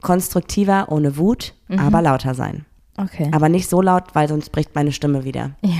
Konstruktiver, 0.01 0.87
ohne 0.89 1.17
Wut, 1.17 1.55
aber 1.77 2.01
lauter 2.01 2.35
sein. 2.35 2.65
Okay. 2.97 3.29
Aber 3.33 3.49
nicht 3.49 3.69
so 3.69 3.81
laut, 3.81 4.03
weil 4.13 4.29
sonst 4.29 4.51
bricht 4.53 4.73
meine 4.73 4.93
Stimme 4.93 5.25
wieder. 5.25 5.51
ja, 5.61 5.71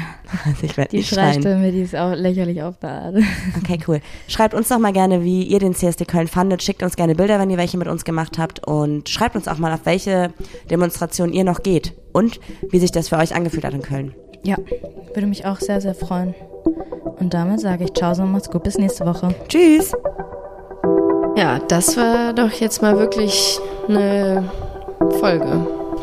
Also 0.45 0.57
ich 0.63 0.76
werde 0.76 0.91
die 0.91 0.97
nicht 0.97 1.09
schreien. 1.13 1.34
Schreistimme, 1.34 1.72
die 1.72 1.82
ist 1.82 1.95
auch 1.95 2.13
lächerlich 2.13 2.61
auf 2.61 2.78
der 2.80 2.89
Art. 2.89 3.16
Okay, 3.57 3.80
cool. 3.88 4.01
Schreibt 4.28 4.53
uns 4.53 4.68
doch 4.68 4.80
mal 4.80 4.91
gerne, 4.91 5.24
wie 5.24 5.43
ihr 5.43 5.59
den 5.59 5.74
CSD 5.74 6.03
Köln 6.05 6.28
fandet. 6.28 6.61
Schickt 6.61 6.84
uns 6.84 6.95
gerne 6.97 7.16
Bilder, 7.16 7.39
wenn 7.39 7.49
ihr 7.49 7.57
welche 7.57 7.78
mit 7.78 7.88
uns 7.88 8.03
gemacht 8.03 8.38
habt. 8.38 8.68
Und 8.68 9.07
schreibt 9.07 9.36
uns 9.38 9.47
auch 9.47 9.57
mal, 9.57 9.74
auf 9.74 9.86
welche 9.86 10.34
Demonstration 10.70 11.32
ihr 11.32 11.45
noch 11.45 11.63
geht. 11.63 11.93
Und 12.11 12.39
wie 12.70 12.80
sich 12.80 12.91
das 12.91 13.07
für 13.09 13.18
euch 13.18 13.34
angefühlt 13.34 13.63
hat 13.63 13.74
in 13.74 13.82
Köln. 13.82 14.13
Ja, 14.43 14.57
würde 15.13 15.28
mich 15.28 15.45
auch 15.45 15.59
sehr, 15.59 15.80
sehr 15.80 15.95
freuen. 15.95 16.36
Und 17.20 17.34
damit 17.34 17.61
sage 17.61 17.86
ich 17.86 17.93
Ciao, 17.93 18.11
und 18.11 18.32
macht's 18.34 18.49
gut. 18.51 18.63
Bis 18.63 18.78
nächste 18.78 19.05
Woche. 19.05 19.34
Tschüss! 19.47 19.93
Ja, 21.38 21.59
das 21.59 21.95
war 21.97 22.34
doch 22.34 22.51
jetzt 22.51 22.82
mal 22.82 22.97
wirklich 22.99 23.59
eine 23.88 24.49
Folge. 25.20 25.66